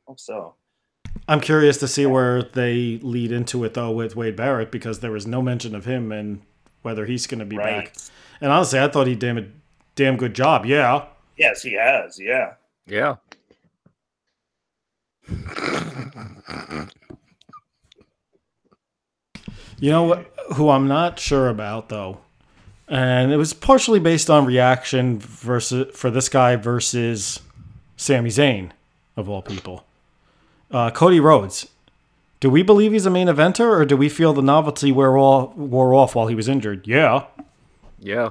Hope 0.08 0.20
so. 0.20 0.56
I'm 1.30 1.40
curious 1.40 1.78
to 1.78 1.88
see 1.88 2.06
where 2.08 2.42
they 2.42 3.00
lead 3.04 3.32
into 3.32 3.64
it 3.64 3.76
though 3.76 3.92
with 3.92 4.16
Wade 4.16 4.36
Barrett 4.36 4.72
because 4.72 5.00
there 5.00 5.12
was 5.12 5.28
no 5.28 5.42
mention 5.44 5.76
of 5.76 5.86
him 5.86 6.12
and 6.12 6.42
whether 6.82 7.06
he's 7.06 7.28
going 7.28 7.40
to 7.40 7.46
be 7.46 7.56
Right. 7.58 7.86
back. 7.86 7.96
And 8.42 8.52
honestly, 8.52 8.80
I 8.80 8.88
thought 8.88 9.06
he 9.06 9.14
did 9.16 9.38
a 9.38 9.48
damn 9.96 10.18
good 10.18 10.34
job. 10.34 10.66
Yeah. 10.66 11.06
Yes, 11.38 11.62
he 11.62 11.74
has. 11.74 12.20
Yeah. 12.20 12.54
Yeah. 12.88 13.18
You 19.80 19.92
know 19.92 20.04
what? 20.04 20.34
Who 20.56 20.70
I'm 20.70 20.88
not 20.88 21.20
sure 21.20 21.48
about 21.48 21.90
though, 21.90 22.20
and 22.88 23.32
it 23.32 23.38
was 23.38 23.54
partially 23.54 24.00
based 24.00 24.30
on 24.30 24.46
reaction 24.46 25.20
versus 25.20 25.96
for 25.96 26.10
this 26.10 26.28
guy 26.28 26.56
versus 26.56 27.40
Sami 27.96 28.30
Zayn, 28.30 28.72
of 29.16 29.30
all 29.30 29.42
people. 29.42 29.86
Uh, 30.72 30.92
Cody 30.92 31.20
Rhodes. 31.20 31.68
Do 32.40 32.50
we 32.50 32.64
believe 32.64 32.94
he's 32.94 33.06
a 33.06 33.10
main 33.10 33.28
eventer, 33.28 33.66
or 33.70 33.86
do 33.86 33.98
we 33.98 34.08
feel 34.08 34.34
the 34.34 34.42
novelty 34.42 34.92
wore 34.92 35.18
off, 35.18 35.56
wore 35.56 35.94
off 35.94 36.16
while 36.16 36.28
he 36.28 36.36
was 36.36 36.48
injured? 36.48 36.88
Yeah. 36.88 37.26
Yeah. 38.00 38.30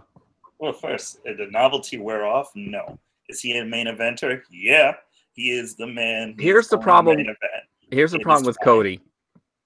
Well, 0.59 0.73
first, 0.73 1.23
did 1.25 1.39
the 1.39 1.47
novelty 1.51 1.99
wear 1.99 2.27
off? 2.27 2.51
No. 2.55 2.99
Is 3.29 3.41
he 3.41 3.57
a 3.59 3.65
main 3.65 3.87
eventer? 3.87 4.41
Yeah. 4.51 4.95
He 5.35 5.51
is 5.51 5.75
the 5.77 5.87
man. 5.87 6.35
Here's 6.39 6.69
the 6.69 6.79
problem. 6.79 7.17
main 7.17 7.27
event. 7.27 7.65
Here's 7.91 8.13
the 8.13 8.19
It 8.19 8.23
problem 8.23 8.47
with 8.47 8.57
fine. 8.57 8.65
Cody. 8.65 9.01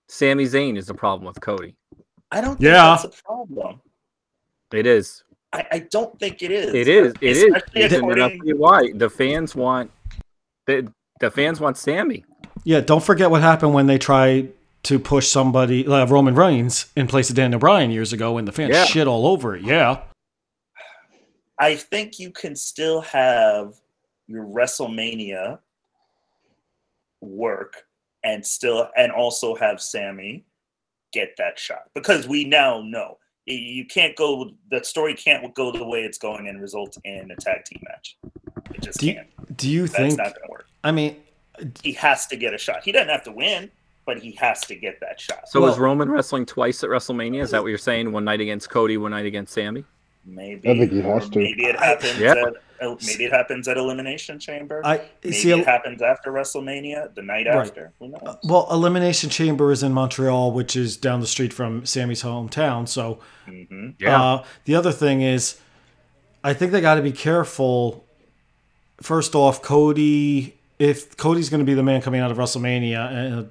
Sami 0.09 0.45
Zayn 0.45 0.77
is 0.77 0.87
the 0.87 0.95
problem 0.95 1.27
with 1.27 1.41
Cody. 1.41 1.75
I 2.33 2.41
don't 2.41 2.57
think 2.57 2.63
Yeah. 2.63 2.99
that's 3.01 3.05
a 3.21 3.23
problem. 3.23 3.81
It 4.73 4.87
is. 4.87 5.23
I, 5.53 5.67
I 5.71 5.79
don't 5.91 6.19
think 6.19 6.43
it 6.43 6.51
is. 6.51 6.75
It 6.75 6.89
is. 6.89 7.15
It 7.21 7.37
is. 7.37 7.43
Especially 7.55 7.83
And 7.85 8.21
I'll 8.23 8.27
according- 8.31 8.59
why. 8.59 8.93
The 8.95 9.09
fans 9.09 9.55
want 9.55 9.91
the 10.67 10.93
the 11.21 11.31
fans 11.31 11.61
want 11.61 11.77
Sami. 11.79 12.25
Yeah, 12.65 12.81
don't 12.81 13.03
forget 13.03 13.31
what 13.31 13.43
happened 13.43 13.75
when 13.75 13.87
they 13.87 13.99
tried 13.99 14.53
to 14.85 14.99
push 14.99 15.29
somebody, 15.29 15.87
uh, 15.87 16.07
Roman 16.07 16.35
Reigns, 16.35 16.87
in 16.97 17.07
place 17.07 17.31
of 17.31 17.37
Daniel 17.37 17.59
Bryan 17.61 17.91
years 17.91 18.13
ago, 18.13 18.39
and 18.39 18.47
the 18.47 18.53
fans 18.53 18.71
Yeah. 18.75 18.85
shit 18.85 19.07
all 19.07 19.27
over 19.27 19.57
it. 19.57 19.63
Yeah. 19.63 20.03
I 21.59 21.77
think 21.77 22.19
you 22.19 22.31
can 22.31 22.57
still 22.57 23.01
have 23.03 23.75
your 24.27 24.45
WrestleMania 24.45 25.59
work 27.21 27.85
and 28.25 28.45
still 28.45 28.89
and 28.97 29.13
also 29.13 29.55
have 29.55 29.81
Sami 29.81 30.45
get 31.13 31.37
that 31.37 31.59
shot 31.59 31.85
because 31.95 32.27
we 32.27 32.45
now 32.45 32.81
know 32.83 33.19
you 33.47 33.85
can't 33.85 34.17
go 34.17 34.51
the 34.71 34.83
story 34.83 35.15
can't 35.15 35.53
go 35.55 35.71
the 35.73 35.85
way 35.85 36.03
it's 36.03 36.19
going 36.19 36.49
and 36.49 36.61
result 36.61 36.97
in 37.05 37.31
a 37.31 37.37
tag 37.37 37.65
team 37.65 37.83
match. 37.89 38.17
It 38.75 38.81
just 38.83 38.99
Do 38.99 39.07
you, 39.07 39.15
can't. 39.15 39.57
do 39.57 39.69
you 39.71 39.83
That's 39.83 39.95
think? 39.97 40.17
not 40.19 40.27
going 40.35 40.47
to 40.47 40.51
work. 40.51 40.67
I 40.83 40.91
mean, 40.93 41.17
He 41.83 41.93
has 41.93 42.27
to 42.29 42.37
get 42.37 42.55
a 42.55 42.59
shot. 42.59 42.83
He 42.85 42.93
doesn't 42.93 43.09
have 43.09 43.23
to 43.25 43.33
win, 43.33 43.71
but 44.07 44.19
he 44.19 44.33
has 44.33 44.61
to 44.63 44.75
get 44.75 45.01
that 45.01 45.21
shot. 45.21 45.49
So 45.49 45.65
is 45.67 45.77
Well- 45.77 45.85
Roman 45.87 46.11
wrestling 46.11 46.47
twice 46.47 46.83
at 46.85 46.91
WrestleMania? 46.91 47.43
Is 47.43 47.51
that 47.51 47.63
what 47.63 47.69
you're 47.69 47.79
saying? 47.79 48.13
One 48.13 48.25
night 48.25 48.41
against 48.41 48.71
Cody, 48.71 48.97
one 48.97 49.11
night 49.13 49.27
against 49.27 49.53
Sami. 49.55 49.85
Maybe 50.25 50.71
I 50.71 50.79
think 50.79 50.93
he 50.93 51.01
has 51.01 51.29
to. 51.31 51.39
Maybe 51.39 51.65
it 51.65 51.77
happens. 51.79 52.17
Yeah. 52.19 52.31
At, 52.33 52.55
uh, 52.87 52.97
maybe 53.07 53.25
it 53.25 53.33
happens 53.33 53.67
at 53.67 53.77
Elimination 53.77 54.39
Chamber. 54.39 54.81
I 54.85 55.01
maybe 55.25 55.35
see. 55.35 55.51
it 55.51 55.65
happens 55.67 56.01
after 56.01 56.31
WrestleMania, 56.33 57.13
the 57.15 57.23
night 57.23 57.47
Right. 57.49 57.57
after. 57.67 57.93
Who 57.99 58.09
knows? 58.09 58.37
Well, 58.45 58.69
Elimination 58.71 59.31
Chamber 59.31 59.73
is 59.73 59.83
in 59.83 59.93
Montreal, 59.93 60.53
which 60.53 60.77
is 60.77 60.97
down 60.97 61.21
the 61.21 61.27
street 61.27 61.53
from 61.53 61.85
Sami's 61.87 62.23
hometown. 62.23 62.89
So, 62.89 63.19
hmm 63.47 63.91
uh, 64.07 64.43
the 64.65 64.75
other 64.77 64.93
thing 64.93 65.23
is, 65.23 65.59
I 66.45 66.55
think 66.55 66.71
they 66.73 66.81
got 66.81 66.95
to 66.97 67.03
be 67.03 67.13
careful. 67.13 68.05
First 69.01 69.35
off, 69.35 69.61
Cody, 69.63 70.57
if 70.79 71.17
Cody's 71.17 71.49
going 71.49 71.61
to 71.61 71.65
be 71.65 71.75
the 71.75 71.83
man 71.83 72.03
coming 72.03 72.21
out 72.21 72.31
of 72.31 72.39
WrestleMania, 72.39 73.39
uh, 73.39 73.45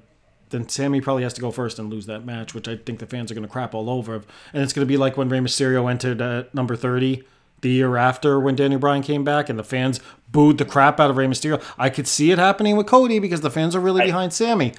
then 0.50 0.68
Sami 0.68 1.00
probably 1.00 1.22
has 1.22 1.32
to 1.34 1.40
go 1.40 1.50
first 1.50 1.78
and 1.78 1.90
lose 1.90 2.06
that 2.06 2.24
match, 2.24 2.54
which 2.54 2.68
I 2.68 2.76
think 2.76 2.98
the 2.98 3.06
fans 3.06 3.30
are 3.30 3.34
going 3.34 3.46
to 3.46 3.52
crap 3.52 3.74
all 3.74 3.90
over. 3.90 4.16
And 4.52 4.62
it's 4.62 4.72
going 4.72 4.86
to 4.86 4.88
be 4.88 4.96
like 4.96 5.16
when 5.16 5.28
Rey 5.28 5.38
Mysterio 5.38 5.90
entered 5.90 6.20
at 6.20 6.54
number 6.54 6.76
30 6.76 7.24
the 7.62 7.70
year 7.70 7.96
after 7.96 8.38
when 8.38 8.54
Daniel 8.56 8.80
Bryan 8.80 9.02
came 9.02 9.24
back 9.24 9.48
and 9.48 9.58
the 9.58 9.64
fans 9.64 10.00
booed 10.30 10.58
the 10.58 10.64
crap 10.64 11.00
out 11.00 11.10
of 11.10 11.16
Rey 11.16 11.26
Mysterio. 11.26 11.62
I 11.78 11.90
could 11.90 12.06
see 12.06 12.30
it 12.30 12.38
happening 12.38 12.76
with 12.76 12.86
Cody 12.86 13.18
because 13.18 13.40
the 13.40 13.50
fans 13.50 13.74
are 13.74 13.80
really 13.80 14.02
I- 14.02 14.06
behind 14.06 14.32
Sami. 14.32 14.74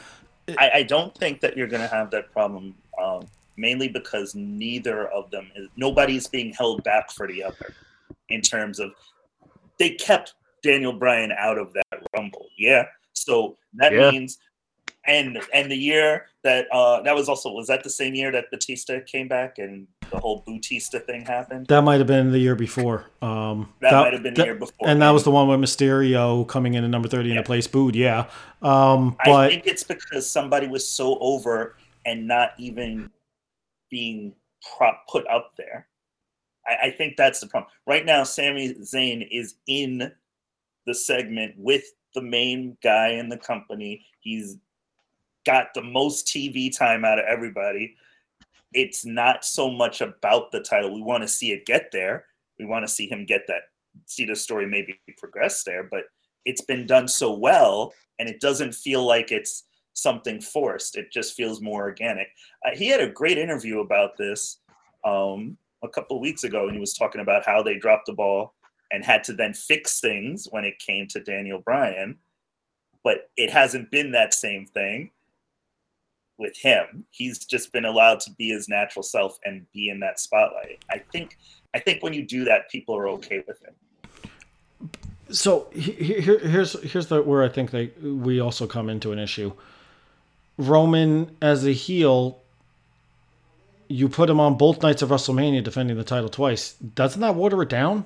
I, 0.57 0.71
I 0.75 0.83
don't 0.83 1.17
think 1.17 1.39
that 1.39 1.55
you're 1.55 1.67
going 1.67 1.81
to 1.81 1.87
have 1.87 2.11
that 2.11 2.29
problem, 2.33 2.75
um, 3.01 3.25
mainly 3.55 3.87
because 3.87 4.35
neither 4.35 5.07
of 5.07 5.31
them 5.31 5.49
is 5.55 5.69
nobody's 5.77 6.27
being 6.27 6.51
held 6.51 6.83
back 6.83 7.11
for 7.11 7.27
the 7.27 7.41
other 7.41 7.73
in 8.27 8.41
terms 8.41 8.79
of 8.79 8.91
they 9.79 9.91
kept 9.91 10.33
Daniel 10.63 10.93
Bryan 10.93 11.31
out 11.37 11.57
of 11.57 11.73
that 11.73 11.85
Rumble. 12.15 12.47
Yeah, 12.57 12.85
so 13.13 13.57
that 13.75 13.93
Yeah. 13.93 14.09
means. 14.11 14.39
And 15.05 15.37
and 15.53 15.69
the 15.69 15.75
year 15.75 16.27
that 16.43 16.65
uh 16.71 17.01
that 17.01 17.13
was 17.13 17.27
also 17.27 17.51
was 17.51 17.67
that 17.67 17.83
the 17.83 17.89
same 17.89 18.15
year 18.15 18.31
that 18.31 18.49
Batista 18.51 19.01
came 19.01 19.27
back 19.27 19.57
and 19.59 19.85
the 20.09 20.17
whole 20.17 20.43
Bautista 20.47 21.01
thing 21.01 21.25
happened. 21.25 21.67
That 21.67 21.81
might 21.81 21.97
have 21.97 22.07
been 22.07 22.31
the 22.31 22.39
year 22.39 22.55
before. 22.55 23.05
Um, 23.21 23.73
That, 23.81 23.91
might 23.91 24.13
have 24.13 24.23
been 24.23 24.33
the 24.33 24.45
year 24.45 24.55
before. 24.55 24.87
And 24.87 25.01
that 25.01 25.09
was 25.09 25.25
the 25.25 25.31
one 25.31 25.49
with 25.49 25.59
Mysterio 25.59 26.47
coming 26.47 26.75
in 26.75 26.85
at 26.85 26.89
number 26.89 27.09
30 27.09 27.29
in 27.31 27.35
Yeah. 27.35 27.41
a 27.41 27.43
place 27.43 27.67
booed, 27.67 27.97
yeah. 27.97 28.29
Um, 28.61 29.17
I 29.19 29.29
but 29.29 29.49
think 29.49 29.67
it's 29.67 29.83
because 29.83 30.29
somebody 30.29 30.67
was 30.67 30.87
so 30.87 31.17
over 31.19 31.75
and 32.05 32.25
not 32.25 32.51
even 32.57 33.09
being 33.91 34.33
prop 34.77 35.05
put 35.09 35.27
up 35.27 35.51
there. 35.57 35.87
I, 36.65 36.87
I 36.87 36.91
think 36.91 37.17
that's 37.17 37.41
the 37.41 37.47
problem. 37.47 37.69
Right 37.85 38.05
now, 38.05 38.23
Sami 38.23 38.73
Zayn 38.75 39.27
is 39.29 39.55
in 39.67 40.13
the 40.85 40.95
segment 40.95 41.53
with 41.57 41.83
the 42.13 42.21
main 42.21 42.77
guy 42.83 43.09
in 43.09 43.29
the 43.29 43.37
company. 43.37 44.05
He's 44.19 44.57
got 45.45 45.73
the 45.73 45.81
most 45.81 46.27
TV 46.27 46.75
time 46.75 47.05
out 47.05 47.19
of 47.19 47.25
everybody. 47.25 47.95
It's 48.73 49.05
not 49.05 49.45
so 49.45 49.69
much 49.69 50.01
about 50.01 50.51
the 50.51 50.61
title. 50.61 50.93
We 50.93 51.01
want 51.01 51.23
to 51.23 51.27
see 51.27 51.51
it 51.51 51.65
get 51.65 51.91
there. 51.91 52.25
We 52.59 52.65
want 52.65 52.85
to 52.85 52.91
see 52.91 53.07
him 53.07 53.25
get 53.25 53.45
that, 53.47 53.63
see 54.05 54.25
the 54.25 54.35
story 54.35 54.67
maybe 54.67 54.99
progress 55.17 55.63
there. 55.63 55.83
But 55.83 56.03
it's 56.45 56.61
been 56.61 56.85
done 56.85 57.07
so 57.07 57.33
well, 57.33 57.93
and 58.19 58.29
it 58.29 58.39
doesn't 58.39 58.73
feel 58.73 59.05
like 59.05 59.31
it's 59.31 59.63
something 59.93 60.41
forced. 60.41 60.97
It 60.97 61.11
just 61.11 61.35
feels 61.35 61.61
more 61.61 61.83
organic. 61.83 62.27
Uh, 62.65 62.75
he 62.75 62.87
had 62.87 63.01
a 63.01 63.09
great 63.09 63.37
interview 63.37 63.79
about 63.79 64.17
this 64.17 64.59
um, 65.03 65.57
a 65.83 65.89
couple 65.89 66.19
weeks 66.19 66.43
ago, 66.43 66.65
and 66.65 66.73
he 66.73 66.79
was 66.79 66.93
talking 66.93 67.21
about 67.21 67.45
how 67.45 67.61
they 67.61 67.77
dropped 67.77 68.07
the 68.07 68.13
ball 68.13 68.53
and 68.93 69.03
had 69.03 69.23
to 69.25 69.33
then 69.33 69.53
fix 69.53 69.99
things 69.99 70.47
when 70.51 70.63
it 70.63 70.79
came 70.79 71.07
to 71.07 71.19
Daniel 71.19 71.59
Bryan. 71.59 72.17
But 73.03 73.29
it 73.35 73.49
hasn't 73.49 73.91
been 73.91 74.11
that 74.11 74.33
same 74.33 74.65
thing 74.67 75.09
with 76.37 76.55
him. 76.55 77.03
He's 77.11 77.39
just 77.45 77.73
been 77.73 77.83
allowed 77.85 78.21
to 78.21 78.31
be 78.31 78.49
his 78.49 78.69
natural 78.69 79.03
self 79.03 79.37
and 79.43 79.65
be 79.73 79.89
in 79.89 79.99
that 79.99 80.19
spotlight. 80.19 80.85
I 80.89 80.99
think 80.99 81.37
I 81.73 81.79
think 81.79 82.03
when 82.03 82.13
you 82.13 82.25
do 82.25 82.45
that, 82.45 82.69
people 82.69 82.95
are 82.95 83.09
okay 83.09 83.43
with 83.47 83.61
it. 83.63 83.75
so 85.35 85.67
he- 85.73 85.91
he- 85.93 86.21
here, 86.21 86.37
here's 86.39 86.81
here's 86.83 87.07
the 87.07 87.21
where 87.21 87.43
I 87.43 87.49
think 87.49 87.71
they 87.71 87.87
we 88.01 88.39
also 88.39 88.67
come 88.67 88.89
into 88.89 89.11
an 89.11 89.19
issue. 89.19 89.51
Roman 90.57 91.35
as 91.41 91.65
a 91.65 91.71
heel, 91.73 92.39
you 93.87 94.07
put 94.07 94.29
him 94.29 94.39
on 94.39 94.55
both 94.55 94.83
nights 94.83 95.01
of 95.01 95.09
WrestleMania 95.09 95.63
defending 95.63 95.97
the 95.97 96.03
title 96.03 96.29
twice. 96.29 96.73
Doesn't 96.73 97.21
that 97.21 97.33
water 97.35 97.61
it 97.63 97.69
down? 97.69 98.05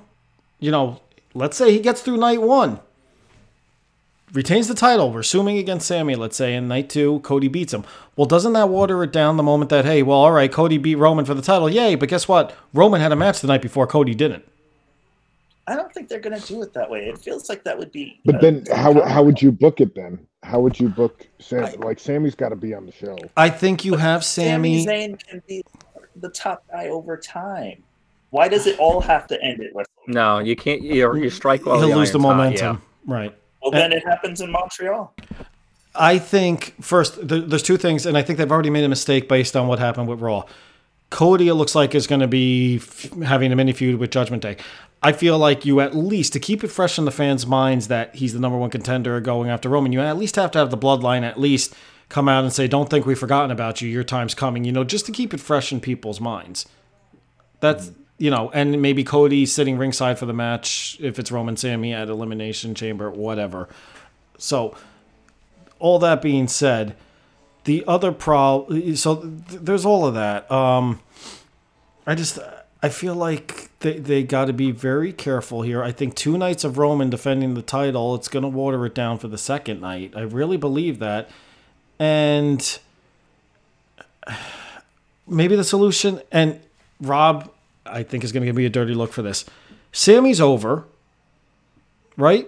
You 0.60 0.70
know, 0.70 1.00
let's 1.34 1.56
say 1.56 1.72
he 1.72 1.80
gets 1.80 2.02
through 2.02 2.16
night 2.16 2.42
one, 2.42 2.80
retains 4.32 4.68
the 4.68 4.74
title. 4.74 5.12
We're 5.12 5.20
assuming 5.20 5.58
against 5.58 5.86
Sami, 5.86 6.16
let's 6.16 6.36
say, 6.36 6.54
in 6.54 6.68
night 6.68 6.90
two, 6.90 7.20
Cody 7.20 7.48
beats 7.48 7.72
him. 7.72 7.84
Well, 8.16 8.26
doesn't 8.26 8.52
that 8.54 8.68
water 8.68 9.02
it 9.04 9.12
down 9.12 9.36
the 9.36 9.42
moment 9.42 9.70
that, 9.70 9.84
hey, 9.84 10.02
well, 10.02 10.18
all 10.18 10.32
right, 10.32 10.50
Cody 10.50 10.78
beat 10.78 10.96
Roman 10.96 11.24
for 11.24 11.34
the 11.34 11.42
title. 11.42 11.70
Yay, 11.70 11.94
but 11.94 12.08
guess 12.08 12.26
what? 12.26 12.54
Roman 12.74 13.00
had 13.00 13.12
a 13.12 13.16
match 13.16 13.40
the 13.40 13.46
night 13.46 13.62
before 13.62 13.86
Cody 13.86 14.14
didn't. 14.14 14.44
I 15.68 15.76
don't 15.76 15.92
think 15.92 16.08
they're 16.08 16.18
going 16.18 16.38
to 16.40 16.46
do 16.46 16.62
it 16.62 16.72
that 16.72 16.90
way. 16.90 17.08
It 17.08 17.18
feels 17.18 17.50
like 17.50 17.62
that 17.64 17.78
would 17.78 17.92
be. 17.92 18.20
But 18.24 18.36
uh, 18.36 18.38
then, 18.40 18.64
how 18.74 19.02
how 19.06 19.22
would 19.22 19.40
you 19.40 19.52
book 19.52 19.82
it 19.82 19.94
then? 19.94 20.18
How 20.42 20.60
would 20.60 20.80
you 20.80 20.88
book 20.88 21.28
Sam? 21.40 21.78
like 21.80 22.00
Sami's 22.00 22.34
got 22.34 22.48
to 22.48 22.56
be 22.56 22.72
on 22.72 22.86
the 22.86 22.92
show. 22.92 23.18
I 23.36 23.50
think 23.50 23.84
you 23.84 23.96
have 23.96 24.24
Sammy. 24.24 24.82
Sami 24.82 25.08
Zayn 25.08 25.26
can 25.28 25.42
be 25.46 25.62
the 26.16 26.30
top 26.30 26.64
guy 26.70 26.88
over 26.88 27.18
time. 27.18 27.84
Why 28.30 28.48
does 28.48 28.66
it 28.66 28.78
all 28.78 29.00
have 29.00 29.26
to 29.28 29.42
end 29.42 29.62
at 29.62 29.72
WrestleMania? 29.72 29.84
No, 30.08 30.38
you 30.38 30.56
can't. 30.56 30.82
You 30.82 31.14
you 31.16 31.30
strike 31.30 31.64
while 31.64 31.78
He'll 31.78 31.88
the 31.88 31.96
lose 31.96 32.12
the 32.12 32.18
iron's 32.18 32.60
hot, 32.60 32.68
momentum. 32.68 32.82
Right. 33.06 33.34
Well, 33.62 33.70
then 33.70 33.92
it 33.92 34.04
happens 34.06 34.40
in 34.40 34.50
Montreal. 34.50 35.14
I 35.94 36.18
think 36.18 36.74
first 36.82 37.16
th- 37.28 37.44
there's 37.46 37.62
two 37.62 37.76
things, 37.76 38.06
and 38.06 38.16
I 38.16 38.22
think 38.22 38.38
they've 38.38 38.50
already 38.50 38.70
made 38.70 38.84
a 38.84 38.88
mistake 38.88 39.28
based 39.28 39.56
on 39.56 39.66
what 39.66 39.78
happened 39.78 40.08
with 40.08 40.20
Raw. 40.20 40.44
Cody, 41.10 41.48
it 41.48 41.54
looks 41.54 41.74
like, 41.74 41.94
is 41.94 42.06
going 42.06 42.20
to 42.20 42.28
be 42.28 42.76
f- 42.76 43.10
having 43.22 43.50
a 43.50 43.56
mini 43.56 43.72
feud 43.72 43.98
with 43.98 44.10
Judgment 44.10 44.42
Day. 44.42 44.58
I 45.02 45.12
feel 45.12 45.38
like 45.38 45.64
you 45.64 45.80
at 45.80 45.96
least 45.96 46.32
to 46.34 46.40
keep 46.40 46.62
it 46.62 46.68
fresh 46.68 46.98
in 46.98 47.04
the 47.04 47.10
fans' 47.10 47.46
minds 47.46 47.88
that 47.88 48.14
he's 48.16 48.34
the 48.34 48.40
number 48.40 48.58
one 48.58 48.68
contender 48.70 49.18
going 49.20 49.48
after 49.48 49.68
Roman. 49.68 49.92
You 49.92 50.00
at 50.00 50.18
least 50.18 50.36
have 50.36 50.50
to 50.52 50.58
have 50.58 50.70
the 50.70 50.78
bloodline 50.78 51.22
at 51.22 51.40
least 51.40 51.74
come 52.08 52.28
out 52.28 52.44
and 52.44 52.52
say, 52.52 52.68
"Don't 52.68 52.90
think 52.90 53.06
we've 53.06 53.18
forgotten 53.18 53.50
about 53.50 53.80
you. 53.80 53.88
Your 53.88 54.04
time's 54.04 54.34
coming." 54.34 54.64
You 54.64 54.72
know, 54.72 54.84
just 54.84 55.06
to 55.06 55.12
keep 55.12 55.32
it 55.32 55.40
fresh 55.40 55.72
in 55.72 55.80
people's 55.80 56.20
minds. 56.20 56.66
That's 57.60 57.92
you 58.18 58.30
know, 58.30 58.50
and 58.52 58.82
maybe 58.82 59.04
Cody 59.04 59.46
sitting 59.46 59.78
ringside 59.78 60.18
for 60.18 60.26
the 60.26 60.32
match 60.32 60.98
if 61.00 61.18
it's 61.18 61.30
Roman 61.30 61.56
Sami 61.56 61.94
at 61.94 62.08
Elimination 62.08 62.74
Chamber, 62.74 63.10
whatever. 63.10 63.68
So, 64.38 64.76
all 65.78 66.00
that 66.00 66.20
being 66.20 66.48
said, 66.48 66.96
the 67.64 67.84
other 67.86 68.12
pro 68.12 68.66
so 68.94 69.16
th- 69.16 69.60
there's 69.62 69.84
all 69.84 70.06
of 70.06 70.14
that. 70.14 70.50
Um, 70.50 71.00
I 72.06 72.14
just 72.14 72.38
I 72.82 72.88
feel 72.88 73.14
like 73.14 73.70
they 73.80 73.98
they 73.98 74.22
got 74.22 74.46
to 74.46 74.52
be 74.52 74.70
very 74.70 75.12
careful 75.12 75.62
here. 75.62 75.82
I 75.82 75.92
think 75.92 76.14
two 76.14 76.38
nights 76.38 76.64
of 76.64 76.78
Roman 76.78 77.10
defending 77.10 77.54
the 77.54 77.62
title, 77.62 78.14
it's 78.14 78.28
going 78.28 78.42
to 78.42 78.48
water 78.48 78.84
it 78.86 78.94
down 78.94 79.18
for 79.18 79.28
the 79.28 79.38
second 79.38 79.80
night. 79.80 80.14
I 80.16 80.22
really 80.22 80.56
believe 80.56 80.98
that, 80.98 81.28
and 81.98 82.78
maybe 85.28 85.54
the 85.54 85.64
solution, 85.64 86.20
and 86.32 86.60
Rob, 87.00 87.52
I 87.90 88.02
think 88.02 88.24
is 88.24 88.32
going 88.32 88.42
to 88.42 88.46
give 88.46 88.56
me 88.56 88.64
a 88.64 88.70
dirty 88.70 88.94
look 88.94 89.12
for 89.12 89.22
this. 89.22 89.44
Sami's 89.92 90.40
over, 90.40 90.84
right? 92.16 92.46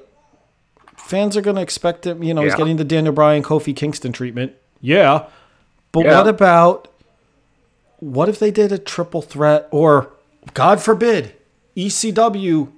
Fans 0.97 1.37
are 1.37 1.41
going 1.43 1.57
to 1.57 1.63
expect 1.63 2.07
him. 2.07 2.23
You 2.23 2.35
know, 2.35 2.43
he's 2.43 2.55
getting 2.55 2.77
the 2.77 2.85
Daniel 2.85 3.13
Bryan, 3.13 3.43
Kofi 3.43 3.75
Kingston 3.75 4.13
treatment. 4.13 4.53
Yeah, 4.81 5.25
but 5.93 6.05
Yeah. 6.05 6.19
what 6.19 6.29
about 6.29 6.89
what 7.99 8.29
if 8.29 8.39
they 8.39 8.51
did 8.51 8.73
a 8.73 8.79
triple 8.79 9.21
threat 9.23 9.69
or, 9.71 10.09
God 10.55 10.81
forbid, 10.81 11.35
ECW 11.77 12.69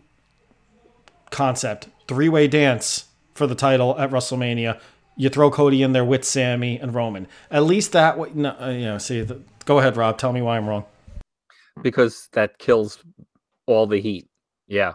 concept 1.31 1.88
three 2.09 2.29
way 2.29 2.48
dance 2.48 3.05
for 3.35 3.46
the 3.46 3.55
title 3.55 3.96
at 3.98 4.11
WrestleMania? 4.11 4.81
You 5.16 5.29
throw 5.29 5.51
Cody 5.51 5.83
in 5.83 5.92
there 5.92 6.05
with 6.05 6.25
Sami 6.25 6.79
and 6.79 6.94
Roman. 6.94 7.27
At 7.51 7.64
least 7.64 7.92
that 7.92 8.18
way. 8.18 8.31
No, 8.35 8.57
uh, 8.61 8.70
you 8.70 8.85
know, 8.87 8.98
see. 8.98 9.20
The, 9.20 9.40
go 9.66 9.79
ahead, 9.79 9.96
Rob. 9.96 10.16
Tell 10.18 10.33
me 10.33 10.40
why 10.40 10.57
I'm 10.57 10.66
wrong. 10.68 10.85
Hmm. 11.77 11.83
because 11.83 12.29
that 12.33 12.59
kills 12.59 13.03
all 13.67 13.87
the 13.87 14.01
heat. 14.01 14.29
Yeah. 14.67 14.95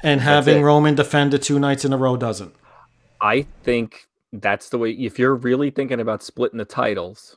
And 0.00 0.20
having. 0.20 0.62
Roman 0.62 0.94
defend 0.94 1.34
it 1.34 1.42
two 1.42 1.58
nights 1.58 1.84
in 1.84 1.92
a 1.92 1.96
row 1.96 2.16
doesn't. 2.16 2.54
I 3.20 3.46
think 3.62 4.06
that's 4.32 4.68
the 4.68 4.78
way 4.78 4.90
if 4.90 5.18
you're 5.18 5.34
really 5.34 5.70
thinking 5.70 6.00
about 6.00 6.22
splitting 6.22 6.58
the 6.58 6.64
titles, 6.64 7.36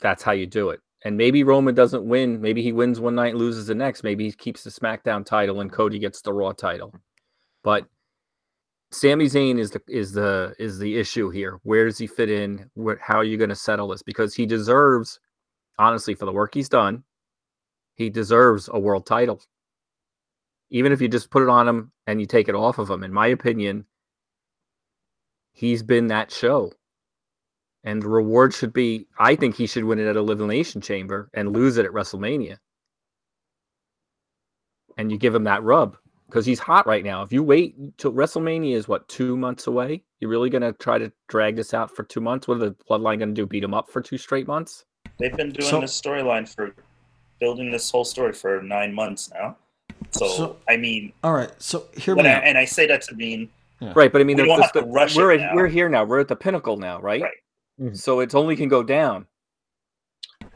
that's 0.00 0.22
how 0.22 0.32
you 0.32 0.46
do 0.46 0.70
it. 0.70 0.80
And 1.04 1.16
maybe 1.16 1.42
Roman 1.42 1.74
doesn't 1.74 2.04
win. 2.04 2.40
Maybe 2.40 2.62
he 2.62 2.72
wins 2.72 2.98
one 2.98 3.14
night, 3.14 3.34
loses 3.34 3.66
the 3.66 3.74
next. 3.74 4.04
Maybe 4.04 4.24
he 4.24 4.32
keeps 4.32 4.64
the 4.64 4.70
SmackDown 4.70 5.24
title 5.24 5.60
and 5.60 5.70
Cody 5.70 5.98
gets 5.98 6.22
the 6.22 6.32
Raw 6.32 6.52
title. 6.52 6.94
But 7.62 7.86
Sami 8.90 9.26
Zayn 9.26 9.58
is 9.58 9.70
the 9.70 9.82
is 9.88 10.12
the 10.12 10.54
is 10.58 10.78
the 10.78 10.96
issue 10.96 11.28
here. 11.30 11.58
Where 11.62 11.84
does 11.84 11.98
he 11.98 12.06
fit 12.06 12.30
in? 12.30 12.70
Where, 12.74 12.98
how 13.02 13.16
are 13.18 13.24
you 13.24 13.36
going 13.36 13.50
to 13.50 13.56
settle 13.56 13.88
this? 13.88 14.02
Because 14.02 14.34
he 14.34 14.46
deserves, 14.46 15.20
honestly, 15.78 16.14
for 16.14 16.24
the 16.24 16.32
work 16.32 16.54
he's 16.54 16.68
done, 16.68 17.04
he 17.94 18.10
deserves 18.10 18.68
a 18.72 18.78
world 18.78 19.06
title. 19.06 19.40
Even 20.70 20.92
if 20.92 21.00
you 21.00 21.08
just 21.08 21.30
put 21.30 21.42
it 21.42 21.48
on 21.48 21.68
him 21.68 21.92
and 22.06 22.20
you 22.20 22.26
take 22.26 22.48
it 22.48 22.54
off 22.54 22.78
of 22.78 22.90
him, 22.90 23.04
in 23.04 23.12
my 23.12 23.28
opinion, 23.28 23.86
he's 25.52 25.82
been 25.82 26.08
that 26.08 26.32
show. 26.32 26.72
And 27.84 28.02
the 28.02 28.08
reward 28.08 28.54
should 28.54 28.72
be 28.72 29.06
I 29.18 29.36
think 29.36 29.54
he 29.54 29.66
should 29.66 29.84
win 29.84 29.98
it 29.98 30.08
at 30.08 30.16
Elimination 30.16 30.80
Chamber 30.80 31.30
and 31.34 31.52
lose 31.52 31.76
it 31.76 31.84
at 31.84 31.92
WrestleMania. 31.92 32.58
And 34.96 35.12
you 35.12 35.18
give 35.18 35.34
him 35.34 35.44
that 35.44 35.62
rub 35.62 35.96
because 36.26 36.46
he's 36.46 36.58
hot 36.58 36.86
right 36.86 37.04
now. 37.04 37.22
If 37.22 37.32
you 37.32 37.42
wait 37.42 37.76
till 37.98 38.12
WrestleMania 38.12 38.74
is 38.74 38.88
what, 38.88 39.08
two 39.08 39.36
months 39.36 39.66
away? 39.66 40.02
You're 40.18 40.30
really 40.30 40.50
going 40.50 40.62
to 40.62 40.72
try 40.72 40.98
to 40.98 41.12
drag 41.28 41.56
this 41.56 41.74
out 41.74 41.94
for 41.94 42.04
two 42.04 42.20
months? 42.20 42.48
What 42.48 42.56
are 42.56 42.70
the 42.70 42.76
Bloodline 42.88 43.18
going 43.18 43.20
to 43.20 43.34
do? 43.34 43.46
Beat 43.46 43.64
him 43.64 43.74
up 43.74 43.90
for 43.90 44.00
two 44.00 44.18
straight 44.18 44.46
months? 44.46 44.84
They've 45.18 45.36
been 45.36 45.50
doing 45.50 45.70
So- 45.70 45.80
this 45.80 45.98
storyline 46.00 46.48
for 46.52 46.74
building 47.40 47.70
this 47.70 47.90
whole 47.90 48.04
story 48.04 48.32
for 48.32 48.62
nine 48.62 48.92
months 48.94 49.30
now. 49.32 49.56
So, 50.10 50.26
So- 50.28 50.56
I 50.68 50.76
mean, 50.76 51.12
All 51.22 51.32
right. 51.32 51.50
So 51.60 51.86
here 51.96 52.14
when 52.14 52.24
me 52.26 52.30
I, 52.30 52.38
and 52.38 52.56
I 52.58 52.64
say 52.64 52.86
that 52.86 53.02
to 53.02 53.14
mean 53.14 53.48
Right, 53.94 54.10
but 54.10 54.22
I 54.22 54.24
mean, 54.24 54.36
we 54.38 54.44
the, 54.44 54.46
don't 54.48 54.56
the, 54.56 54.62
have 54.62 54.72
to 54.72 54.82
rush 54.82 55.14
we're 55.14 55.32
at- 55.32 55.40
now. 55.40 55.54
we're 55.54 55.66
here 55.66 55.90
now. 55.90 56.04
We're 56.04 56.20
at 56.20 56.28
the 56.28 56.36
pinnacle 56.36 56.78
now, 56.78 57.00
right? 57.00 57.20
Right. 57.20 57.34
Mhm. 57.80 57.96
So 57.96 58.20
it's 58.20 58.34
only 58.34 58.56
can 58.56 58.68
go 58.68 58.82
down. 58.82 59.26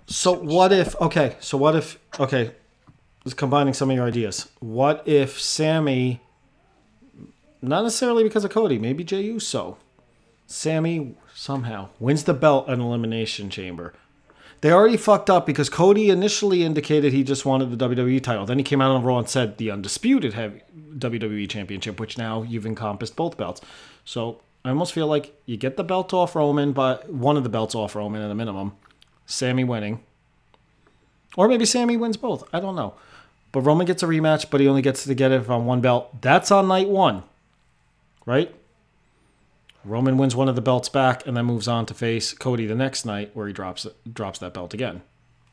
So 0.06 0.32
what 0.32 0.72
if 0.72 0.98
okay, 1.00 1.36
so 1.40 1.58
what 1.58 1.76
if 1.76 1.98
okay, 2.18 2.52
just 3.24 3.36
combining 3.36 3.74
some 3.74 3.90
of 3.90 3.96
your 3.96 4.06
ideas. 4.06 4.48
What 4.60 5.06
if 5.06 5.38
Sami 5.38 6.20
not 7.60 7.82
necessarily 7.82 8.22
because 8.22 8.44
of 8.44 8.50
Cody, 8.50 8.78
maybe 8.78 9.04
Jey 9.04 9.20
Uso. 9.22 9.76
Sami 10.46 11.14
somehow 11.34 11.88
wins 11.98 12.24
the 12.24 12.32
belt 12.32 12.68
at 12.70 12.78
Elimination 12.78 13.50
Chamber. 13.50 13.92
They 14.60 14.72
already 14.72 14.96
fucked 14.96 15.30
up 15.30 15.46
because 15.46 15.70
Cody 15.70 16.10
initially 16.10 16.64
indicated 16.64 17.12
he 17.12 17.22
just 17.22 17.46
wanted 17.46 17.76
the 17.76 17.88
WWE 17.88 18.22
title. 18.22 18.44
Then 18.44 18.58
he 18.58 18.64
came 18.64 18.80
out 18.80 18.90
on 18.90 19.04
Raw 19.04 19.18
and 19.18 19.28
said 19.28 19.56
the 19.56 19.70
undisputed 19.70 20.34
heavy 20.34 20.62
WWE 20.98 21.48
Championship, 21.48 22.00
which 22.00 22.18
now 22.18 22.42
you've 22.42 22.66
encompassed 22.66 23.14
both 23.14 23.36
belts. 23.36 23.60
So 24.04 24.40
I 24.64 24.70
almost 24.70 24.92
feel 24.92 25.06
like 25.06 25.40
you 25.46 25.56
get 25.56 25.76
the 25.76 25.84
belt 25.84 26.12
off 26.12 26.34
Roman, 26.34 26.72
but 26.72 27.08
one 27.08 27.36
of 27.36 27.44
the 27.44 27.48
belts 27.48 27.74
off 27.74 27.94
Roman 27.94 28.22
at 28.22 28.30
a 28.30 28.34
minimum. 28.34 28.72
Sami 29.26 29.62
winning. 29.62 30.02
Or 31.36 31.46
maybe 31.46 31.64
Sami 31.64 31.96
wins 31.96 32.16
both. 32.16 32.48
I 32.52 32.58
don't 32.58 32.74
know. 32.74 32.94
But 33.52 33.60
Roman 33.60 33.86
gets 33.86 34.02
a 34.02 34.06
rematch, 34.06 34.50
but 34.50 34.60
he 34.60 34.68
only 34.68 34.82
gets 34.82 35.04
to 35.04 35.14
get 35.14 35.30
it 35.30 35.48
on 35.48 35.66
one 35.66 35.80
belt. 35.80 36.20
That's 36.20 36.50
on 36.50 36.66
night 36.66 36.88
one. 36.88 37.22
Right? 38.26 38.54
Roman 39.84 40.18
wins 40.18 40.36
one 40.36 40.48
of 40.48 40.54
the 40.54 40.60
belts 40.60 40.88
back 40.88 41.26
and 41.26 41.36
then 41.36 41.46
moves 41.46 41.68
on 41.68 41.86
to 41.86 41.94
face 41.94 42.32
Cody 42.32 42.66
the 42.66 42.74
next 42.74 43.04
night 43.04 43.30
where 43.34 43.46
he 43.46 43.52
drops 43.52 43.86
drops 44.12 44.38
that 44.40 44.54
belt 44.54 44.74
again. 44.74 45.02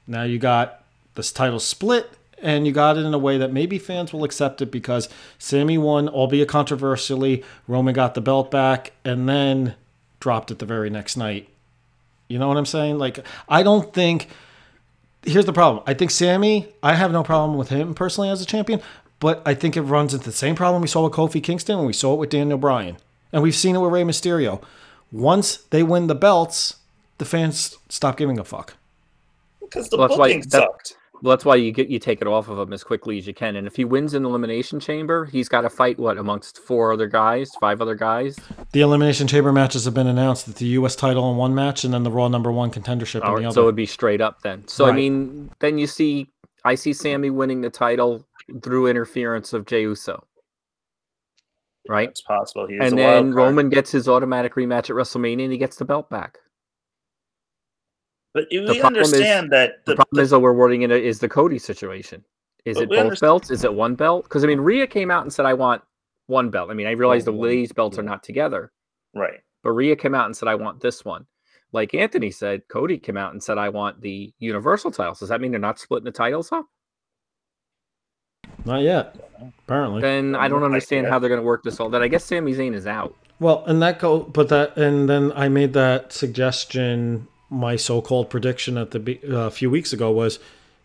Now 0.08 0.24
you 0.24 0.40
got 0.40 0.84
this 1.16 1.32
title 1.32 1.60
split 1.60 2.10
and 2.42 2.68
you 2.68 2.74
got 2.74 2.98
it 2.98 3.06
in 3.06 3.14
a 3.14 3.18
way 3.18 3.38
that 3.38 3.54
maybe 3.54 3.80
fans 3.80 4.12
will 4.12 4.24
accept 4.24 4.62
it 4.62 4.72
because 4.72 5.10
Sami 5.40 5.78
won, 5.78 6.10
albeit 6.10 6.50
controversially. 6.50 7.44
Roman 7.68 7.94
got 7.94 8.14
the 8.14 8.22
belt 8.22 8.52
back 8.52 8.92
and 9.04 9.28
then 9.28 9.76
dropped 10.20 10.52
it 10.52 10.60
the 10.60 10.66
very 10.66 10.90
next 10.90 11.18
night. 11.18 11.50
You 12.28 12.40
know 12.40 12.48
what 12.48 12.58
I'm 12.58 12.66
saying? 12.66 12.98
Like, 12.98 13.26
I 13.48 13.64
don't 13.64 13.94
think. 13.94 14.30
Here's 15.24 15.46
the 15.46 15.54
problem. 15.54 15.84
I 15.88 15.96
think 15.96 16.12
Sami, 16.12 16.68
I 16.84 16.94
have 16.94 17.12
no 17.12 17.24
problem 17.24 17.58
with 17.58 17.70
him 17.70 17.96
personally 17.96 18.30
as 18.30 18.42
a 18.42 18.46
champion, 18.46 18.80
but 19.20 19.42
I 19.44 19.56
think 19.56 19.76
it 19.76 19.82
runs 19.82 20.14
into 20.14 20.26
the 20.26 20.32
same 20.32 20.56
problem 20.56 20.84
we 20.84 20.88
saw 20.88 21.04
with 21.04 21.14
Kofi 21.14 21.42
Kingston 21.42 21.80
and 21.80 21.88
we 21.88 21.94
saw 21.94 22.14
it 22.14 22.20
with 22.20 22.30
Daniel 22.30 22.60
Bryan. 22.60 22.98
And 23.36 23.44
we've 23.44 23.54
seen 23.54 23.76
it 23.76 23.80
with 23.80 23.92
Rey 23.92 24.04
Mysterio. 24.04 24.64
Once 25.12 25.58
they 25.58 25.84
win 25.84 26.08
the 26.08 26.16
belts, 26.16 26.78
the 27.18 27.26
fans 27.26 27.78
stop 27.90 28.16
giving 28.16 28.40
a 28.40 28.46
fuck. 28.46 28.76
because 29.60 29.90
the 29.90 29.98
Well, 29.98 30.08
that's 30.08 30.18
why- 30.18 30.28
booking 30.30 30.42
that- 30.44 30.52
sucked. 30.52 30.96
Well, 31.22 31.32
that's 31.36 31.44
why 31.44 31.56
you 31.56 31.72
get 31.74 31.90
you 31.90 31.98
take 32.00 32.22
it 32.22 32.28
off 32.28 32.48
of 32.50 32.58
him 32.60 32.72
as 32.72 32.84
quickly 32.84 33.18
as 33.18 33.26
you 33.28 33.34
can. 33.34 33.56
And 33.58 33.68
if 33.68 33.76
he 33.76 33.84
wins 33.84 34.14
in 34.14 34.24
the 34.24 34.30
elimination 34.30 34.80
chamber, 34.80 35.26
he's 35.26 35.50
got 35.50 35.62
to 35.62 35.70
fight 35.70 35.98
what 36.00 36.18
amongst 36.18 36.60
four 36.60 36.94
other 36.94 37.08
guys, 37.08 37.52
five 37.60 37.82
other 37.82 37.96
guys. 37.96 38.38
The 38.74 38.80
Elimination 38.82 39.28
Chamber 39.28 39.52
matches 39.52 39.84
have 39.86 39.94
been 39.94 40.08
announced 40.08 40.46
that 40.46 40.56
the 40.58 40.66
U.S. 40.80 40.96
title 40.96 41.30
in 41.32 41.36
one 41.38 41.54
match 41.56 41.84
and 41.84 41.94
then 41.94 42.04
the 42.04 42.12
Raw 42.12 42.28
number 42.30 42.52
one 42.54 42.70
contendership 42.72 43.22
in 43.24 43.28
Or- 43.28 43.40
the 43.40 43.46
other. 43.48 43.54
so 43.54 43.64
it 43.64 43.66
would 43.66 43.76
be 43.76 43.86
straight 43.86 44.22
up 44.22 44.42
then. 44.44 44.66
So 44.68 44.86
I 44.86 44.92
mean, 44.94 45.50
then 45.60 45.78
you 45.78 45.88
see, 45.88 46.30
I 46.64 46.76
see 46.76 46.94
Sami 46.94 47.30
winning 47.32 47.60
the 47.62 47.70
title 47.70 48.24
through 48.62 48.88
interference 48.88 49.52
of 49.52 49.66
Jey 49.66 49.82
Uso, 49.82 50.24
right? 51.90 52.10
It's 52.10 52.22
possible. 52.22 52.68
He's 52.68 52.80
and 52.82 52.98
then. 52.98 53.34
Roman 53.34 53.70
gets 53.70 53.92
his 53.92 54.08
automatic 54.08 54.56
rematch 54.56 54.90
at 54.90 54.96
WrestleMania 54.96 55.44
and 55.44 55.52
he 55.52 55.58
gets 55.58 55.78
the 55.78 55.86
belt 55.86 56.10
back. 56.10 56.40
But 58.34 58.48
we 58.52 58.80
problem 58.80 59.02
is- 59.02 59.14
understand 59.14 59.52
that 59.52 59.86
The, 59.86 59.94
the, 59.94 59.96
problem 59.96 60.24
is, 60.24 60.30
that 60.32 60.40
we're 60.40 60.54
wording 60.54 60.82
it 60.82 60.92
is 60.92 61.20
the 61.20 61.30
Cody 61.30 61.58
situation. 61.58 62.24
Is 62.66 62.78
it 62.78 62.90
both 62.90 62.98
understand- 63.00 63.28
belts? 63.28 63.52
Is 63.52 63.64
it 63.64 63.74
one 63.74 63.96
belt? 63.96 64.24
Because 64.24 64.44
I 64.44 64.48
mean, 64.48 64.60
Rhea 64.60 64.88
came 64.88 65.10
out 65.12 65.24
and 65.24 65.32
said, 65.32 65.46
"I 65.46 65.54
want 65.54 65.84
one 66.28 66.50
belt." 66.50 66.70
I 66.70 66.74
mean, 66.74 66.88
I 66.88 66.94
oh, 66.94 66.98
realize 66.98 67.24
the 67.24 67.32
Oh, 67.32 67.36
one, 67.36 67.48
ladies' 67.50 67.72
belts 67.72 67.98
are 67.98 68.04
not 68.04 68.24
together, 68.24 68.72
right. 69.14 69.40
but 69.64 69.72
Rhea 69.72 69.96
came 69.96 70.16
out 70.16 70.26
and 70.26 70.36
said, 70.36 70.50
"I 70.50 70.56
want 70.56 70.82
this 70.82 71.06
one." 71.06 71.28
Like 71.72 71.94
Anthony 71.94 72.32
said, 72.32 72.68
Cody 72.68 72.98
came 72.98 73.18
out 73.18 73.34
and 73.34 73.42
said, 73.42 73.58
"I 73.58 73.70
want 73.70 74.02
the 74.02 74.34
Universal 74.40 74.92
titles." 74.92 75.20
Does 75.20 75.30
that 75.30 75.40
mean 75.42 75.52
they're 75.52 75.60
not 75.60 75.80
splitting 75.80 76.06
the 76.06 76.12
titles 76.12 76.52
up? 76.52 76.66
Not 78.66 78.82
yet, 78.82 79.16
apparently. 79.66 80.02
Then 80.02 80.36
I 80.36 80.48
don't 80.48 80.64
understand 80.64 81.08
how 81.08 81.20
they're 81.20 81.30
going 81.30 81.42
to 81.42 81.46
work 81.46 81.64
this 81.64 81.80
all. 81.80 81.90
Then 81.90 82.02
I 82.02 82.08
guess 82.08 82.24
Sami 82.24 82.54
Zayn 82.54 82.74
is 82.74 82.88
out. 82.88 83.16
Well, 83.40 83.64
and 83.66 83.82
that 83.82 84.00
go, 84.00 84.20
but 84.20 84.50
that, 84.50 84.78
and 84.78 85.10
then 85.10 85.32
I 85.36 85.50
made 85.50 85.74
that 85.74 86.14
suggestion. 86.14 87.28
My 87.50 87.76
so-called 87.76 88.30
prediction 88.30 88.78
at 88.78 88.92
the 88.92 89.00
be- 89.00 89.20
uh, 89.30 89.42
a 89.42 89.52
few 89.52 89.70
weeks 89.70 89.94
ago 89.94 90.12
was 90.12 90.40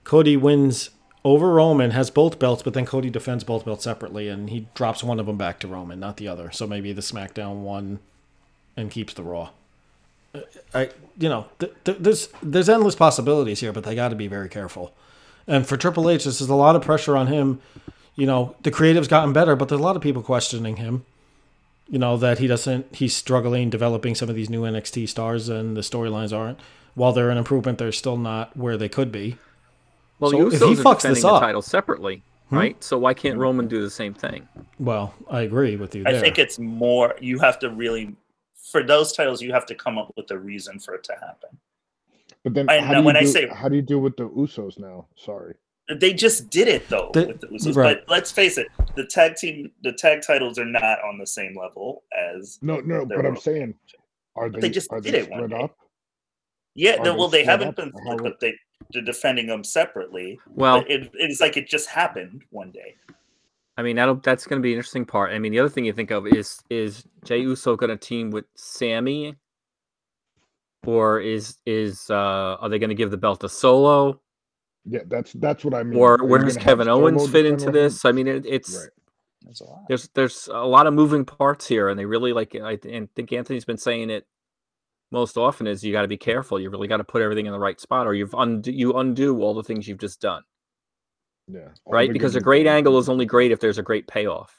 Cody 0.04 0.36
wins 0.36 0.90
over 1.24 1.52
Roman, 1.52 1.92
has 1.92 2.10
both 2.10 2.38
belts, 2.38 2.62
but 2.62 2.74
then 2.74 2.84
Cody 2.84 3.08
defends 3.08 3.44
both 3.44 3.64
belts 3.64 3.84
separately, 3.84 4.28
and 4.28 4.50
he 4.50 4.66
drops 4.74 5.02
one 5.02 5.18
of 5.18 5.26
them 5.26 5.36
back 5.38 5.58
to 5.60 5.68
Roman, 5.68 6.00
not 6.00 6.16
the 6.16 6.28
other. 6.28 6.50
So 6.50 6.66
maybe 6.66 6.92
the 6.92 7.00
SmackDown 7.00 7.62
one, 7.62 7.98
and 8.76 8.90
keeps 8.90 9.14
the 9.14 9.22
Raw. 9.22 9.50
Uh, 10.34 10.40
I, 10.74 10.90
you 11.18 11.28
know, 11.28 11.46
th- 11.58 11.72
th- 11.84 11.98
there's 11.98 12.28
there's 12.42 12.68
endless 12.68 12.94
possibilities 12.94 13.60
here, 13.60 13.72
but 13.72 13.84
they 13.84 13.94
got 13.94 14.08
to 14.08 14.16
be 14.16 14.28
very 14.28 14.48
careful. 14.48 14.92
And 15.50 15.66
for 15.66 15.76
Triple 15.76 16.08
H, 16.08 16.24
this 16.24 16.40
is 16.40 16.48
a 16.48 16.54
lot 16.54 16.76
of 16.76 16.82
pressure 16.82 17.16
on 17.16 17.26
him. 17.26 17.60
You 18.14 18.26
know, 18.26 18.54
the 18.62 18.70
creative's 18.70 19.08
gotten 19.08 19.32
better, 19.32 19.56
but 19.56 19.68
there's 19.68 19.80
a 19.80 19.84
lot 19.84 19.96
of 19.96 20.02
people 20.02 20.22
questioning 20.22 20.76
him 20.76 21.04
you 21.90 21.98
know 21.98 22.16
that 22.16 22.38
he 22.38 22.46
doesn't 22.46 22.94
he's 22.94 23.14
struggling 23.14 23.68
developing 23.68 24.14
some 24.14 24.28
of 24.30 24.36
these 24.36 24.48
new 24.48 24.62
NXT 24.62 25.08
stars 25.08 25.48
and 25.48 25.76
the 25.76 25.80
storylines 25.80 26.36
aren't 26.36 26.58
while 26.94 27.12
they're 27.12 27.30
an 27.30 27.36
improvement 27.36 27.78
they're 27.78 27.92
still 27.92 28.16
not 28.16 28.56
where 28.56 28.76
they 28.76 28.88
could 28.88 29.10
be 29.12 29.36
Well, 30.20 30.30
So 30.30 30.46
if 30.46 30.52
he 30.52 30.64
are 30.64 30.68
fucks 30.76 30.98
defending 31.02 31.14
this 31.14 31.22
the 31.22 31.28
up- 31.28 31.42
title 31.42 31.62
separately, 31.62 32.22
hmm? 32.48 32.56
right? 32.56 32.84
So 32.84 32.96
why 32.96 33.12
can't 33.12 33.38
Roman 33.38 33.66
do 33.66 33.82
the 33.82 33.90
same 33.90 34.14
thing? 34.14 34.48
well 34.78 35.14
I 35.28 35.40
agree 35.42 35.76
with 35.76 35.94
you 35.94 36.04
I 36.06 36.18
think 36.18 36.38
it's 36.38 36.58
more. 36.58 37.16
You 37.20 37.38
have 37.40 37.58
to 37.58 37.70
really, 37.70 38.14
for 38.54 38.82
those 38.82 39.12
titles, 39.12 39.42
you 39.42 39.52
have 39.52 39.66
to 39.66 39.74
come 39.74 39.98
up 39.98 40.12
with 40.16 40.30
a 40.30 40.38
reason 40.38 40.78
for 40.78 40.94
it 40.94 41.02
to 41.04 41.12
happen. 41.14 41.50
But 42.44 42.54
then, 42.54 42.68
I 42.70 42.80
how, 42.80 42.88
know 42.88 42.94
do 42.94 43.00
you 43.00 43.06
when 43.06 43.16
I 43.16 43.20
do, 43.20 43.26
say- 43.26 43.48
how 43.48 43.68
do 43.68 43.76
you 43.76 43.82
deal 43.82 44.00
with 44.00 44.16
the 44.16 44.28
Usos 44.28 44.78
now? 44.78 45.06
Sorry. 45.16 45.54
They 45.98 46.12
just 46.12 46.50
did 46.50 46.68
it 46.68 46.88
though 46.88 47.10
They- 47.12 47.26
with 47.26 47.40
the 47.40 47.48
Usos. 47.48 47.76
right. 47.76 47.98
But 48.06 48.12
let's 48.12 48.30
face 48.30 48.56
it, 48.58 48.68
the 48.94 49.04
tag 49.06 49.34
team, 49.36 49.72
the 49.82 49.92
tag 49.92 50.22
titles 50.26 50.58
are 50.58 50.64
not 50.64 50.98
on 51.04 51.18
the 51.18 51.26
same 51.26 51.56
level 51.58 52.04
as. 52.16 52.58
No, 52.62 52.80
no, 52.80 53.04
but 53.04 53.26
I'm 53.26 53.36
saying, 53.36 53.74
are 54.36 54.48
they, 54.48 54.60
they 54.60 54.70
just 54.70 54.90
are 54.92 55.00
did 55.00 55.14
they 55.14 55.20
it 55.20 55.30
one 55.30 55.40
split 55.40 55.50
day. 55.58 55.64
up? 55.64 55.76
Yeah, 56.76 56.96
no, 57.02 57.16
well, 57.16 57.28
they 57.28 57.44
haven't 57.44 57.68
up, 57.68 57.76
been 57.76 57.92
split, 57.96 58.22
would- 58.22 58.22
but 58.22 58.40
they 58.40 58.54
they're 58.92 59.02
defending 59.02 59.46
them 59.46 59.62
separately. 59.62 60.38
Well, 60.48 60.84
it, 60.88 61.10
it's 61.14 61.40
like 61.40 61.56
it 61.58 61.68
just 61.68 61.88
happened 61.90 62.42
one 62.50 62.70
day. 62.70 62.94
I 63.76 63.82
mean, 63.82 63.96
that'll, 63.96 64.16
that's 64.16 64.46
going 64.46 64.60
to 64.60 64.62
be 64.62 64.72
an 64.72 64.78
interesting 64.78 65.04
part. 65.04 65.32
I 65.32 65.38
mean, 65.38 65.52
the 65.52 65.58
other 65.58 65.68
thing 65.68 65.84
you 65.84 65.92
think 65.92 66.10
of 66.10 66.26
is 66.26 66.60
is 66.70 67.04
Jey 67.24 67.40
Uso 67.40 67.76
going 67.76 67.90
to 67.90 67.96
team 67.96 68.30
with 68.30 68.44
Sami, 68.54 69.34
or 70.86 71.20
is 71.20 71.58
is 71.66 72.08
uh 72.10 72.14
are 72.60 72.68
they 72.68 72.78
going 72.78 72.90
to 72.90 72.94
give 72.96 73.10
the 73.10 73.16
belt 73.18 73.40
to 73.40 73.48
Solo, 73.48 74.20
Yeah, 74.84 75.00
that's 75.08 75.32
that's 75.34 75.64
what 75.64 75.74
I 75.74 75.82
mean. 75.84 75.98
or 75.98 76.18
where 76.24 76.40
does 76.42 76.56
Kevin 76.56 76.88
Owens 76.88 77.28
fit 77.28 77.46
into 77.46 77.66
with 77.66 77.76
him? 77.76 77.82
this? 77.82 78.04
I 78.04 78.12
mean, 78.12 78.28
it, 78.28 78.46
it's 78.46 78.74
Right. 78.74 78.90
That's 79.42 79.60
a 79.60 79.64
lot. 79.64 79.82
there's 79.88 80.08
there's 80.14 80.48
a 80.52 80.66
lot 80.66 80.86
of 80.86 80.94
moving 80.94 81.24
parts 81.24 81.66
here, 81.66 81.88
and 81.88 81.98
they 81.98 82.06
really 82.06 82.32
like. 82.32 82.54
I 82.56 82.78
and 82.88 83.10
think 83.14 83.32
Anthony's 83.32 83.64
been 83.64 83.78
saying 83.78 84.10
it 84.10 84.26
most 85.12 85.36
often 85.36 85.66
is 85.66 85.82
you 85.84 85.92
got 85.92 86.02
to 86.02 86.08
be 86.08 86.16
careful. 86.18 86.60
You 86.60 86.70
really 86.70 86.88
got 86.88 86.98
to 86.98 87.04
put 87.04 87.22
everything 87.22 87.46
in 87.46 87.52
the 87.52 87.58
right 87.58 87.80
spot, 87.80 88.06
or 88.06 88.14
you've 88.14 88.34
undo 88.34 88.72
you 88.72 88.92
undo 88.94 89.40
all 89.42 89.54
the 89.54 89.62
things 89.64 89.88
you've 89.88 89.98
just 89.98 90.20
done, 90.20 90.42
Yeah. 91.48 91.68
all 91.84 91.94
right? 91.94 92.08
the 92.08 92.12
Because 92.12 92.36
a 92.36 92.40
great 92.40 92.66
angle 92.66 92.98
is 92.98 93.08
only 93.08 93.26
great 93.26 93.50
if 93.52 93.60
there's 93.60 93.78
a 93.78 93.82
great 93.82 94.06
payoff. 94.08 94.54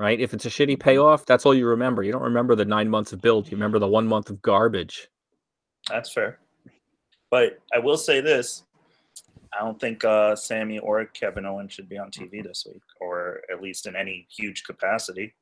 Right. 0.00 0.18
If 0.18 0.32
it's 0.32 0.46
a 0.46 0.48
shitty 0.48 0.80
payoff, 0.80 1.26
that's 1.26 1.44
all 1.44 1.54
you 1.54 1.66
remember. 1.66 2.02
You 2.02 2.10
don't 2.10 2.22
remember 2.22 2.54
the 2.54 2.64
nine 2.64 2.88
months 2.88 3.12
of 3.12 3.20
build. 3.20 3.50
You 3.50 3.56
remember 3.58 3.78
the 3.78 3.86
one 3.86 4.06
month 4.06 4.30
of 4.30 4.40
garbage. 4.40 5.08
That's 5.90 6.10
fair. 6.10 6.38
But 7.30 7.58
I 7.74 7.80
will 7.80 7.98
say 7.98 8.22
this: 8.22 8.64
I 9.52 9.62
don't 9.62 9.78
think 9.78 10.02
uh, 10.02 10.34
Sami 10.36 10.78
or 10.78 11.04
Kevin 11.04 11.44
Owens 11.44 11.74
should 11.74 11.86
be 11.86 11.98
on 11.98 12.10
TV 12.10 12.42
this 12.42 12.66
week, 12.66 12.80
or 12.98 13.42
at 13.52 13.60
least 13.60 13.86
in 13.86 13.94
any 13.94 14.26
huge 14.34 14.64
capacity. 14.64 15.34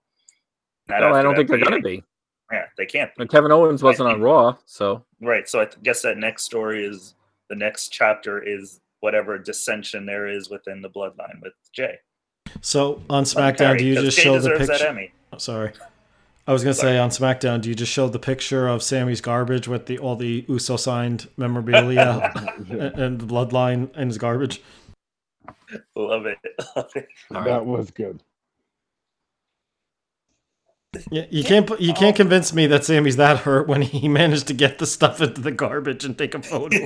Not 0.89 1.03
No, 1.03 1.15
I 1.15 1.23
don't 1.23 1.37
think 1.37 1.49
they're 1.49 1.59
going 1.59 1.81
to 1.81 1.89
be. 1.89 2.03
Yeah, 2.51 2.65
they 2.77 2.87
can't. 2.87 3.15
Be. 3.15 3.23
And 3.23 3.31
Kevin 3.31 3.53
Owens 3.53 3.85
wasn't 3.85 4.09
on 4.09 4.21
Raw, 4.21 4.57
so 4.67 5.05
Right. 5.21 5.49
So 5.49 5.61
I 5.61 5.67
th- 5.67 5.81
guess 5.85 6.03
that 6.03 6.19
next 6.19 6.43
story 6.43 6.85
is 6.85 7.15
the 7.49 7.55
next 7.55 7.91
chapter 7.91 8.43
is 8.43 8.81
whatever 8.99 9.39
dissension 9.39 10.05
there 10.05 10.27
is 10.27 10.51
within 10.51 10.83
the 10.83 10.91
bloodline 10.91 11.41
with 11.43 11.53
Jey. 11.73 12.01
So 12.61 13.03
on 13.11 13.25
SmackDown, 13.25 13.57
carry, 13.59 13.79
do 13.79 13.85
you 13.87 13.95
'cause 13.97 14.05
just 14.05 14.17
Jay 14.19 14.23
show 14.25 14.39
the 14.39 14.51
deserves 14.51 14.67
that 14.69 14.73
picture? 14.75 14.87
Emmy. 14.89 15.13
Oh, 15.33 15.39
sorry, 15.39 15.73
I 16.47 16.53
was 16.53 16.63
gonna 16.65 16.75
say 16.75 16.99
on 16.99 17.11
SmackDown, 17.11 17.61
do 17.61 17.69
you 17.69 17.75
just 17.75 17.93
show 17.93 18.09
the 18.09 18.19
picture 18.19 18.67
of 18.69 18.83
Sami's 18.83 19.21
garbage 19.21 19.69
with 19.69 19.87
the 19.87 19.99
all 19.99 20.17
the 20.17 20.45
Uso 20.49 20.77
signed 20.77 21.29
memorabilia 21.37 22.33
and, 22.71 22.71
and 22.81 23.21
the 23.21 23.27
bloodline 23.27 23.91
and 23.95 24.11
his 24.11 24.19
garbage? 24.19 24.63
Love 25.95 26.27
it. 26.27 26.39
Love 26.77 26.91
it. 26.97 27.09
all 27.31 27.37
right. 27.37 27.45
That 27.45 27.67
was 27.67 27.91
good. 27.91 28.23
Yeah, 31.11 31.27
you 31.31 31.45
can't 31.45 31.67
put- 31.67 31.81
you 31.83 31.93
can't 31.93 32.17
convince 32.17 32.55
me 32.55 32.67
that 32.69 32.85
Sami's 32.85 33.17
that 33.17 33.41
hurt 33.41 33.69
when 33.69 33.83
he 33.83 34.09
managed 34.23 34.47
to 34.49 34.55
get 34.55 34.79
the 34.79 34.87
stuff 34.87 35.21
into 35.21 35.41
the 35.43 35.53
garbage 35.53 36.05
and 36.05 36.17
take 36.17 36.35
a 36.35 36.43
photo. 36.43 36.79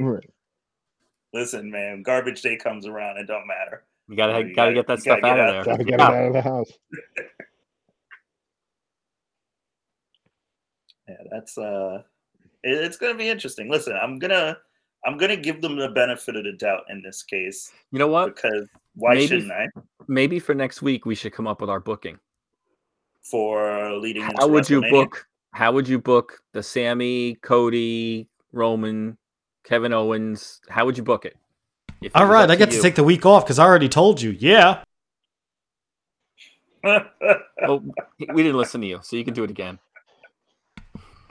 Right. 0.00 0.28
Listen, 1.34 1.70
man, 1.70 2.02
garbage 2.02 2.40
day 2.42 2.56
comes 2.56 2.86
around. 2.86 3.18
It 3.18 3.26
don't 3.26 3.46
matter. 3.46 3.84
You 4.08 4.16
gotta 4.16 4.38
You 4.46 4.54
gotta 4.54 4.54
gotta- 4.54 4.74
get 4.74 4.86
that 4.88 5.00
stuff 5.00 5.20
gotta 5.20 5.42
out 5.42 5.48
of 5.48 5.64
there. 5.64 5.64
Gotta 5.76 5.84
get 5.84 5.98
Yeah. 5.98 6.08
it 6.10 6.14
out 6.14 6.26
of 6.26 6.32
the 6.34 6.42
house. 6.42 6.72
Yeah, 11.08 11.16
that's 11.30 11.58
uh, 11.58 12.02
it- 12.62 12.84
it's 12.84 12.96
gonna 12.96 13.14
be 13.14 13.28
interesting. 13.28 13.68
Listen, 13.70 13.94
I'm 14.00 14.18
gonna 14.18 14.56
I'm 15.06 15.18
gonna 15.18 15.36
give 15.36 15.60
them 15.60 15.76
the 15.76 15.88
benefit 15.90 16.34
of 16.36 16.44
the 16.44 16.52
doubt 16.52 16.84
in 16.88 17.02
this 17.02 17.22
case 17.22 17.70
You 17.92 17.98
know 17.98 18.08
what? 18.08 18.36
because 18.36 18.66
why 18.94 19.14
Maybe- 19.14 19.26
shouldn't 19.26 19.52
I? 19.52 19.68
Maybe 20.08 20.38
for 20.38 20.54
next 20.54 20.82
week 20.82 21.04
we 21.06 21.14
should 21.14 21.32
come 21.32 21.46
up 21.46 21.60
with 21.60 21.70
our 21.70 21.80
booking. 21.80 22.18
For 23.22 23.92
leading 23.92 24.22
into 24.22 24.34
How 24.38 24.48
would 24.48 24.68
you 24.68 24.82
book? 24.90 25.26
How 25.52 25.72
would 25.72 25.88
you 25.88 25.98
book 25.98 26.42
the 26.52 26.62
Sami, 26.62 27.36
Cody, 27.36 28.28
Roman, 28.52 29.16
Kevin 29.62 29.92
Owens? 29.94 30.60
How 30.68 30.84
would 30.84 30.96
you 30.98 31.04
book 31.04 31.24
it? 31.24 31.36
If 32.04 32.10
it 32.14 32.16
All 32.16 32.24
was 32.26 32.30
right, 32.34 32.44
up 32.44 32.50
I 32.50 32.56
get 32.56 32.68
to 32.70 32.76
you. 32.76 32.82
take 32.82 32.96
the 32.96 33.02
week 33.04 33.24
off 33.24 33.44
because 33.44 33.58
I 33.58 33.64
already 33.64 33.88
told 33.88 34.20
you. 34.20 34.36
Yeah. 34.38 34.82
Oh, 37.66 37.82
we 38.34 38.42
didn't 38.42 38.58
listen 38.58 38.82
to 38.82 38.86
you, 38.86 39.00
so 39.02 39.16
you 39.16 39.24
can 39.24 39.32
do 39.32 39.42
it 39.42 39.48
again. 39.48 39.78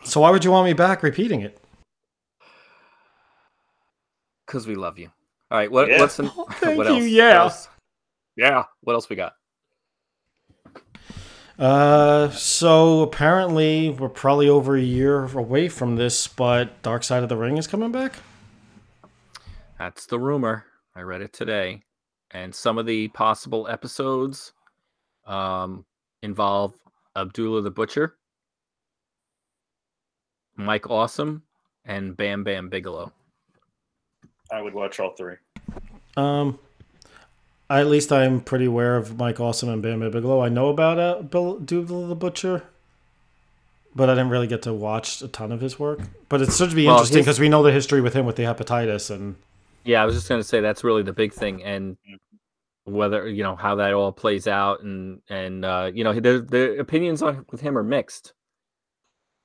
So 0.03 0.21
why 0.21 0.31
would 0.31 0.43
you 0.43 0.49
want 0.49 0.65
me 0.65 0.73
back 0.73 1.03
repeating 1.03 1.41
it? 1.41 1.59
Because 4.47 4.65
we 4.65 4.73
love 4.73 4.97
you. 4.97 5.11
All 5.51 5.59
right, 5.59 5.71
what, 5.71 5.89
Yeah. 5.89 5.99
what's 5.99 6.17
an, 6.17 6.31
Oh, 6.37 6.47
thank 6.53 6.75
what 6.79 6.87
you, 6.87 6.93
else? 6.95 7.03
yeah. 7.05 7.27
What 7.37 7.41
else? 7.43 7.67
Yeah. 8.35 8.63
What 8.81 8.93
else 8.93 9.09
we 9.09 9.15
got? 9.15 9.33
Uh, 11.59 12.31
so 12.31 13.01
apparently 13.01 13.91
we're 13.91 14.09
probably 14.09 14.49
over 14.49 14.75
a 14.75 14.81
year 14.81 15.25
away 15.25 15.69
from 15.69 15.97
this, 15.97 16.25
but 16.27 16.81
Dark 16.81 17.03
Side 17.03 17.21
of 17.21 17.29
the 17.29 17.37
Ring 17.37 17.57
is 17.57 17.67
coming 17.67 17.91
back. 17.91 18.13
That's 19.83 20.05
the 20.05 20.17
rumor. 20.17 20.63
I 20.95 21.01
read 21.01 21.19
it 21.19 21.33
today, 21.33 21.81
and 22.31 22.55
some 22.55 22.77
of 22.77 22.85
the 22.85 23.09
possible 23.09 23.67
episodes 23.67 24.53
um, 25.27 25.83
involve 26.21 26.73
Abdullah 27.17 27.63
the 27.63 27.69
Butcher, 27.69 28.15
Mike 30.55 30.89
Awesome, 30.89 31.43
and 31.83 32.15
Bam 32.15 32.45
Bam 32.45 32.69
Bigelow. 32.69 33.11
I 34.49 34.61
would 34.61 34.73
watch 34.73 35.01
all 35.01 35.15
three. 35.17 35.35
Um, 36.15 36.59
at 37.69 37.87
least 37.87 38.13
I'm 38.13 38.39
pretty 38.39 38.65
aware 38.65 38.95
of 38.95 39.17
Mike 39.17 39.41
Awesome 39.41 39.67
and 39.67 39.81
Bam 39.81 39.99
Bam 39.99 40.11
Bigelow. 40.11 40.41
I 40.41 40.47
know 40.47 40.69
about 40.69 40.97
uh, 40.97 41.17
Abdullah 41.19 42.07
the 42.07 42.15
Butcher, 42.15 42.63
but 43.93 44.09
I 44.09 44.13
didn't 44.13 44.29
really 44.29 44.47
get 44.47 44.61
to 44.61 44.73
watch 44.73 45.21
a 45.21 45.27
ton 45.27 45.51
of 45.51 45.59
his 45.59 45.77
work. 45.77 45.99
But 46.29 46.41
it 46.41 46.53
should 46.53 46.73
be 46.73 46.85
Well, 46.85 46.95
interesting 46.95 47.19
because 47.19 47.41
we 47.41 47.49
know 47.49 47.63
the 47.63 47.73
history 47.73 47.99
with 47.99 48.13
him 48.13 48.25
with 48.25 48.37
the 48.37 48.43
hepatitis 48.43 49.11
and 49.13 49.35
Yeah, 49.85 50.01
I 50.01 50.05
was 50.05 50.15
just 50.15 50.29
gonna 50.29 50.43
say 50.43 50.61
that's 50.61 50.83
really 50.83 51.03
the 51.03 51.13
big 51.13 51.33
thing, 51.33 51.63
and 51.63 51.97
whether 52.85 53.27
you 53.27 53.43
know 53.43 53.55
how 53.55 53.75
that 53.75 53.93
all 53.93 54.11
plays 54.11 54.47
out, 54.47 54.81
and 54.81 55.21
and 55.29 55.65
uh, 55.65 55.91
you 55.93 56.03
know 56.03 56.13
the 56.13 56.45
the 56.47 56.79
opinions 56.79 57.21
on 57.21 57.45
with 57.51 57.61
him 57.61 57.77
are 57.77 57.83
mixed. 57.83 58.33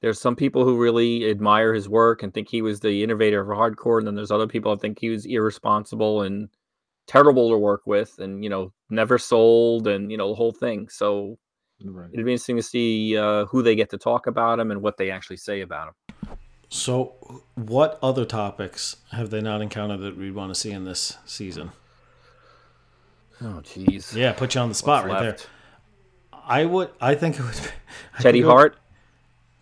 There's 0.01 0.21
some 0.21 0.37
people 0.37 0.65
who 0.65 0.79
really 0.79 1.29
admire 1.29 1.75
his 1.75 1.89
work 1.89 2.23
and 2.23 2.33
think 2.33 2.49
he 2.49 2.63
was 2.63 2.79
the 2.81 3.03
innovator 3.03 3.41
of 3.41 3.49
hardcore, 3.49 3.99
and 3.99 4.07
then 4.07 4.15
there's 4.15 4.31
other 4.31 4.47
people 4.47 4.71
that 4.75 4.81
think 4.81 4.99
he 5.01 5.11
was 5.11 5.27
irresponsible 5.27 6.23
and 6.23 6.49
terrible 7.09 7.51
to 7.51 7.59
work 7.59 7.83
with, 7.87 8.19
and 8.19 8.45
you 8.45 8.51
know 8.51 8.73
never 8.91 9.19
sold, 9.19 9.89
and 9.89 10.11
you 10.11 10.17
know 10.17 10.29
the 10.29 10.35
whole 10.37 10.53
thing. 10.53 10.89
So 10.89 11.39
Right. 11.85 12.11
it'd 12.13 12.27
be 12.27 12.33
interesting 12.33 12.57
to 12.57 12.63
see 12.63 13.17
uh, 13.17 13.45
who 13.47 13.63
they 13.63 13.77
get 13.77 13.91
to 13.91 13.99
talk 13.99 14.27
about 14.27 14.59
him 14.59 14.73
and 14.73 14.83
what 14.83 14.97
they 14.97 15.13
actually 15.13 15.37
say 15.37 15.61
about 15.61 15.89
him. 15.89 16.08
So, 16.71 17.43
what 17.55 17.99
other 18.03 18.25
topics 18.25 18.97
have 19.13 19.31
they 19.31 19.41
not 19.41 19.63
encountered 19.63 20.01
that 20.01 20.17
we'd 20.17 20.35
want 20.35 20.53
to 20.53 20.61
see 20.61 20.71
in 20.71 20.85
this 20.85 21.17
season? 21.25 21.73
Oh, 23.41 23.61
jeez. 23.65 24.15
Yeah, 24.15 24.33
put 24.33 24.55
you 24.55 24.61
on 24.61 24.69
the 24.69 24.75
spot 24.75 25.07
right 25.07 25.21
there. 25.23 25.37
I 26.33 26.65
would. 26.65 26.91
I 27.01 27.15
think 27.15 27.39
it 27.39 27.43
would. 27.43 27.55
Be, 27.55 27.61
Teddy 28.21 28.39
think 28.39 28.47
would- 28.47 28.53
Hart. 28.53 28.79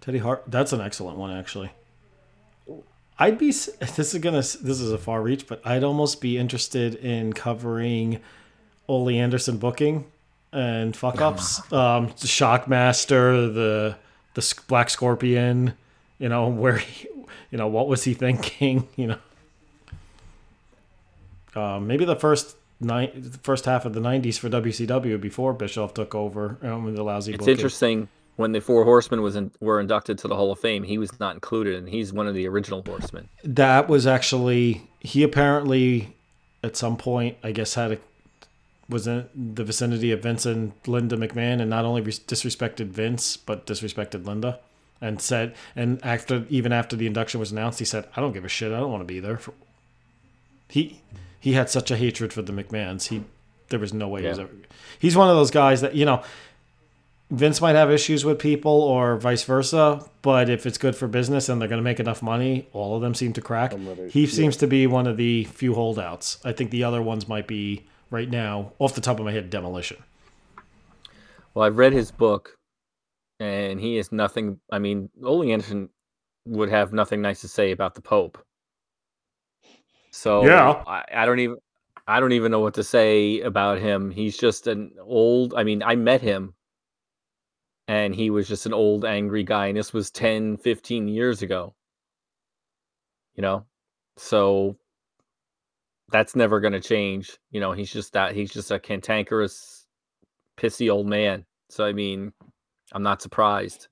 Teddy 0.00 0.18
Hart. 0.18 0.44
That's 0.46 0.72
an 0.72 0.80
excellent 0.80 1.18
one, 1.18 1.36
actually. 1.36 1.70
I'd 3.18 3.38
be. 3.38 3.46
This 3.52 4.14
is 4.14 4.20
gonna. 4.20 4.38
This 4.38 4.80
is 4.80 4.90
a 4.92 4.98
far 4.98 5.22
reach, 5.22 5.46
but 5.46 5.60
I'd 5.64 5.84
almost 5.84 6.20
be 6.20 6.38
interested 6.38 6.96
in 6.96 7.32
covering 7.32 8.20
Ole 8.88 9.10
Anderson 9.10 9.58
booking 9.58 10.06
and 10.52 10.96
fuck 10.96 11.20
ups. 11.20 11.60
um, 11.72 12.06
the 12.06 12.26
Shockmaster, 12.26 13.52
the 13.52 13.96
the 14.34 14.54
Black 14.68 14.90
Scorpion. 14.90 15.74
You 16.18 16.28
know 16.28 16.48
where 16.62 16.78
he. 16.78 17.08
You 17.50 17.58
know 17.58 17.68
what 17.68 17.88
was 17.88 18.04
he 18.04 18.14
thinking? 18.14 18.88
You 18.96 19.06
know. 19.08 19.18
Uh, 21.54 21.80
maybe 21.80 22.04
the 22.04 22.16
first 22.16 22.56
night, 22.80 23.12
the 23.32 23.38
first 23.38 23.64
half 23.64 23.84
of 23.84 23.94
the 23.94 24.00
'90s 24.00 24.38
for 24.38 24.48
WCW 24.48 25.20
before 25.20 25.52
Bischoff 25.52 25.94
took 25.94 26.14
over 26.14 26.58
um, 26.62 26.84
with 26.84 26.96
the 26.96 27.02
lousy. 27.02 27.32
It's 27.32 27.38
booking. 27.38 27.52
interesting 27.52 28.08
when 28.36 28.52
the 28.52 28.60
Four 28.60 28.84
Horsemen 28.84 29.22
was 29.22 29.36
in, 29.36 29.50
were 29.60 29.80
inducted 29.80 30.18
to 30.18 30.28
the 30.28 30.36
Hall 30.36 30.52
of 30.52 30.58
Fame. 30.58 30.82
He 30.82 30.98
was 30.98 31.18
not 31.18 31.34
included, 31.34 31.76
and 31.76 31.88
he's 31.88 32.12
one 32.12 32.26
of 32.26 32.34
the 32.34 32.46
original 32.46 32.82
Horsemen. 32.86 33.28
That 33.44 33.88
was 33.88 34.06
actually 34.06 34.88
he 35.00 35.22
apparently 35.22 36.14
at 36.62 36.76
some 36.76 36.96
point 36.96 37.36
I 37.42 37.52
guess 37.52 37.74
had 37.74 37.92
a 37.92 37.98
was 38.88 39.06
in 39.06 39.28
the 39.34 39.64
vicinity 39.64 40.12
of 40.12 40.22
Vince 40.22 40.46
and 40.46 40.72
Linda 40.86 41.16
McMahon 41.16 41.60
and 41.60 41.68
not 41.68 41.84
only 41.84 42.02
res- 42.02 42.20
disrespected 42.20 42.86
Vince 42.86 43.36
but 43.36 43.66
disrespected 43.66 44.26
Linda 44.26 44.60
and 45.00 45.20
said 45.20 45.54
and 45.74 46.04
after 46.04 46.46
even 46.48 46.72
after 46.72 46.96
the 46.96 47.06
induction 47.06 47.38
was 47.40 47.52
announced 47.52 47.78
he 47.78 47.84
said 47.84 48.06
I 48.16 48.20
don't 48.20 48.32
give 48.32 48.44
a 48.44 48.48
shit 48.48 48.72
I 48.72 48.78
don't 48.80 48.90
want 48.90 49.02
to 49.02 49.06
be 49.06 49.20
there. 49.20 49.38
He 50.68 51.00
he 51.40 51.52
had 51.52 51.70
such 51.70 51.90
a 51.90 51.96
hatred 51.96 52.32
for 52.32 52.42
the 52.42 52.52
McMahons. 52.52 53.08
He 53.08 53.22
there 53.68 53.78
was 53.78 53.92
no 53.92 54.08
way 54.08 54.22
he 54.22 54.28
was 54.28 54.38
ever. 54.38 54.50
He's 54.98 55.16
one 55.16 55.28
of 55.28 55.36
those 55.36 55.50
guys 55.50 55.80
that 55.80 55.94
you 55.94 56.04
know. 56.04 56.22
Vince 57.28 57.60
might 57.60 57.74
have 57.74 57.90
issues 57.90 58.24
with 58.24 58.38
people 58.38 58.70
or 58.70 59.16
vice 59.16 59.42
versa, 59.42 60.08
but 60.22 60.48
if 60.48 60.64
it's 60.64 60.78
good 60.78 60.94
for 60.94 61.08
business 61.08 61.48
and 61.48 61.60
they're 61.60 61.66
going 61.68 61.80
to 61.80 61.82
make 61.82 61.98
enough 61.98 62.22
money, 62.22 62.68
all 62.72 62.94
of 62.94 63.02
them 63.02 63.16
seem 63.16 63.32
to 63.32 63.40
crack. 63.40 63.72
Somebody- 63.72 64.10
He 64.10 64.26
yeah. 64.26 64.30
seems 64.30 64.56
to 64.58 64.68
be 64.68 64.86
one 64.86 65.08
of 65.08 65.16
the 65.16 65.42
few 65.42 65.74
holdouts. 65.74 66.38
I 66.44 66.52
think 66.52 66.70
the 66.70 66.84
other 66.84 67.02
ones 67.02 67.26
might 67.26 67.48
be 67.48 67.82
right 68.12 68.30
now, 68.30 68.70
off 68.78 68.94
the 68.94 69.00
top 69.00 69.18
of 69.18 69.24
my 69.24 69.32
head, 69.32 69.50
Demolition. 69.50 69.96
Well, 71.52 71.64
I've 71.64 71.78
read 71.78 71.92
his 71.92 72.12
book, 72.12 72.55
and 73.40 73.80
he 73.80 73.98
is 73.98 74.12
nothing. 74.12 74.60
I 74.70 74.78
mean, 74.78 75.10
Ole 75.22 75.50
Anderson 75.50 75.88
would 76.46 76.70
have 76.70 76.92
nothing 76.92 77.20
nice 77.22 77.40
to 77.42 77.48
say 77.48 77.72
about 77.72 77.94
the 77.94 78.00
Pope. 78.00 78.38
So 80.10 80.46
Yeah. 80.46 80.82
I, 80.86 81.04
I 81.14 81.26
don't 81.26 81.40
even 81.40 81.56
I 82.08 82.20
don't 82.20 82.32
even 82.32 82.52
know 82.52 82.60
what 82.60 82.74
to 82.74 82.84
say 82.84 83.40
about 83.40 83.78
him. 83.78 84.10
He's 84.10 84.36
just 84.36 84.66
an 84.66 84.92
old 85.00 85.54
I 85.54 85.64
mean, 85.64 85.82
I 85.82 85.96
met 85.96 86.22
him 86.22 86.54
and 87.88 88.14
he 88.14 88.30
was 88.30 88.48
just 88.48 88.66
an 88.66 88.72
old 88.72 89.04
angry 89.04 89.44
guy 89.44 89.66
and 89.66 89.76
this 89.76 89.92
was 89.92 90.10
10, 90.10 90.56
15 90.58 91.08
years 91.08 91.42
ago. 91.42 91.74
You 93.34 93.42
know? 93.42 93.66
So 94.16 94.76
that's 96.10 96.36
never 96.36 96.60
going 96.60 96.72
to 96.72 96.80
change. 96.80 97.36
You 97.50 97.60
know, 97.60 97.72
he's 97.72 97.92
just 97.92 98.12
that 98.12 98.34
he's 98.34 98.52
just 98.52 98.70
a 98.70 98.78
cantankerous 98.78 99.86
pissy 100.56 100.90
old 100.90 101.06
man. 101.06 101.44
So 101.68 101.84
I 101.84 101.92
mean, 101.92 102.32
I'm 102.92 103.02
not 103.02 103.22
surprised. 103.22 103.88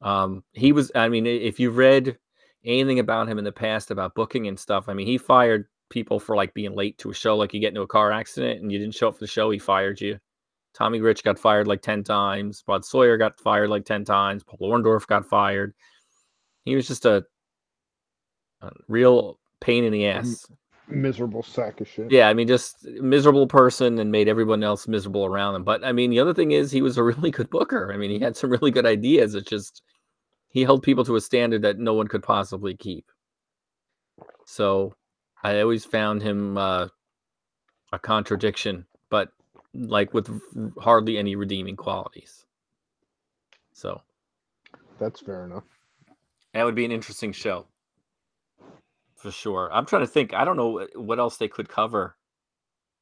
Um, 0.00 0.44
he 0.52 0.72
was. 0.72 0.90
I 0.94 1.08
mean, 1.08 1.26
if 1.26 1.58
you've 1.58 1.76
read 1.76 2.18
anything 2.64 2.98
about 2.98 3.28
him 3.28 3.38
in 3.38 3.44
the 3.44 3.52
past 3.52 3.90
about 3.90 4.14
booking 4.14 4.46
and 4.46 4.58
stuff, 4.58 4.88
I 4.88 4.94
mean, 4.94 5.06
he 5.06 5.18
fired 5.18 5.66
people 5.90 6.20
for 6.20 6.36
like 6.36 6.54
being 6.54 6.74
late 6.74 6.98
to 6.98 7.10
a 7.10 7.14
show. 7.14 7.36
Like 7.36 7.54
you 7.54 7.60
get 7.60 7.68
into 7.68 7.82
a 7.82 7.86
car 7.86 8.12
accident 8.12 8.60
and 8.60 8.70
you 8.70 8.78
didn't 8.78 8.94
show 8.94 9.08
up 9.08 9.14
for 9.14 9.20
the 9.20 9.26
show, 9.26 9.50
he 9.50 9.58
fired 9.58 10.00
you. 10.00 10.18
Tommy 10.74 11.00
Rich 11.00 11.24
got 11.24 11.38
fired 11.38 11.66
like 11.66 11.82
ten 11.82 12.04
times. 12.04 12.62
Rod 12.68 12.84
Sawyer 12.84 13.16
got 13.16 13.40
fired 13.40 13.70
like 13.70 13.84
ten 13.84 14.04
times. 14.04 14.44
Paul 14.44 14.70
Orndorff 14.70 15.06
got 15.06 15.26
fired. 15.26 15.74
He 16.64 16.76
was 16.76 16.86
just 16.86 17.06
a, 17.06 17.24
a 18.60 18.70
real 18.86 19.40
pain 19.60 19.84
in 19.84 19.92
the 19.92 20.06
ass. 20.06 20.46
Miserable 20.90 21.42
sack 21.42 21.80
of 21.80 21.88
shit. 21.88 22.10
Yeah, 22.10 22.28
I 22.28 22.34
mean, 22.34 22.48
just 22.48 22.84
miserable 22.84 23.46
person 23.46 23.98
and 23.98 24.10
made 24.10 24.28
everyone 24.28 24.62
else 24.62 24.88
miserable 24.88 25.26
around 25.26 25.54
him. 25.54 25.64
But 25.64 25.84
I 25.84 25.92
mean, 25.92 26.10
the 26.10 26.20
other 26.20 26.32
thing 26.32 26.52
is 26.52 26.70
he 26.70 26.82
was 26.82 26.96
a 26.96 27.02
really 27.04 27.30
good 27.30 27.50
booker. 27.50 27.92
I 27.92 27.96
mean, 27.96 28.10
he 28.10 28.18
had 28.18 28.36
some 28.36 28.50
really 28.50 28.70
good 28.70 28.86
ideas. 28.86 29.34
It's 29.34 29.48
just 29.48 29.82
he 30.48 30.62
held 30.62 30.82
people 30.82 31.04
to 31.04 31.16
a 31.16 31.20
standard 31.20 31.62
that 31.62 31.78
no 31.78 31.94
one 31.94 32.08
could 32.08 32.22
possibly 32.22 32.74
keep. 32.74 33.04
So 34.46 34.94
I 35.42 35.60
always 35.60 35.84
found 35.84 36.22
him 36.22 36.56
uh, 36.56 36.88
a 37.92 37.98
contradiction, 37.98 38.86
but 39.10 39.28
like 39.74 40.14
with 40.14 40.28
hardly 40.80 41.18
any 41.18 41.36
redeeming 41.36 41.76
qualities. 41.76 42.46
So 43.72 44.00
That's 44.98 45.20
fair 45.20 45.44
enough. 45.44 45.64
that 46.54 46.64
would 46.64 46.74
be 46.74 46.84
an 46.84 46.92
interesting 46.92 47.32
show 47.32 47.66
for 49.18 49.30
sure. 49.30 49.68
I'm 49.72 49.84
trying 49.86 50.02
to 50.02 50.06
think. 50.06 50.32
I 50.32 50.44
don't 50.44 50.56
know 50.56 50.86
what 50.94 51.18
else 51.18 51.36
they 51.36 51.48
could 51.48 51.68
cover 51.68 52.16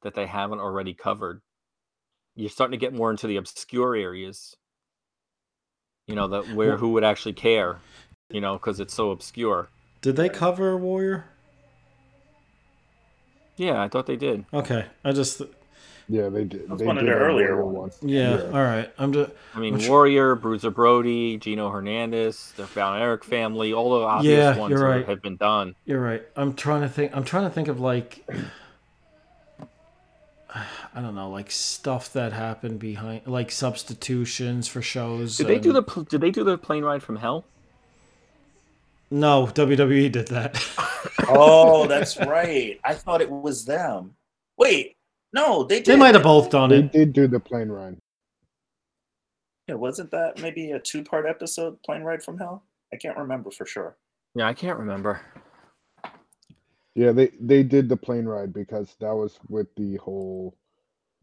that 0.01 0.13
they 0.15 0.25
haven't 0.25 0.59
already 0.59 0.93
covered. 0.93 1.41
You're 2.35 2.49
starting 2.49 2.77
to 2.77 2.83
get 2.85 2.93
more 2.93 3.09
into 3.11 3.27
the 3.27 3.37
obscure 3.37 3.95
areas. 3.95 4.55
You 6.07 6.15
know, 6.15 6.27
that 6.27 6.49
where 6.49 6.69
Well- 6.69 6.77
who 6.77 6.89
would 6.93 7.03
actually 7.03 7.33
care? 7.33 7.79
You 8.29 8.41
know, 8.41 8.53
because 8.57 8.79
it's 8.79 8.93
so 8.93 9.11
obscure. 9.11 9.69
Did 10.01 10.15
they 10.17 10.29
cover 10.29 10.75
Warrior? 10.77 11.25
Yeah, 13.55 13.81
I 13.81 13.87
thought 13.87 14.05
they 14.05 14.15
did. 14.17 14.45
Okay, 14.53 14.85
I 15.03 15.11
just 15.13 15.41
Yeah, 16.09 16.29
they 16.29 16.45
did. 16.45 16.69
That's 16.69 16.79
they 16.79 16.85
one 16.85 16.97
of 16.97 17.03
did 17.03 17.11
their 17.13 17.21
a 17.23 17.27
earlier 17.27 17.63
ones. 17.65 17.97
one. 18.01 18.09
yeah. 18.09 18.37
Yeah. 18.37 18.43
All 18.45 18.63
right, 18.63 18.89
I'm 18.97 19.11
just 19.11 19.31
I 19.53 19.59
mean, 19.59 19.73
I'm 19.75 19.79
tr- 19.81 19.89
Warrior, 19.89 20.35
Bruiser 20.35 20.71
Brody, 20.71 21.37
Gino 21.37 21.69
Hernandez, 21.69 22.53
the 22.55 22.65
Von 22.65 23.01
Erich 23.01 23.23
family, 23.25 23.73
all 23.73 23.99
the 23.99 24.05
obvious 24.05 24.33
Yeah, 24.55 24.57
ones 24.57 24.71
you're 24.71 24.87
right. 24.87 25.05
have 25.05 25.21
been 25.21 25.35
done. 25.35 25.75
You're 25.85 25.99
right. 26.01 26.23
I'm 26.35 26.53
trying 26.53 26.81
to 26.81 26.89
think. 26.89 27.15
I'm 27.15 27.23
trying 27.25 27.43
to 27.43 27.49
think 27.49 27.67
of 27.67 27.79
like, 27.81 28.25
I 30.95 31.01
don't 31.01 31.13
know, 31.15 31.29
like 31.29 31.51
stuff 31.51 32.11
that 32.13 32.33
happened 32.33 32.79
behind, 32.79 33.27
like 33.27 33.51
substitutions 33.51 34.67
for 34.67 34.81
shows. 34.81 35.37
Did 35.37 35.47
they 35.47 35.59
do 35.59 35.73
the 35.73 35.81
Did 36.09 36.21
they 36.21 36.31
do 36.31 36.43
the 36.43 36.57
plane 36.57 36.83
ride 36.83 37.03
from 37.03 37.17
hell? 37.17 37.45
No, 39.11 39.45
WWE 39.47 40.11
did 40.11 40.27
that. 40.29 40.63
Oh, 41.29 41.87
that's 41.87 42.17
right. 42.27 42.79
I 42.83 42.93
thought 42.93 43.21
it 43.21 43.29
was 43.29 43.65
them. 43.65 44.15
Wait, 44.57 44.96
no, 45.33 45.63
they 45.63 45.77
did. 45.77 45.85
they 45.85 45.95
might 45.95 46.15
have 46.15 46.23
both 46.23 46.49
done 46.49 46.69
They 46.69 46.77
it. 46.79 46.91
They 46.91 46.99
did 46.99 47.13
do 47.13 47.27
the 47.27 47.39
plane 47.39 47.69
ride. 47.69 47.97
Yeah, 49.67 49.75
wasn't 49.75 50.11
that 50.11 50.41
maybe 50.41 50.71
a 50.71 50.79
two-part 50.79 51.25
episode, 51.25 51.81
Plane 51.83 52.01
Ride 52.01 52.23
from 52.23 52.37
Hell? 52.37 52.63
I 52.93 52.95
can't 52.95 53.17
remember 53.17 53.51
for 53.51 53.65
sure. 53.65 53.97
Yeah, 54.33 54.47
I 54.47 54.53
can't 54.53 54.79
remember. 54.79 55.19
Yeah, 56.95 57.11
they 57.11 57.31
they 57.39 57.63
did 57.63 57.89
the 57.89 57.97
plane 57.97 58.25
ride 58.25 58.53
because 58.53 58.95
that 59.01 59.13
was 59.13 59.37
with 59.49 59.67
the 59.75 59.97
whole 59.97 60.57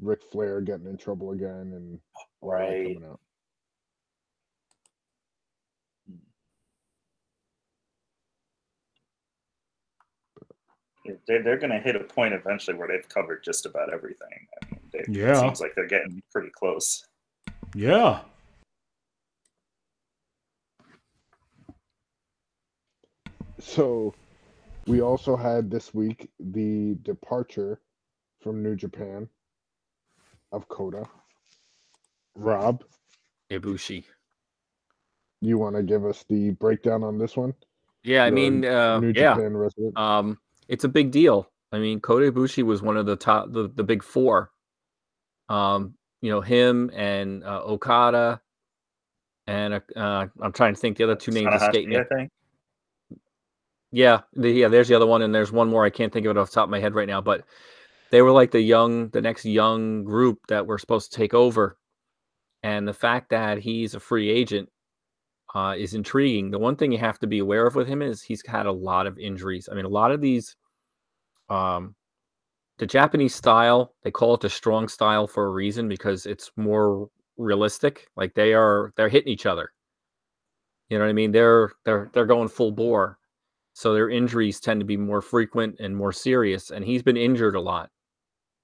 Ric 0.01 0.23
Flair 0.31 0.61
getting 0.61 0.87
in 0.87 0.97
trouble 0.99 1.31
again 1.33 1.73
and 1.75 1.99
all 2.43 2.51
Right. 2.53 2.95
coming 2.95 3.09
out. 3.11 3.21
They're, 11.27 11.43
they're 11.43 11.59
going 11.59 11.71
to 11.71 11.79
hit 11.81 11.97
a 11.97 12.01
point 12.05 12.33
eventually 12.35 12.77
where 12.77 12.89
they've 12.89 13.09
covered 13.09 13.45
just 13.45 13.67
about 13.67 13.93
everything. 13.93 14.47
I 14.63 14.67
mean, 14.71 14.81
they, 14.93 15.05
Yeah. 15.09 15.33
It 15.33 15.41
seems 15.41 15.61
like 15.61 15.75
they're 15.75 15.87
getting 15.87 16.23
pretty 16.33 16.51
close. 16.51 17.05
Yeah. 17.75 18.21
So 23.61 24.15
we 24.87 25.01
also 25.01 25.37
had 25.37 25.71
this 25.71 25.95
week 25.95 26.29
the 26.39 26.97
departure 27.03 27.81
from 28.41 28.63
New 28.63 28.77
Japan 28.77 29.29
of 30.53 30.69
Kota. 30.69 31.05
Rob, 32.37 32.83
Ibushi. 33.51 34.05
you 35.41 35.57
want 35.57 35.77
to 35.77 35.83
give 35.83 36.05
us 36.05 36.25
the 36.29 36.51
breakdown 36.51 37.05
on 37.05 37.17
this 37.19 37.37
one? 37.37 37.55
Yeah, 38.03 38.25
I 38.25 38.27
You're 38.27 38.33
a 38.33 38.35
mean, 38.35 38.65
uh, 38.65 39.01
New 39.01 39.13
yeah. 39.15 39.35
Japan 39.35 39.57
resident. 39.57 39.97
Um, 39.97 40.39
it's 40.69 40.85
a 40.85 40.89
big 40.89 41.11
deal. 41.11 41.51
I 41.73 41.79
mean, 41.79 42.01
Kota 42.01 42.31
Ibushi 42.31 42.63
was 42.63 42.83
one 42.83 42.97
of 42.97 43.07
the 43.07 43.17
top, 43.17 43.53
the, 43.53 43.69
the 43.75 43.85
big 43.85 44.03
four. 44.03 44.51
Um, 45.49 45.95
you 46.21 46.31
know, 46.31 46.41
him 46.41 46.91
and 46.95 47.45
uh, 47.45 47.63
Okada, 47.65 48.41
and 49.47 49.75
uh, 49.75 49.81
uh, 49.95 50.27
I'm 50.41 50.53
trying 50.53 50.75
to 50.75 50.81
think 50.81 50.97
the 50.97 51.05
other 51.05 51.17
two 51.17 51.33
names 51.33 51.55
escape 51.55 51.87
me. 51.87 51.99
I 51.99 52.05
think. 52.05 52.31
Yeah, 53.93 54.21
the, 54.33 54.51
yeah. 54.51 54.69
There's 54.69 54.89
the 54.89 54.95
other 54.95 55.07
one, 55.07 55.21
and 55.23 55.35
there's 55.35 55.53
one 55.53 55.69
more. 55.69 55.85
I 55.85 55.91
can't 55.91 56.13
think 56.13 56.25
of 56.27 56.31
it 56.31 56.41
off 56.41 56.49
the 56.49 56.55
top 56.55 56.65
of 56.65 56.71
my 56.71 56.81
head 56.81 56.95
right 56.95 57.07
now, 57.09 57.21
but 57.21 57.45
they 58.11 58.23
were 58.23 58.33
like 58.33 58.53
the 58.53 58.61
young, 58.61 59.11
the 59.11 59.21
next 59.21 59.45
young 59.45 60.05
group 60.05 60.39
that 60.49 60.67
were 60.67 60.79
supposed 60.79 61.13
to 61.13 61.17
take 61.19 61.35
over. 61.35 61.77
And 62.63 62.89
the 62.89 62.95
fact 62.95 63.29
that 63.31 63.59
he's 63.59 63.95
a 63.95 64.01
free 64.01 64.31
agent 64.31 64.71
uh, 65.55 65.75
is 65.77 65.95
intriguing. 65.95 66.51
The 66.51 66.59
one 66.59 66.77
thing 66.77 66.93
you 66.93 66.99
have 66.99 67.19
to 67.21 67.27
be 67.27 67.39
aware 67.39 67.67
of 67.67 67.75
with 67.75 67.87
him 67.87 68.03
is 68.03 68.23
he's 68.23 68.43
had 68.47 68.67
a 68.67 68.73
lot 68.73 69.07
of 69.07 69.19
injuries. 69.19 69.69
I 69.71 69.75
mean, 69.75 69.85
a 69.85 69.89
lot 69.89 70.11
of 70.11 70.21
these, 70.21 70.57
um, 71.49 71.95
the 72.79 72.87
Japanese 72.87 73.35
style, 73.35 73.95
they 74.03 74.11
call 74.11 74.35
it 74.35 74.41
the 74.41 74.51
strong 74.51 74.89
style 74.89 75.27
for 75.27 75.47
a 75.47 75.51
reason 75.51 75.89
because 75.89 76.27
it's 76.27 76.51
more 76.57 77.09
realistic. 77.37 78.09
Like 78.17 78.35
they 78.35 78.53
are, 78.53 78.93
they're 78.97 79.09
hitting 79.09 79.33
each 79.33 79.47
other. 79.47 79.71
You 80.89 80.99
know 80.99 81.05
what 81.05 81.11
I 81.11 81.15
mean? 81.15 81.33
They're 81.33 81.71
they're 81.85 82.11
they're 82.13 82.27
going 82.27 82.49
full 82.49 82.71
bore. 82.71 83.19
So 83.73 83.93
their 83.95 84.11
injuries 84.11 84.61
tend 84.61 84.81
to 84.81 84.87
be 84.87 84.97
more 84.97 85.21
frequent 85.21 85.77
and 85.81 85.97
more 85.97 86.13
serious. 86.13 86.71
And 86.71 86.85
he's 86.85 87.03
been 87.03 87.17
injured 87.17 87.57
a 87.57 87.61
lot. 87.61 87.91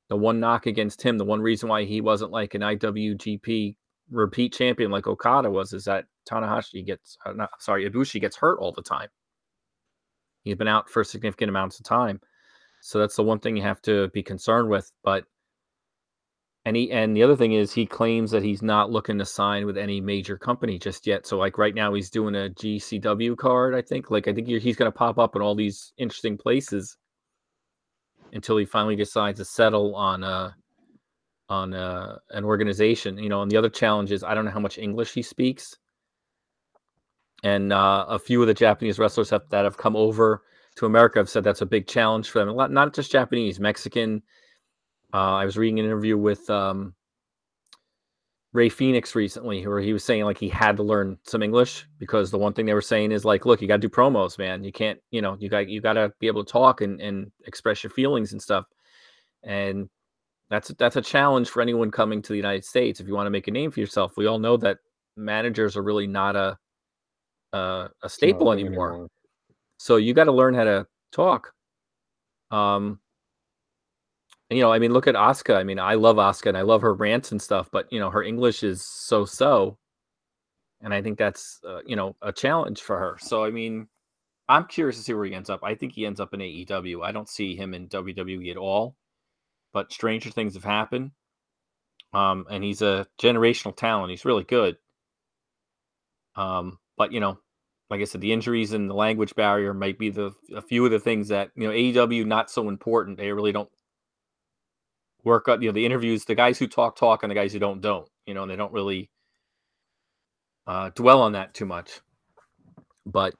The 0.08 0.16
one 0.16 0.38
knock 0.38 0.66
against 0.66 1.02
him, 1.02 1.18
the 1.18 1.24
one 1.24 1.40
reason 1.40 1.68
why 1.68 1.84
he 1.84 2.00
wasn't 2.00 2.30
like 2.30 2.54
an 2.54 2.62
IWGP 2.62 3.76
repeat 4.10 4.52
champion 4.52 4.90
like 4.90 5.06
Okada 5.06 5.50
was, 5.50 5.72
is 5.72 5.84
that 5.84 6.06
Tanahashi 6.28 6.84
gets, 6.84 7.16
uh, 7.24 7.32
not, 7.32 7.50
sorry, 7.58 7.88
Ibushi 7.88 8.20
gets 8.20 8.36
hurt 8.36 8.58
all 8.58 8.72
the 8.72 8.82
time. 8.82 9.08
He's 10.42 10.56
been 10.56 10.68
out 10.68 10.88
for 10.88 11.04
significant 11.04 11.50
amounts 11.50 11.78
of 11.78 11.84
time. 11.84 12.20
So 12.82 12.98
that's 12.98 13.16
the 13.16 13.22
one 13.22 13.40
thing 13.40 13.56
you 13.56 13.62
have 13.62 13.82
to 13.82 14.08
be 14.08 14.22
concerned 14.22 14.68
with. 14.68 14.90
But 15.04 15.24
and 16.64 16.76
he 16.76 16.90
and 16.92 17.16
the 17.16 17.22
other 17.22 17.36
thing 17.36 17.52
is 17.52 17.72
he 17.72 17.86
claims 17.86 18.30
that 18.30 18.42
he's 18.42 18.62
not 18.62 18.90
looking 18.90 19.18
to 19.18 19.24
sign 19.24 19.64
with 19.64 19.78
any 19.78 20.00
major 20.00 20.36
company 20.36 20.78
just 20.78 21.06
yet. 21.06 21.26
So 21.26 21.38
like 21.38 21.58
right 21.58 21.74
now 21.74 21.94
he's 21.94 22.10
doing 22.10 22.34
a 22.34 22.50
GCW 22.50 23.36
card, 23.36 23.74
I 23.74 23.82
think. 23.82 24.10
Like 24.10 24.28
I 24.28 24.34
think 24.34 24.46
he's 24.46 24.76
going 24.76 24.90
to 24.90 24.96
pop 24.96 25.18
up 25.18 25.36
in 25.36 25.42
all 25.42 25.54
these 25.54 25.92
interesting 25.96 26.36
places 26.36 26.96
until 28.32 28.56
he 28.56 28.64
finally 28.64 28.96
decides 28.96 29.38
to 29.38 29.44
settle 29.44 29.94
on 29.94 30.22
a 30.22 30.54
on 31.50 31.74
a, 31.74 32.18
an 32.30 32.44
organization. 32.44 33.18
You 33.18 33.28
know, 33.28 33.42
and 33.42 33.50
the 33.50 33.56
other 33.58 33.68
challenge 33.68 34.12
is 34.12 34.24
I 34.24 34.34
don't 34.34 34.46
know 34.46 34.50
how 34.50 34.60
much 34.60 34.78
English 34.78 35.12
he 35.12 35.20
speaks. 35.22 35.76
And 37.42 37.72
uh, 37.72 38.06
a 38.08 38.18
few 38.18 38.40
of 38.40 38.46
the 38.48 38.54
Japanese 38.54 38.98
wrestlers 38.98 39.30
have, 39.30 39.42
that 39.50 39.64
have 39.64 39.76
come 39.76 39.96
over 39.96 40.42
to 40.76 40.86
America 40.86 41.18
have 41.18 41.28
said 41.28 41.44
that's 41.44 41.62
a 41.62 41.66
big 41.66 41.86
challenge 41.86 42.30
for 42.30 42.44
them. 42.44 42.54
Not 42.72 42.94
just 42.94 43.12
Japanese, 43.12 43.58
Mexican. 43.58 44.22
Uh, 45.12 45.34
I 45.34 45.44
was 45.44 45.56
reading 45.56 45.80
an 45.80 45.86
interview 45.86 46.16
with 46.16 46.48
um, 46.48 46.94
Rey 48.52 48.68
Fenix 48.68 49.14
recently, 49.14 49.66
where 49.66 49.80
he 49.80 49.92
was 49.92 50.04
saying 50.04 50.24
like 50.24 50.38
he 50.38 50.48
had 50.48 50.76
to 50.76 50.82
learn 50.82 51.18
some 51.24 51.42
English 51.42 51.86
because 51.98 52.30
the 52.30 52.38
one 52.38 52.52
thing 52.52 52.66
they 52.66 52.74
were 52.74 52.80
saying 52.80 53.10
is 53.10 53.24
like, 53.24 53.46
look, 53.46 53.62
you 53.62 53.68
got 53.68 53.76
to 53.76 53.88
do 53.88 53.88
promos, 53.88 54.38
man. 54.38 54.62
You 54.62 54.72
can't, 54.72 55.00
you 55.10 55.22
know, 55.22 55.36
you 55.40 55.48
got 55.48 55.68
you 55.68 55.80
got 55.80 55.94
to 55.94 56.12
be 56.20 56.26
able 56.26 56.44
to 56.44 56.52
talk 56.52 56.82
and 56.82 57.00
and 57.00 57.32
express 57.46 57.82
your 57.82 57.90
feelings 57.90 58.32
and 58.32 58.42
stuff. 58.42 58.66
And 59.42 59.88
that's 60.50 60.68
that's 60.78 60.96
a 60.96 61.02
challenge 61.02 61.48
for 61.48 61.62
anyone 61.62 61.90
coming 61.90 62.20
to 62.22 62.32
the 62.32 62.36
United 62.36 62.64
States 62.64 63.00
if 63.00 63.06
you 63.06 63.14
want 63.14 63.26
to 63.26 63.30
make 63.30 63.48
a 63.48 63.52
name 63.52 63.70
for 63.70 63.80
yourself. 63.80 64.16
We 64.16 64.26
all 64.26 64.38
know 64.38 64.56
that 64.58 64.78
managers 65.16 65.76
are 65.76 65.82
really 65.82 66.08
not 66.08 66.34
a 66.36 66.58
uh, 67.52 67.88
a 68.02 68.08
staple 68.08 68.46
not 68.46 68.52
a 68.52 68.56
thing 68.56 68.66
anymore. 68.66 69.08
So 69.78 69.96
you 69.96 70.12
got 70.12 70.24
to 70.24 70.32
learn 70.32 70.54
how 70.54 70.64
to 70.64 70.86
talk. 71.12 71.52
Um, 72.50 73.00
and, 74.50 74.58
you 74.58 74.64
know, 74.64 74.72
I 74.72 74.80
mean, 74.80 74.92
look 74.92 75.06
at 75.06 75.14
Asuka. 75.14 75.56
I 75.56 75.62
mean, 75.62 75.78
I 75.78 75.94
love 75.94 76.16
Asuka 76.16 76.46
and 76.46 76.58
I 76.58 76.62
love 76.62 76.82
her 76.82 76.94
rants 76.94 77.30
and 77.30 77.40
stuff, 77.40 77.68
but 77.70 77.90
you 77.92 78.00
know, 78.00 78.10
her 78.10 78.22
English 78.22 78.64
is 78.64 78.84
so 78.84 79.24
so, 79.24 79.78
and 80.82 80.92
I 80.92 81.00
think 81.00 81.16
that's 81.18 81.60
uh, 81.66 81.80
you 81.86 81.94
know 81.94 82.16
a 82.22 82.32
challenge 82.32 82.82
for 82.82 82.98
her. 82.98 83.16
So 83.20 83.44
I 83.44 83.50
mean, 83.50 83.86
I'm 84.48 84.64
curious 84.64 84.96
to 84.96 85.02
see 85.04 85.14
where 85.14 85.26
he 85.26 85.34
ends 85.34 85.48
up. 85.48 85.60
I 85.62 85.76
think 85.76 85.92
he 85.92 86.06
ends 86.06 86.18
up 86.18 86.34
in 86.34 86.40
AEW. 86.40 87.04
I 87.04 87.12
don't 87.12 87.28
see 87.28 87.54
him 87.54 87.72
in 87.72 87.88
WWE 87.88 88.50
at 88.50 88.56
all. 88.56 88.96
But 89.72 89.92
stranger 89.92 90.30
things 90.30 90.54
have 90.54 90.64
happened. 90.64 91.12
Um, 92.12 92.46
and 92.50 92.64
he's 92.64 92.82
a 92.82 93.06
generational 93.20 93.76
talent. 93.76 94.10
He's 94.10 94.24
really 94.24 94.44
good. 94.44 94.76
Um, 96.34 96.78
but 96.96 97.12
you 97.12 97.20
know, 97.20 97.38
like 97.88 98.00
I 98.00 98.04
said, 98.04 98.20
the 98.20 98.32
injuries 98.32 98.72
and 98.72 98.88
the 98.88 98.94
language 98.94 99.34
barrier 99.34 99.74
might 99.74 99.98
be 99.98 100.10
the 100.10 100.32
a 100.54 100.62
few 100.62 100.84
of 100.84 100.90
the 100.90 101.00
things 101.00 101.28
that 101.28 101.50
you 101.56 101.66
know 101.66 101.74
AEW 101.74 102.26
not 102.26 102.50
so 102.50 102.68
important. 102.68 103.18
They 103.18 103.32
really 103.32 103.52
don't 103.52 103.70
work 105.24 105.48
up. 105.48 105.60
You 105.60 105.68
know, 105.68 105.72
the 105.72 105.86
interviews, 105.86 106.24
the 106.24 106.34
guys 106.34 106.58
who 106.58 106.66
talk 106.66 106.96
talk, 106.96 107.22
and 107.22 107.30
the 107.30 107.34
guys 107.34 107.52
who 107.52 107.58
don't 107.58 107.80
don't. 107.80 108.08
You 108.26 108.34
know, 108.34 108.46
they 108.46 108.56
don't 108.56 108.72
really 108.72 109.10
uh, 110.66 110.90
dwell 110.90 111.22
on 111.22 111.32
that 111.32 111.54
too 111.54 111.66
much. 111.66 112.00
But 113.04 113.34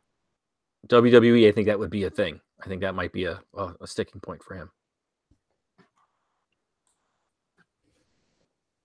WWE, 0.88 1.48
I 1.48 1.52
think 1.52 1.66
that 1.68 1.78
would 1.78 1.90
be 1.90 2.04
a 2.04 2.10
thing. 2.10 2.40
I 2.62 2.66
think 2.66 2.80
that 2.82 2.94
might 2.94 3.12
be 3.12 3.24
a, 3.24 3.40
a 3.54 3.86
sticking 3.86 4.20
point 4.20 4.42
for 4.42 4.54
him. 4.54 4.70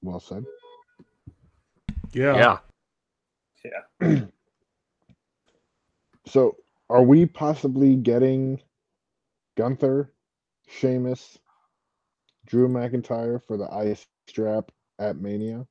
Well 0.05 0.19
said. 0.19 0.45
Yeah. 2.13 2.59
Yeah. 4.01 4.21
So, 6.27 6.57
are 6.89 7.03
we 7.03 7.25
possibly 7.27 7.95
getting 7.95 8.59
Gunther, 9.57 10.11
Sheamus, 10.67 11.37
Drew 12.47 12.67
McIntyre 12.67 13.41
for 13.47 13.57
the 13.57 13.71
ice 13.71 14.05
strap 14.27 14.71
at 14.97 15.17
Mania? 15.17 15.67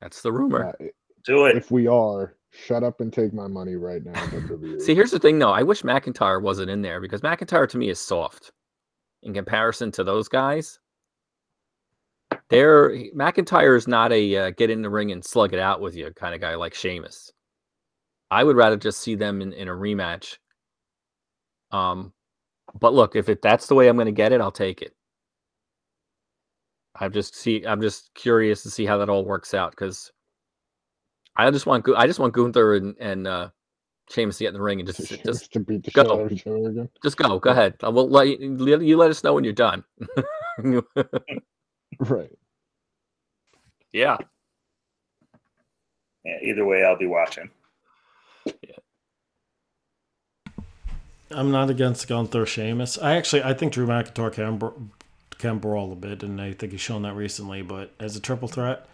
That's 0.00 0.20
the 0.22 0.32
rumor. 0.32 0.68
Uh, 0.78 0.86
Do 1.24 1.46
it. 1.46 1.56
if 1.56 1.70
we 1.70 1.86
are, 1.86 2.36
shut 2.50 2.82
up 2.82 3.00
and 3.00 3.12
take 3.12 3.32
my 3.32 3.46
money 3.46 3.76
right 3.76 4.04
now. 4.04 4.12
See, 4.78 4.94
here's 4.94 5.10
the 5.10 5.18
thing, 5.18 5.38
though. 5.38 5.52
I 5.52 5.62
wish 5.62 5.82
McIntyre 5.82 6.42
wasn't 6.42 6.70
in 6.70 6.82
there 6.82 7.00
because 7.00 7.22
McIntyre 7.22 7.68
to 7.68 7.78
me 7.78 7.88
is 7.88 7.98
soft 7.98 8.52
in 9.22 9.32
comparison 9.32 9.90
to 9.92 10.04
those 10.04 10.28
guys. 10.28 10.78
They're 12.52 12.90
McIntyre 13.14 13.76
is 13.76 13.88
not 13.88 14.12
a 14.12 14.36
uh, 14.36 14.50
get 14.52 14.70
in 14.70 14.82
the 14.82 14.90
ring 14.90 15.12
and 15.12 15.24
slug 15.24 15.54
it 15.54 15.60
out 15.60 15.80
with 15.82 15.96
you 15.96 16.12
kind 16.12 16.34
of 16.36 16.42
guy 16.42 16.56
like 16.56 16.74
Sheamus. 16.74 17.32
I 18.30 18.44
would 18.44 18.56
rather 18.56 18.76
just 18.78 19.00
see 19.00 19.16
them 19.16 19.42
in, 19.42 19.52
in 19.54 19.68
a 19.68 19.72
rematch. 19.72 20.38
Um, 21.72 22.14
but 22.78 22.94
look, 22.94 23.16
if 23.16 23.28
it 23.28 23.42
that's 23.42 23.68
the 23.68 23.74
way 23.76 23.88
I'm 23.88 23.96
going 23.96 24.06
to 24.06 24.12
get 24.12 24.32
it, 24.32 24.40
I'll 24.40 24.52
take 24.52 24.82
it. 24.82 24.94
I'm 27.00 27.12
just 27.12 27.36
see. 27.36 27.66
I'm 27.66 27.82
just 27.82 28.14
curious 28.14 28.62
to 28.64 28.70
see 28.70 28.86
how 28.86 28.98
that 28.98 29.10
all 29.10 29.24
works 29.24 29.54
out 29.54 29.72
because 29.72 30.12
I 31.36 31.50
just 31.50 31.66
want 31.66 31.86
I 31.96 32.06
just 32.06 32.20
want 32.20 32.34
Gunther 32.34 32.76
and 32.76 32.96
and 33.00 33.26
uh, 33.28 33.50
Sheamus 34.10 34.38
to 34.38 34.44
get 34.44 34.48
in 34.48 34.54
the 34.54 34.62
ring 34.62 34.80
and 34.80 34.86
just 34.86 35.08
Just, 35.08 35.24
just 35.24 35.52
to 35.52 35.60
beat 35.60 35.84
the 35.84 35.92
go. 35.92 36.02
shit 36.02 36.12
out 36.12 36.20
of 36.20 36.32
each 36.32 36.46
other 36.46 36.68
again. 36.68 36.90
just 37.02 37.16
go. 37.18 37.38
Go 37.38 37.50
ahead. 37.50 37.76
I 37.82 37.88
will 37.90 38.08
let 38.08 38.28
you, 38.28 38.78
you 38.80 38.96
let 38.98 39.10
us 39.10 39.24
know 39.24 39.34
when 39.34 39.44
you're 39.44 39.54
done. 39.54 39.84
Right. 42.00 42.32
Yeah. 43.92 44.16
Yeah, 46.24 46.38
either 46.42 46.64
way, 46.64 46.84
I'll 46.84 46.98
be 46.98 47.06
watching. 47.06 47.50
Yeah. 48.46 48.52
I'm 51.30 51.50
not 51.50 51.70
against 51.70 52.08
Gunther 52.08 52.46
Sheamus. 52.46 52.98
I 52.98 53.16
actually 53.16 53.42
I 53.42 53.54
think 53.54 53.72
Drew 53.72 53.86
McIntyre 53.86 54.32
can 54.32 54.58
br- 54.58 54.68
can 55.38 55.58
brawl 55.58 55.92
a 55.92 55.96
bit, 55.96 56.22
and 56.22 56.40
I 56.40 56.52
think 56.52 56.72
he's 56.72 56.80
shown 56.80 57.02
that 57.02 57.14
recently. 57.14 57.62
But 57.62 57.92
as 57.98 58.16
a 58.16 58.20
triple 58.20 58.48
threat, 58.48 58.86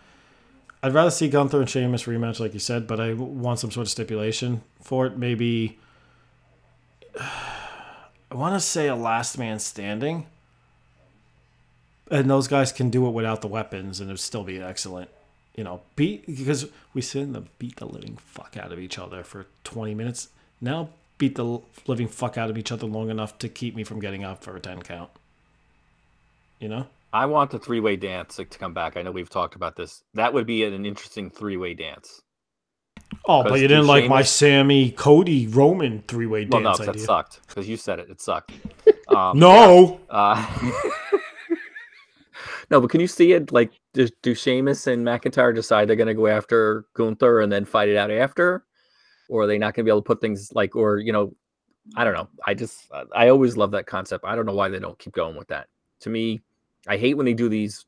I'd 0.83 0.95
rather 0.95 1.11
see 1.11 1.29
Gunther 1.29 1.61
and 1.61 1.69
Sheamus 1.69 2.05
rematch, 2.05 2.41
like 2.41 2.55
you 2.55 2.61
said. 2.61 2.87
But 2.87 3.01
I 3.01 3.13
want 3.15 3.59
some 3.59 3.71
sort 3.71 3.87
of 3.87 3.91
stipulation 3.91 4.63
for 4.81 5.07
it. 5.07 5.17
Maybe 5.17 5.79
I 7.21 8.35
want 8.35 8.55
to 8.55 8.61
say 8.61 8.89
a 8.89 8.97
last 8.97 9.39
man 9.39 9.59
standing, 9.59 10.27
and 12.11 12.29
those 12.31 12.49
guys 12.49 12.73
can 12.73 12.91
do 12.91 13.07
it 13.07 13.11
without 13.11 13.41
the 13.43 13.49
weapons, 13.49 14.01
and 14.01 14.11
it'd 14.11 14.21
still 14.21 14.45
be 14.45 14.61
excellent. 14.61 15.11
You 15.57 15.65
know, 15.65 15.81
beat 15.97 16.27
because 16.27 16.67
we 16.95 17.03
sit 17.03 17.33
them 17.33 17.49
beat 17.59 17.77
the 17.77 17.87
living 17.87 18.17
fuck 18.25 18.57
out 18.57 18.73
of 18.73 18.79
each 18.79 18.99
other 18.99 19.25
for 19.25 19.47
20 19.65 19.95
minutes. 19.95 20.29
Now 20.61 20.91
beat 21.19 21.35
the 21.35 21.61
living 21.87 22.07
fuck 22.09 22.39
out 22.39 22.49
of 22.49 22.57
each 22.57 22.71
other 22.71 22.87
long 22.87 23.11
enough 23.11 23.39
to 23.39 23.49
keep 23.49 23.75
me 23.75 23.83
from 23.83 23.99
getting 24.01 24.23
up 24.23 24.45
for 24.45 24.57
a 24.57 24.61
10 24.61 24.83
count. 24.83 25.11
You 26.61 26.69
know? 26.69 26.87
I 27.13 27.27
want 27.27 27.51
the 27.51 27.59
three 27.59 27.81
way 27.81 27.97
dance 27.97 28.37
to 28.37 28.45
come 28.45 28.73
back. 28.75 28.97
I 28.97 29.03
know 29.03 29.11
we've 29.11 29.31
talked 29.31 29.55
about 29.57 29.75
this. 29.77 30.03
That 30.15 30.33
would 30.33 30.47
be 30.47 30.63
an 30.65 30.85
interesting 30.87 31.31
three 31.31 31.57
way 31.57 31.75
dance. 31.75 32.21
Oh, 33.27 33.43
but 33.43 33.61
you 33.61 33.69
didn't 33.69 33.87
like 33.87 34.09
my 34.09 34.23
Sami 34.23 34.91
Cody 34.91 35.47
Roman 35.47 36.03
three 36.07 36.27
way 36.27 36.47
Well, 36.47 36.61
no, 36.61 36.69
dance 36.71 36.79
that 36.81 36.89
idea. 36.91 37.05
sucked 37.05 37.41
because 37.49 37.69
you 37.69 37.77
said 37.77 37.99
it. 37.99 38.11
It 38.11 38.21
sucked. 38.21 38.53
Um, 39.09 39.39
No. 39.39 40.01
Uh, 40.11 40.47
no, 42.71 42.81
but 42.81 42.91
can 42.91 43.01
you 43.01 43.07
see 43.07 43.33
it? 43.33 43.53
Like, 43.53 43.73
do, 43.95 44.09
do 44.23 44.35
Sheamus 44.35 44.87
and 44.87 45.05
McIntyre 45.05 45.55
decide 45.55 45.89
they're 45.89 45.97
going 45.97 46.09
to 46.09 46.15
go 46.15 46.27
after 46.27 46.85
Gunther 46.95 47.41
and 47.41 47.51
then 47.51 47.65
fight 47.65 47.89
it 47.89 47.97
out 47.97 48.11
after? 48.11 48.65
Or 49.29 49.43
are 49.43 49.47
they 49.47 49.59
not 49.59 49.75
going 49.75 49.85
to 49.85 49.89
be 49.89 49.91
able 49.91 50.03
to 50.03 50.07
put 50.07 50.21
things 50.21 50.51
like, 50.55 50.77
or, 50.77 50.99
you 50.99 51.13
know, 51.13 51.35
I 51.97 52.05
don't 52.05 52.15
know. 52.15 52.29
I 52.47 52.55
just, 52.55 52.91
I 53.15 53.29
always 53.29 53.57
love 53.57 53.71
that 53.71 53.87
concept. 53.87 54.25
I 54.27 54.37
don't 54.37 54.47
know 54.47 54.55
why 54.55 54.69
they 54.69 54.79
don't 54.79 54.99
keep 54.99 55.15
going 55.15 55.37
with 55.37 55.49
that. 55.49 55.69
To 56.01 56.11
me, 56.11 56.41
I 56.87 56.97
hate 56.97 57.17
when 57.17 57.27
they 57.27 57.35
do 57.35 57.49
these 57.49 57.87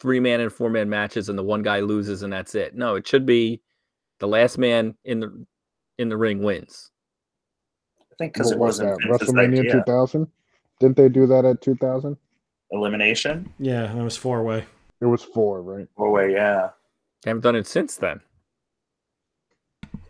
three 0.00 0.20
man 0.20 0.40
and 0.40 0.52
four 0.52 0.70
man 0.70 0.88
matches 0.88 1.28
and 1.28 1.38
the 1.38 1.42
one 1.42 1.62
guy 1.62 1.80
loses 1.80 2.22
and 2.22 2.32
that's 2.32 2.54
it. 2.54 2.74
No, 2.74 2.96
it 2.96 3.06
should 3.06 3.26
be 3.26 3.60
the 4.18 4.26
last 4.26 4.58
man 4.58 4.94
in 5.04 5.20
the 5.20 5.46
in 5.98 6.08
the 6.08 6.16
ring 6.16 6.42
wins. 6.42 6.90
I 8.00 8.14
think 8.18 8.34
because 8.34 8.50
it 8.50 8.58
was 8.58 8.80
wasn't 8.80 9.00
that? 9.00 9.08
WrestleMania 9.08 9.70
2000? 9.70 10.26
Didn't 10.80 10.96
they 10.96 11.08
do 11.08 11.26
that 11.26 11.44
at 11.44 11.60
2000? 11.60 12.16
Elimination. 12.72 13.52
Yeah, 13.58 13.90
it 13.96 14.02
was 14.02 14.16
four 14.16 14.42
way. 14.42 14.64
It 15.00 15.06
was 15.06 15.22
four, 15.22 15.62
right? 15.62 15.88
Four 15.96 16.10
way, 16.12 16.32
yeah. 16.32 16.70
They 17.22 17.30
haven't 17.30 17.42
done 17.42 17.56
it 17.56 17.66
since 17.66 17.96
then. 17.96 18.20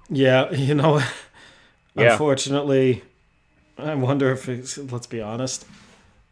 Yeah, 0.09 0.51
you 0.53 0.75
know, 0.75 1.01
Yeah. 1.95 2.13
unfortunately, 2.13 3.03
I 3.79 3.95
wonder 3.95 4.31
if 4.33 4.49
it's, 4.49 4.77
let's 4.79 5.07
be 5.07 5.21
honest, 5.21 5.65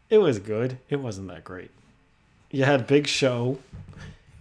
it 0.09 0.19
was 0.19 0.39
good. 0.39 0.77
It 0.89 0.97
wasn't 0.97 1.27
that 1.29 1.43
great. 1.43 1.71
You 2.51 2.63
had 2.65 2.87
Big 2.87 3.07
Show, 3.07 3.59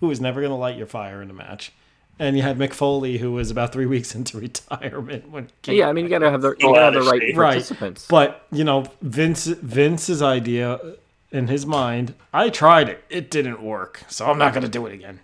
who 0.01 0.09
was 0.09 0.21
never 0.21 0.41
going 0.41 0.51
to 0.51 0.57
light 0.57 0.77
your 0.77 0.87
fire 0.87 1.21
in 1.23 1.31
a 1.31 1.35
match. 1.35 1.73
And 2.21 2.37
you 2.37 2.43
had 2.43 2.59
Mick 2.59 2.73
Foley, 2.73 3.19
who 3.19 3.33
was 3.33 3.51
about 3.51 3.73
three 3.73 3.87
weeks 3.95 4.15
into 4.15 4.39
retirement. 4.39 5.31
When 5.31 5.49
Yeah, 5.67 5.89
I 5.89 5.93
mean 5.93 6.05
you 6.05 6.11
got 6.11 6.19
to 6.21 6.31
have 6.31 6.43
the 6.43 6.57
you 6.59 6.75
got 6.75 6.91
to 6.91 6.97
have 6.99 7.05
the 7.05 7.11
right 7.11 7.21
shape. 7.23 7.37
Right. 7.37 7.51
participants. 7.53 8.07
But 8.09 8.45
you 8.51 8.65
know, 8.65 8.87
Vince 9.03 9.47
Vince's 9.47 10.21
idea 10.21 10.81
in 11.31 11.49
his 11.49 11.67
mind, 11.67 12.15
I 12.33 12.49
tried 12.49 12.89
it. 12.89 13.05
It 13.11 13.31
didn't 13.31 13.63
work, 13.63 14.03
so 14.09 14.31
I'm 14.31 14.39
not 14.39 14.53
going 14.53 14.65
to 14.65 14.71
do 14.71 14.87
it 14.87 14.95
again. 14.95 15.21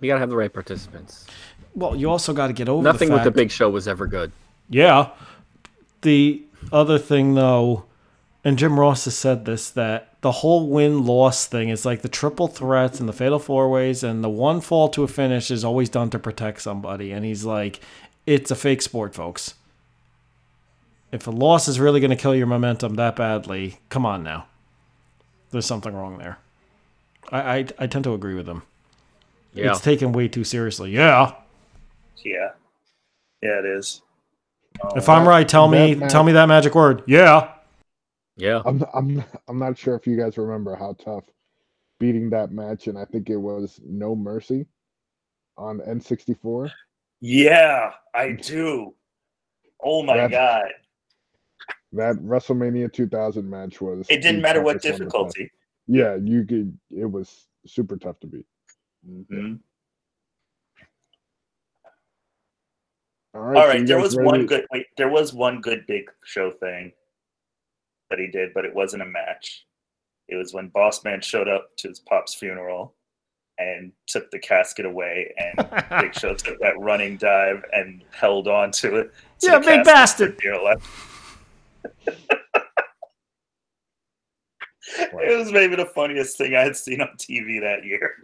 You 0.00 0.08
got 0.08 0.14
to 0.14 0.20
have 0.20 0.30
the 0.30 0.36
right 0.36 0.52
participants. 0.52 1.26
Well, 1.74 1.96
you 1.96 2.10
also 2.10 2.32
got 2.32 2.48
to 2.48 2.52
get 2.52 2.68
over 2.68 2.82
Nothing 2.82 3.08
the 3.08 3.14
with 3.14 3.24
the 3.24 3.30
big 3.30 3.50
show 3.50 3.70
was 3.70 3.88
ever 3.88 4.06
good. 4.06 4.32
Yeah. 4.68 5.10
The 6.02 6.42
other 6.72 6.98
thing, 6.98 7.34
though, 7.34 7.84
and 8.44 8.58
Jim 8.58 8.78
Ross 8.78 9.04
has 9.04 9.16
said 9.16 9.44
this 9.44 9.70
that 9.70 10.20
the 10.20 10.32
whole 10.32 10.68
win 10.68 11.06
loss 11.06 11.46
thing 11.46 11.68
is 11.68 11.86
like 11.86 12.02
the 12.02 12.08
triple 12.08 12.48
threats 12.48 13.00
and 13.00 13.08
the 13.08 13.12
fatal 13.12 13.38
four 13.38 13.70
ways, 13.70 14.02
and 14.02 14.22
the 14.22 14.28
one 14.28 14.60
fall 14.60 14.88
to 14.90 15.04
a 15.04 15.08
finish 15.08 15.50
is 15.50 15.64
always 15.64 15.88
done 15.88 16.10
to 16.10 16.18
protect 16.18 16.62
somebody. 16.62 17.12
And 17.12 17.24
he's 17.24 17.44
like, 17.44 17.80
it's 18.26 18.50
a 18.50 18.56
fake 18.56 18.82
sport, 18.82 19.14
folks. 19.14 19.54
If 21.10 21.26
a 21.26 21.30
loss 21.30 21.68
is 21.68 21.78
really 21.78 22.00
going 22.00 22.10
to 22.10 22.16
kill 22.16 22.34
your 22.34 22.46
momentum 22.46 22.94
that 22.94 23.16
badly, 23.16 23.78
come 23.88 24.06
on 24.06 24.22
now. 24.22 24.46
There's 25.52 25.66
something 25.66 25.94
wrong 25.94 26.18
there. 26.18 26.38
I, 27.30 27.40
I, 27.58 27.66
I 27.78 27.86
tend 27.86 28.04
to 28.04 28.14
agree 28.14 28.34
with 28.34 28.46
them. 28.46 28.62
Yeah. 29.54 29.70
It's 29.70 29.80
taken 29.80 30.12
way 30.12 30.28
too 30.28 30.44
seriously. 30.44 30.90
Yeah. 30.90 31.34
Yeah. 32.24 32.50
Yeah, 33.42 33.58
it 33.58 33.66
is. 33.66 34.02
If 34.96 35.08
I'm 35.08 35.28
right, 35.28 35.46
tell 35.46 35.68
me 35.68 35.94
that 35.94 36.10
tell 36.10 36.24
me 36.24 36.32
that 36.32 36.46
magic 36.46 36.74
word. 36.74 37.02
Yeah. 37.06 37.50
yeah. 38.36 38.62
I'm 38.64 38.82
I'm 38.94 39.24
I'm 39.46 39.58
not 39.58 39.76
sure 39.76 39.94
if 39.94 40.06
you 40.06 40.16
guys 40.16 40.38
remember 40.38 40.74
how 40.74 40.94
tough 40.94 41.24
beating 42.00 42.30
that 42.30 42.50
match, 42.52 42.86
and 42.86 42.96
I 42.98 43.04
think 43.04 43.28
it 43.28 43.36
was 43.36 43.80
No 43.84 44.16
Mercy 44.16 44.64
on 45.58 45.80
N64. 45.80 46.70
Yeah, 47.20 47.90
I 48.14 48.32
do. 48.32 48.94
Oh 49.84 50.02
my 50.02 50.16
That- 50.16 50.30
god. 50.30 50.64
That 51.92 52.16
WrestleMania 52.16 52.92
2000 52.92 53.48
match 53.48 53.80
was. 53.80 54.06
It 54.08 54.22
didn't 54.22 54.40
matter 54.40 54.62
what 54.62 54.82
toughest 54.82 54.84
one 54.84 54.92
to 54.92 54.98
play. 54.98 55.06
difficulty. 55.06 55.50
Yeah, 55.86 56.16
you 56.16 56.44
could. 56.44 56.78
It 56.90 57.10
was 57.10 57.46
super 57.66 57.96
tough 57.96 58.18
to 58.20 58.26
beat. 58.26 58.46
Mhm. 59.06 59.60
All 63.34 63.40
right. 63.40 63.56
All 63.56 63.78
so 63.78 63.84
there 63.84 64.00
was 64.00 64.16
ready? 64.16 64.26
one 64.26 64.46
good. 64.46 64.66
Wait, 64.72 64.86
there 64.96 65.08
was 65.08 65.32
one 65.32 65.60
good 65.60 65.86
big 65.86 66.04
show 66.24 66.50
thing 66.50 66.92
that 68.10 68.18
he 68.18 68.26
did, 68.26 68.52
but 68.54 68.64
it 68.64 68.74
wasn't 68.74 69.02
a 69.02 69.06
match. 69.06 69.66
It 70.28 70.36
was 70.36 70.54
when 70.54 70.68
Boss 70.68 71.04
Man 71.04 71.20
showed 71.20 71.48
up 71.48 71.70
to 71.78 71.88
his 71.88 72.00
pop's 72.00 72.34
funeral 72.34 72.94
and 73.58 73.92
took 74.06 74.30
the 74.30 74.38
casket 74.38 74.86
away, 74.86 75.34
and 75.36 75.68
Big 76.00 76.14
Show 76.18 76.34
took 76.34 76.58
that 76.60 76.78
running 76.78 77.16
dive 77.16 77.64
and 77.72 78.02
held 78.12 78.48
on 78.48 78.70
to 78.72 78.96
it. 78.96 79.12
to 79.40 79.46
Yeah, 79.46 79.58
the 79.58 79.66
big 79.66 79.84
bastard. 79.84 80.38
For 81.82 82.10
dear 82.10 82.14
life. 85.12 85.30
it 85.30 85.38
was 85.38 85.52
maybe 85.52 85.76
the 85.76 85.86
funniest 85.86 86.36
thing 86.38 86.54
I 86.54 86.60
had 86.62 86.76
seen 86.76 87.00
on 87.00 87.08
TV 87.18 87.60
that 87.60 87.84
year. 87.84 88.16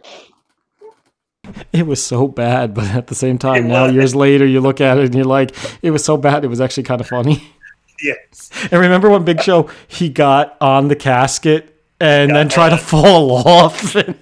It 1.73 1.87
was 1.87 2.03
so 2.03 2.27
bad, 2.27 2.73
but 2.73 2.85
at 2.89 3.07
the 3.07 3.15
same 3.15 3.37
time, 3.37 3.65
It 3.65 3.69
now 3.69 3.85
was. 3.85 3.93
years 3.93 4.15
later, 4.15 4.45
you 4.45 4.61
look 4.61 4.81
at 4.81 4.97
it 4.97 5.05
and 5.05 5.15
you're 5.15 5.23
like, 5.25 5.55
it 5.81 5.91
was 5.91 6.03
so 6.03 6.15
bad, 6.17 6.43
it 6.43 6.47
was 6.47 6.61
actually 6.61 6.83
kind 6.83 7.01
of 7.01 7.07
funny. 7.07 7.43
Yes. 8.01 8.49
And 8.71 8.79
remember 8.79 9.09
when 9.09 9.25
Big 9.25 9.41
Show 9.41 9.69
he 9.89 10.07
got 10.07 10.55
on 10.61 10.87
the 10.87 10.95
casket 10.95 11.83
and 11.99 12.29
Yeah, 12.29 12.33
then 12.37 12.47
tried 12.47 12.69
to 12.69 12.77
fall 12.77 13.29
off? 13.45 13.93
And 13.93 14.17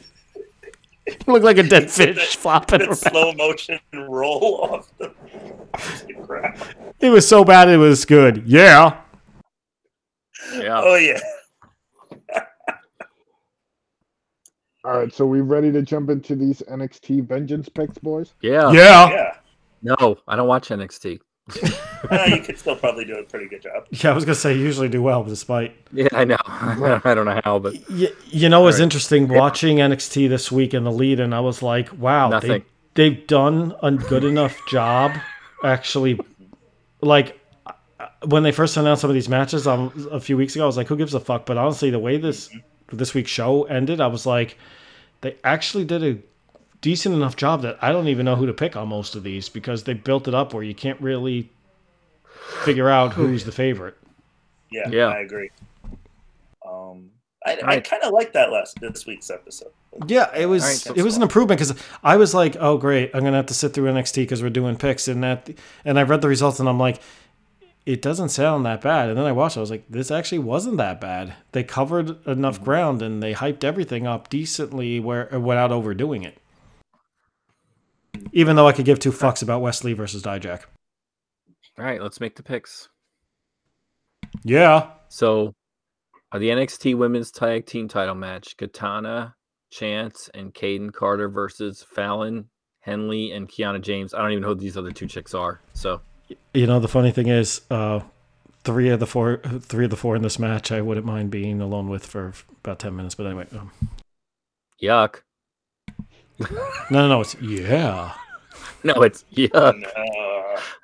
looked 1.27 1.45
like 1.45 1.59
a 1.59 1.63
dead 1.63 1.91
fish 1.91 2.15
that- 2.15 2.25
flopping 2.39 2.79
That 2.79 2.87
around. 2.87 2.95
slow 2.97 3.33
motion 3.33 3.79
roll 3.93 4.61
off 4.63 4.91
the, 4.97 5.13
ground. 6.25 6.59
It 6.99 7.11
was 7.11 7.27
so 7.27 7.43
bad, 7.43 7.69
it 7.69 7.77
was 7.77 8.03
good. 8.03 8.47
Yeah. 8.47 8.99
Yeah. 10.57 10.81
Oh 10.83 10.95
yeah. 10.95 11.19
All 14.83 14.97
right. 14.97 15.13
So 15.13 15.25
we 15.25 15.41
ready 15.41 15.71
to 15.71 15.81
jump 15.81 16.09
into 16.09 16.35
these 16.35 16.61
NXT 16.69 17.27
Vengeance 17.27 17.67
picks, 17.69 17.97
boys? 17.97 18.33
Yeah. 18.41 18.71
Yeah. 18.71 19.09
Yeah. 19.09 19.33
No, 19.81 20.17
I 20.27 20.35
don't 20.35 20.47
watch 20.47 20.69
NXT. 20.69 21.19
Uh, 22.09 22.25
you 22.27 22.41
could 22.41 22.57
still 22.57 22.75
probably 22.75 23.05
do 23.05 23.15
a 23.17 23.23
pretty 23.23 23.47
good 23.47 23.61
job. 23.61 23.85
Yeah, 23.91 24.11
I 24.11 24.13
was 24.13 24.25
gonna 24.25 24.35
say 24.35 24.53
you 24.53 24.61
usually 24.63 24.89
do 24.89 25.01
well, 25.01 25.23
despite 25.23 25.75
Yeah, 25.93 26.07
I 26.11 26.25
know. 26.25 26.37
I 26.47 27.13
don't 27.13 27.25
know 27.25 27.39
how, 27.43 27.59
but 27.59 27.89
you, 27.89 28.09
you 28.25 28.49
know, 28.49 28.67
it's 28.67 28.75
Alright. 28.75 28.83
interesting 28.83 29.27
watching 29.27 29.77
NXT 29.77 30.29
this 30.29 30.51
week 30.51 30.73
in 30.73 30.83
the 30.83 30.91
lead, 30.91 31.19
and 31.19 31.33
I 31.33 31.39
was 31.39 31.61
like, 31.61 31.89
wow, 31.97 32.27
they, 32.29 32.35
Nothing. 32.35 32.65
they've 32.95 33.27
done 33.27 33.75
a 33.81 33.91
good 33.91 34.23
enough 34.23 34.57
job, 34.67 35.13
actually. 35.63 36.19
Like 37.01 37.39
when 38.25 38.43
they 38.43 38.51
first 38.51 38.75
announced 38.77 39.01
some 39.01 39.09
of 39.09 39.13
these 39.13 39.29
matches 39.29 39.67
um, 39.67 40.09
a 40.11 40.19
few 40.19 40.37
weeks 40.37 40.55
ago, 40.55 40.63
I 40.63 40.67
was 40.67 40.77
like, 40.77 40.87
who 40.87 40.97
gives 40.97 41.13
a 41.13 41.19
fuck? 41.19 41.45
But 41.45 41.57
honestly, 41.57 41.89
the 41.89 41.99
way 41.99 42.17
this 42.17 42.49
this 42.91 43.13
week's 43.13 43.29
show 43.31 43.63
ended, 43.65 43.99
I 44.01 44.07
was 44.07 44.25
like, 44.25 44.57
they 45.21 45.35
actually 45.43 45.85
did 45.85 46.03
a 46.03 46.17
decent 46.81 47.13
enough 47.15 47.35
job 47.35 47.61
that 47.63 47.77
I 47.81 47.91
don't 47.91 48.07
even 48.07 48.25
know 48.25 48.35
who 48.35 48.45
to 48.45 48.53
pick 48.53 48.75
on 48.75 48.87
most 48.87 49.15
of 49.15 49.23
these 49.23 49.49
because 49.49 49.83
they 49.83 49.93
built 49.93 50.27
it 50.27 50.33
up 50.33 50.53
where 50.53 50.63
you 50.63 50.75
can't 50.75 50.99
really 51.01 51.49
figure 52.63 52.89
out 52.89 53.13
who's 53.13 53.43
the 53.45 53.51
favorite. 53.51 53.97
Yeah, 54.71 54.89
Yeah. 54.89 55.07
I 55.07 55.19
agree. 55.19 55.49
Um, 56.65 57.09
I, 57.45 57.59
I 57.63 57.79
kind 57.79 58.03
of 58.03 58.13
like 58.13 58.33
that 58.33 58.51
last 58.51 58.79
this 58.79 59.05
week's 59.05 59.29
episode. 59.29 59.71
Yeah, 60.05 60.33
it 60.35 60.45
was 60.45 60.63
Alright, 60.63 60.77
so- 60.77 60.93
it 60.93 61.01
was 61.01 61.15
an 61.17 61.23
improvement 61.23 61.59
because 61.59 61.81
I 62.03 62.17
was 62.17 62.33
like, 62.33 62.55
oh 62.59 62.77
great, 62.77 63.11
I'm 63.13 63.23
gonna 63.23 63.37
have 63.37 63.47
to 63.47 63.53
sit 63.53 63.73
through 63.73 63.91
NXT 63.91 64.15
because 64.15 64.43
we're 64.43 64.49
doing 64.49 64.75
picks 64.75 65.07
and 65.07 65.23
that, 65.23 65.49
and 65.85 65.97
I 65.97 66.03
read 66.03 66.21
the 66.21 66.27
results 66.27 66.59
and 66.59 66.69
I'm 66.69 66.79
like, 66.79 67.01
it 67.87 68.01
doesn't 68.01 68.29
sound 68.29 68.65
that 68.65 68.81
bad. 68.81 69.07
And 69.07 69.17
then 69.17 69.25
I 69.25 69.31
watched, 69.31 69.55
I 69.55 69.61
was 69.61 69.71
like, 69.71 69.85
this 69.89 70.11
actually 70.11 70.39
wasn't 70.39 70.75
that 70.75 70.99
bad. 70.99 71.35
They 71.53 71.63
covered 71.63 72.27
enough 72.27 72.61
ground 72.61 73.01
and 73.01 73.23
they 73.23 73.33
hyped 73.33 73.63
everything 73.63 74.05
up 74.05 74.29
decently 74.29 74.99
where 74.99 75.29
without 75.39 75.71
overdoing 75.71 76.23
it. 76.23 76.37
Even 78.33 78.57
though 78.57 78.67
I 78.67 78.73
could 78.73 78.83
give 78.83 78.99
two 78.99 79.13
fucks 79.13 79.41
about 79.41 79.61
Wesley 79.61 79.93
versus 79.93 80.21
Dijak. 80.21 80.63
all 81.79 81.85
right, 81.85 82.01
let's 82.01 82.19
make 82.19 82.35
the 82.35 82.43
picks. 82.43 82.89
Yeah, 84.43 84.89
So, 85.07 85.53
uh, 86.33 86.39
the 86.39 86.49
NXT 86.49 86.97
Women's 86.97 87.31
Tag 87.31 87.65
Team 87.65 87.87
Title 87.87 88.15
match: 88.15 88.57
Katana, 88.57 89.33
Chance, 89.71 90.29
and 90.33 90.53
Kayden 90.53 90.91
Carter 90.91 91.29
versus 91.29 91.85
Fallon, 91.95 92.49
Henley, 92.81 93.31
and 93.31 93.47
Kiana 93.47 93.81
James. 93.81 94.13
I 94.13 94.17
don't 94.17 94.31
even 94.31 94.41
know 94.41 94.49
who 94.49 94.55
these 94.55 94.75
other 94.75 94.91
two 94.91 95.07
chicks 95.07 95.33
are. 95.33 95.61
So, 95.71 96.01
you 96.53 96.67
know 96.67 96.79
the 96.79 96.87
funny 96.87 97.11
thing 97.11 97.27
is, 97.27 97.61
uh, 97.69 98.01
three 98.63 98.89
of 98.89 98.99
the 98.99 99.07
four, 99.07 99.37
three 99.61 99.85
of 99.85 99.91
the 99.91 99.97
four 99.97 100.15
in 100.15 100.21
this 100.21 100.39
match, 100.39 100.71
I 100.71 100.81
wouldn't 100.81 101.05
mind 101.05 101.31
being 101.31 101.61
alone 101.61 101.89
with 101.89 102.05
for 102.05 102.33
about 102.63 102.79
ten 102.79 102.95
minutes. 102.95 103.15
But 103.15 103.27
anyway, 103.27 103.47
um, 103.53 103.71
yuck. 104.81 105.21
no, 106.39 106.47
no, 106.91 107.07
no, 107.07 107.21
it's 107.21 107.35
yeah. 107.41 108.13
No, 108.83 108.93
it's 109.01 109.25
yuck. 109.33 109.83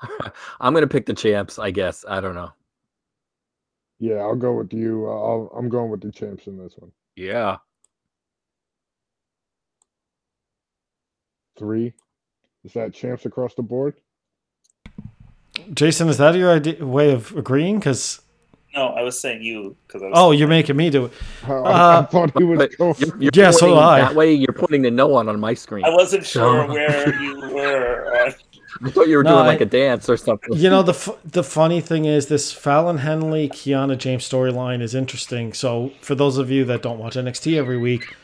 No. 0.04 0.32
I'm 0.60 0.74
gonna 0.74 0.88
pick 0.88 1.06
the 1.06 1.14
champs. 1.14 1.58
I 1.58 1.72
guess. 1.72 2.06
I 2.08 2.20
don't 2.20 2.36
know. 2.36 2.52
Yeah, 4.00 4.16
I'll 4.16 4.36
go 4.36 4.54
with 4.54 4.74
you. 4.74 5.08
Uh, 5.08 5.12
I'll, 5.12 5.52
I'm 5.58 5.70
going 5.70 5.90
with 5.90 6.02
the 6.02 6.12
champs 6.12 6.48
in 6.48 6.58
this 6.58 6.74
one. 6.78 6.92
Yeah. 7.16 7.58
Three. 11.58 11.94
Is 12.64 12.74
that 12.74 12.94
champs 12.94 13.26
across 13.26 13.54
the 13.56 13.62
board? 13.62 13.96
Jason, 15.74 16.10
is 16.10 16.18
that 16.18 16.36
your 16.36 16.52
idea, 16.52 16.84
way 16.86 17.12
of 17.12 17.36
agreeing? 17.38 17.80
Because 17.80 18.22
no, 18.76 18.88
I 18.88 19.02
was 19.04 19.20
saying 19.20 19.44
you 19.44 19.76
because 19.88 20.02
I 20.02 20.06
was. 20.08 20.14
oh, 20.18 20.32
you're 20.32 20.48
making 20.48 20.76
me 20.76 20.90
do 20.90 21.06
it. 21.06 21.12
I, 21.46 21.52
I 21.52 21.94
Uh, 21.98 22.06
thought 22.08 22.36
he 22.38 22.44
was 22.44 22.58
But 22.58 22.78
going. 22.78 22.96
you're, 22.98 23.18
you're 23.22 23.32
Yeah, 23.36 23.52
so 23.52 23.78
I. 23.78 24.00
That 24.02 24.16
way, 24.16 24.34
you're 24.34 24.54
putting 24.54 24.82
the 24.82 24.90
no 24.92 25.08
one 25.08 25.30
on 25.30 25.40
my 25.40 25.54
screen. 25.54 25.86
I 25.86 25.90
wasn't 25.90 26.26
sure 26.26 26.68
where 26.68 27.14
you 27.22 27.40
were. 27.54 28.34
I 28.84 28.90
thought 28.90 29.08
you 29.08 29.18
were 29.18 29.24
No, 29.24 29.34
doing 29.36 29.44
I- 29.44 29.48
like 29.48 29.62
a 29.62 29.66
dance 29.66 30.10
or 30.10 30.18
something. 30.18 30.54
You 30.58 30.70
know 30.72 30.82
the 30.82 30.94
f- 30.94 31.18
the 31.24 31.44
funny 31.44 31.80
thing 31.82 32.06
is 32.06 32.26
this 32.28 32.52
Fallon 32.52 32.98
Henley 32.98 33.48
Kiana 33.48 33.96
James 33.96 34.28
storyline 34.28 34.82
is 34.82 34.96
interesting. 34.96 35.54
So 35.54 35.92
for 36.02 36.16
those 36.16 36.40
of 36.40 36.50
you 36.50 36.66
that 36.66 36.82
don't 36.82 36.98
watch 36.98 37.14
NXT 37.16 37.56
every 37.56 37.78
week, 37.78 38.16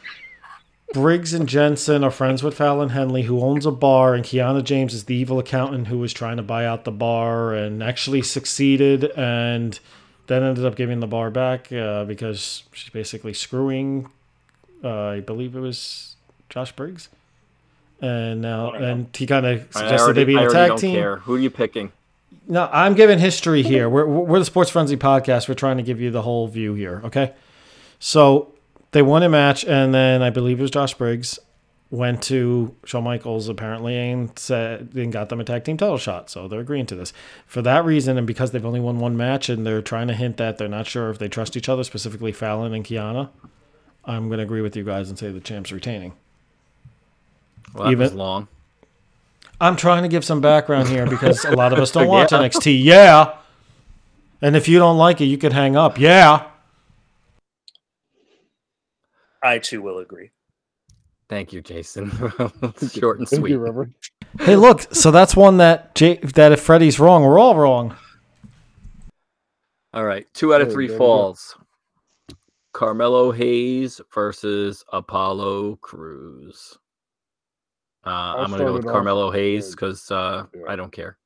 Briggs 0.93 1.33
and 1.33 1.47
Jensen 1.47 2.03
are 2.03 2.11
friends 2.11 2.41
with 2.41 2.55
Fallon 2.55 2.89
Henley, 2.89 3.23
who 3.23 3.41
owns 3.41 3.65
a 3.65 3.71
bar, 3.71 4.15
and 4.15 4.23
Kiana 4.23 4.63
James 4.63 4.93
is 4.93 5.05
the 5.05 5.15
evil 5.15 5.37
accountant 5.37 5.87
who 5.87 5.99
was 5.99 6.13
trying 6.13 6.37
to 6.37 6.43
buy 6.43 6.65
out 6.65 6.83
the 6.83 6.91
bar 6.91 7.53
and 7.53 7.83
actually 7.83 8.23
succeeded, 8.23 9.03
and 9.15 9.79
then 10.27 10.41
ended 10.43 10.65
up 10.65 10.75
giving 10.75 10.99
the 10.99 11.07
bar 11.07 11.29
back 11.29 11.71
uh, 11.71 12.05
because 12.05 12.63
she's 12.73 12.89
basically 12.89 13.33
screwing. 13.33 14.09
Uh, 14.83 15.07
I 15.09 15.19
believe 15.19 15.55
it 15.55 15.59
was 15.59 16.15
Josh 16.49 16.71
Briggs, 16.71 17.09
and 18.01 18.41
now 18.41 18.69
I 18.69 18.71
don't 18.71 18.81
know. 18.81 18.87
and 18.87 19.15
he 19.15 19.27
kind 19.27 19.45
of 19.45 19.61
suggested 19.71 19.99
already, 19.99 20.19
they 20.21 20.25
be 20.25 20.33
in 20.33 20.39
a 20.39 20.49
tag 20.49 20.69
don't 20.69 20.79
team. 20.79 20.95
care. 20.95 21.17
Who 21.17 21.35
are 21.35 21.39
you 21.39 21.51
picking? 21.51 21.91
No, 22.47 22.67
I'm 22.73 22.95
giving 22.95 23.19
history 23.19 23.61
here. 23.61 23.87
We're 23.87 24.07
we're 24.07 24.39
the 24.39 24.45
Sports 24.45 24.71
Frenzy 24.71 24.97
podcast. 24.97 25.47
We're 25.47 25.53
trying 25.53 25.77
to 25.77 25.83
give 25.83 26.01
you 26.01 26.09
the 26.09 26.23
whole 26.23 26.47
view 26.47 26.73
here. 26.73 27.01
Okay, 27.05 27.33
so 27.99 28.53
they 28.91 29.01
won 29.01 29.23
a 29.23 29.29
match, 29.29 29.63
and 29.65 29.93
then 29.93 30.21
I 30.21 30.29
believe 30.29 30.59
it 30.59 30.61
was 30.61 30.71
Josh 30.71 30.93
Briggs 30.93 31.39
went 31.91 32.21
to 32.21 32.75
Shawn 32.85 33.03
Michaels 33.03 33.49
apparently 33.49 33.97
and 33.97 34.37
said 34.37 34.91
and 34.93 35.11
got 35.11 35.29
them 35.29 35.39
a 35.39 35.43
tag 35.43 35.63
team 35.63 35.75
title 35.75 35.97
shot. 35.97 36.29
So 36.29 36.47
they're 36.47 36.59
agreeing 36.59 36.85
to 36.87 36.95
this 36.95 37.13
for 37.47 37.61
that 37.63 37.83
reason, 37.83 38.17
and 38.17 38.27
because 38.27 38.51
they've 38.51 38.65
only 38.65 38.79
won 38.79 38.99
one 38.99 39.17
match, 39.17 39.49
and 39.49 39.65
they're 39.65 39.81
trying 39.81 40.07
to 40.07 40.13
hint 40.13 40.37
that 40.37 40.57
they're 40.57 40.67
not 40.67 40.85
sure 40.87 41.09
if 41.09 41.17
they 41.19 41.27
trust 41.27 41.57
each 41.57 41.67
other, 41.69 41.83
specifically 41.83 42.31
Fallon 42.31 42.73
and 42.73 42.85
Kiana. 42.85 43.29
I'm 44.05 44.27
going 44.27 44.37
to 44.37 44.43
agree 44.43 44.61
with 44.61 44.75
you 44.75 44.83
guys 44.83 45.09
and 45.09 45.17
say 45.19 45.31
the 45.31 45.39
champ's 45.39 45.71
retaining. 45.71 46.13
Well, 47.73 47.85
that 47.85 47.91
Even- 47.91 48.03
was 48.05 48.13
long. 48.13 48.47
I'm 49.61 49.75
trying 49.75 50.03
to 50.03 50.09
give 50.09 50.23
some 50.23 50.39
background 50.39 50.87
here 50.87 51.05
because 51.05 51.43
a 51.43 51.51
lot 51.51 51.73
of 51.73 51.79
us 51.79 51.91
don't 51.93 52.03
Yeah. 52.05 52.09
watch 52.09 52.29
NXT. 52.31 52.81
Yeah. 52.83 53.33
And 54.41 54.55
if 54.55 54.69
you 54.69 54.79
don't 54.79 54.97
like 54.97 55.19
it, 55.19 55.25
you 55.25 55.37
can 55.37 55.51
hang 55.51 55.75
up. 55.75 55.99
Yeah. 55.99 56.45
I 59.43 59.59
too 59.59 59.81
will 59.81 59.99
agree. 59.99 60.31
Thank 61.29 61.53
you, 61.53 61.61
Jason. 61.61 62.09
Short 62.91 63.19
and 63.19 63.27
Thank 63.29 63.41
sweet. 63.41 63.51
you, 63.51 63.59
Reverend. 63.59 63.93
Hey, 64.39 64.55
look. 64.55 64.81
So 64.93 65.11
that's 65.11 65.35
one 65.35 65.57
that 65.57 65.93
J- 65.95 66.17
that 66.17 66.51
if 66.51 66.61
Freddie's 66.61 66.99
wrong, 66.99 67.23
we're 67.23 67.39
all 67.39 67.55
wrong. 67.55 67.95
All 69.93 70.03
right, 70.03 70.25
two 70.33 70.53
out 70.53 70.61
of 70.61 70.71
three 70.71 70.87
there 70.87 70.95
we 70.95 70.99
go. 70.99 71.05
falls. 71.05 71.57
Carmelo 72.73 73.31
Hayes 73.31 73.99
versus 74.13 74.83
Apollo 74.93 75.77
Crews. 75.77 76.77
Uh, 78.05 78.09
I'm 78.37 78.51
gonna 78.51 78.63
go 78.65 78.73
with 78.73 78.83
it 78.85 78.87
off. 78.87 78.93
Carmelo 78.93 79.31
Hayes 79.31 79.71
because 79.71 80.09
uh, 80.11 80.45
Yeah. 80.53 80.61
I 80.67 80.75
don't 80.75 80.91
care. 80.91 81.17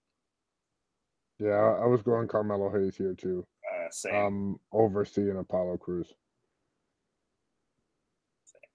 Yeah, 1.40 1.52
I 1.52 1.84
I 1.84 1.86
was 1.88 2.02
going 2.02 2.28
Carmelo 2.28 2.70
Hayes 2.70 2.96
here 2.96 3.14
too. 3.14 3.46
Uh, 3.70 3.88
same. 3.92 4.16
Um, 4.16 4.60
overseeing 4.72 5.38
Apollo 5.38 5.78
Crews. 5.78 6.14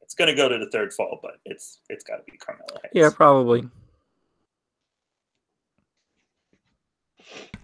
It's 0.09 0.15
going 0.15 0.29
to 0.29 0.35
go 0.35 0.49
to 0.49 0.57
the 0.57 0.71
third 0.71 0.95
fall, 0.95 1.19
but 1.21 1.33
it's 1.45 1.81
it's 1.91 2.03
got 2.03 2.17
to 2.17 2.33
be 2.33 2.39
Carmelo 2.39 2.81
Hayes. 2.83 2.93
Yeah, 2.95 3.11
probably. 3.15 3.69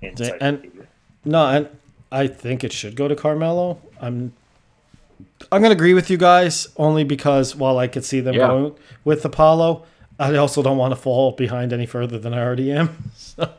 And, 0.03 0.87
no, 1.25 1.47
and 1.47 1.69
I 2.13 2.27
think 2.27 2.63
it 2.63 2.71
should 2.71 2.97
go 2.97 3.09
to 3.09 3.17
Carmelo. 3.17 3.81
I'm 3.99 4.35
I'm 5.51 5.63
gonna 5.63 5.73
agree 5.73 5.95
with 5.95 6.11
you 6.11 6.19
guys 6.19 6.69
only 6.77 7.03
because 7.03 7.57
while 7.57 7.79
I 7.79 7.89
could 7.89 8.05
see 8.05 8.21
them 8.21 8.35
yeah. 8.35 8.49
going 8.49 8.75
with 9.05 9.25
Apollo, 9.25 9.87
I 10.19 10.37
also 10.37 10.63
don't 10.63 10.77
want 10.77 10.93
to 10.93 10.97
fall 10.97 11.33
behind 11.33 11.73
any 11.73 11.87
further 11.87 12.19
than 12.19 12.35
I 12.35 12.43
already 12.43 12.71
am. 12.73 13.11
So. 13.17 13.51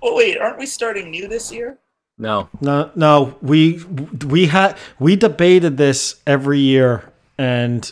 well, 0.00 0.14
wait, 0.14 0.38
aren't 0.38 0.60
we 0.60 0.66
starting 0.66 1.10
new 1.10 1.26
this 1.26 1.50
year? 1.50 1.80
No, 2.16 2.48
No, 2.60 2.90
no, 2.94 3.34
we 3.42 3.80
we 4.28 4.46
had 4.46 4.76
we 5.00 5.16
debated 5.16 5.76
this 5.76 6.16
every 6.28 6.60
year, 6.60 7.02
and 7.38 7.90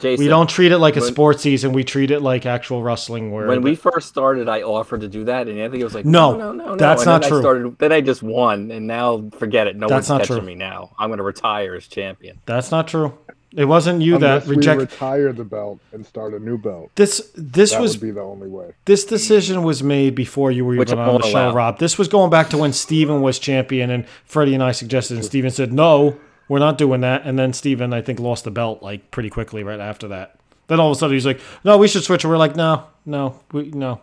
Jason. 0.00 0.24
we 0.24 0.28
don't 0.30 0.48
treat 0.48 0.72
it 0.72 0.78
like 0.78 0.96
a 0.96 1.00
when- 1.00 1.12
sports 1.12 1.42
season. 1.42 1.74
We 1.74 1.84
treat 1.84 2.10
it 2.10 2.20
like 2.20 2.46
actual 2.46 2.82
wrestling. 2.82 3.30
Where 3.30 3.46
When 3.48 3.60
we 3.60 3.74
first 3.74 4.08
started, 4.08 4.48
I 4.48 4.62
offered 4.62 5.02
to 5.02 5.08
do 5.08 5.24
that, 5.24 5.46
and 5.46 5.58
Anthony 5.60 5.84
was 5.84 5.94
like, 5.94 6.06
No, 6.06 6.32
"No, 6.32 6.52
no, 6.52 6.52
no, 6.52 6.64
no." 6.70 6.76
that's 6.76 7.02
and 7.02 7.06
not 7.10 7.20
then 7.20 7.28
true. 7.30 7.38
I 7.38 7.42
started, 7.42 7.78
then 7.78 7.92
I 7.92 8.00
just 8.00 8.22
won, 8.22 8.70
and 8.70 8.86
now 8.86 9.28
forget 9.36 9.66
it. 9.66 9.76
No 9.76 9.88
That's 9.88 10.08
one's 10.08 10.22
catching 10.22 10.36
true. 10.38 10.46
me 10.46 10.54
now. 10.54 10.92
I'm 10.98 11.10
going 11.10 11.18
to 11.18 11.22
retire 11.22 11.74
as 11.74 11.86
champion. 11.86 12.38
that's 12.46 12.70
not 12.70 12.88
true. 12.88 13.12
It 13.54 13.66
wasn't 13.66 14.00
you 14.00 14.14
Unless 14.16 14.44
that 14.46 14.48
we 14.48 14.56
retire 14.56 15.32
the 15.32 15.44
belt 15.44 15.78
and 15.92 16.06
start 16.06 16.32
a 16.32 16.38
new 16.38 16.56
belt. 16.56 16.90
this. 16.94 17.30
This 17.34 17.72
That 17.72 17.80
was 17.82 17.92
would 17.98 18.00
be 18.00 18.10
the 18.10 18.22
only 18.22 18.48
way. 18.48 18.72
this 18.86 19.04
decision 19.04 19.62
was 19.62 19.82
made 19.82 20.14
before 20.14 20.50
you 20.50 20.64
were 20.64 20.74
Which 20.76 20.88
even 20.88 20.98
I 21.00 21.08
on 21.08 21.20
the 21.20 21.26
show, 21.26 21.48
allow. 21.48 21.54
Rob. 21.54 21.78
This 21.78 21.98
was 21.98 22.08
going 22.08 22.30
back 22.30 22.48
to 22.50 22.58
when 22.58 22.72
Steven 22.72 23.20
was 23.20 23.38
champion, 23.38 23.90
and 23.90 24.06
Freddie 24.24 24.54
and 24.54 24.62
I 24.62 24.72
suggested, 24.72 25.16
and 25.18 25.24
Steven 25.24 25.50
said, 25.50 25.70
"No, 25.72 26.16
we're 26.48 26.60
not 26.60 26.78
doing 26.78 27.02
that." 27.02 27.22
And 27.26 27.38
then 27.38 27.52
Steven, 27.52 27.92
I 27.92 28.00
think, 28.00 28.18
lost 28.20 28.44
the 28.44 28.50
belt 28.50 28.82
like 28.82 29.10
pretty 29.10 29.28
quickly 29.28 29.62
right 29.62 29.80
after 29.80 30.08
that. 30.08 30.36
Then 30.68 30.80
all 30.80 30.90
of 30.90 30.96
a 30.96 30.98
sudden 30.98 31.14
he's 31.14 31.26
like, 31.26 31.40
"No, 31.62 31.76
we 31.76 31.88
should 31.88 32.04
switch." 32.04 32.24
And 32.24 32.30
we're 32.30 32.38
like, 32.38 32.56
"No, 32.56 32.84
no, 33.04 33.40
we 33.52 33.70
no." 33.72 34.00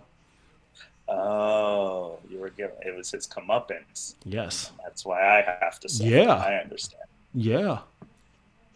Oh, 1.08 2.20
you 2.30 2.40
were 2.40 2.50
giving 2.52 2.76
it 2.86 2.96
was 2.96 3.10
his 3.12 3.28
comeuppance. 3.28 4.14
Yes. 4.26 4.72
That's 4.84 5.04
why 5.06 5.20
I 5.40 5.58
have 5.64 5.80
to 5.80 5.90
say. 5.90 6.06
Yeah. 6.08 6.34
I 6.36 6.56
understand. 6.62 7.04
Yeah. 7.34 7.80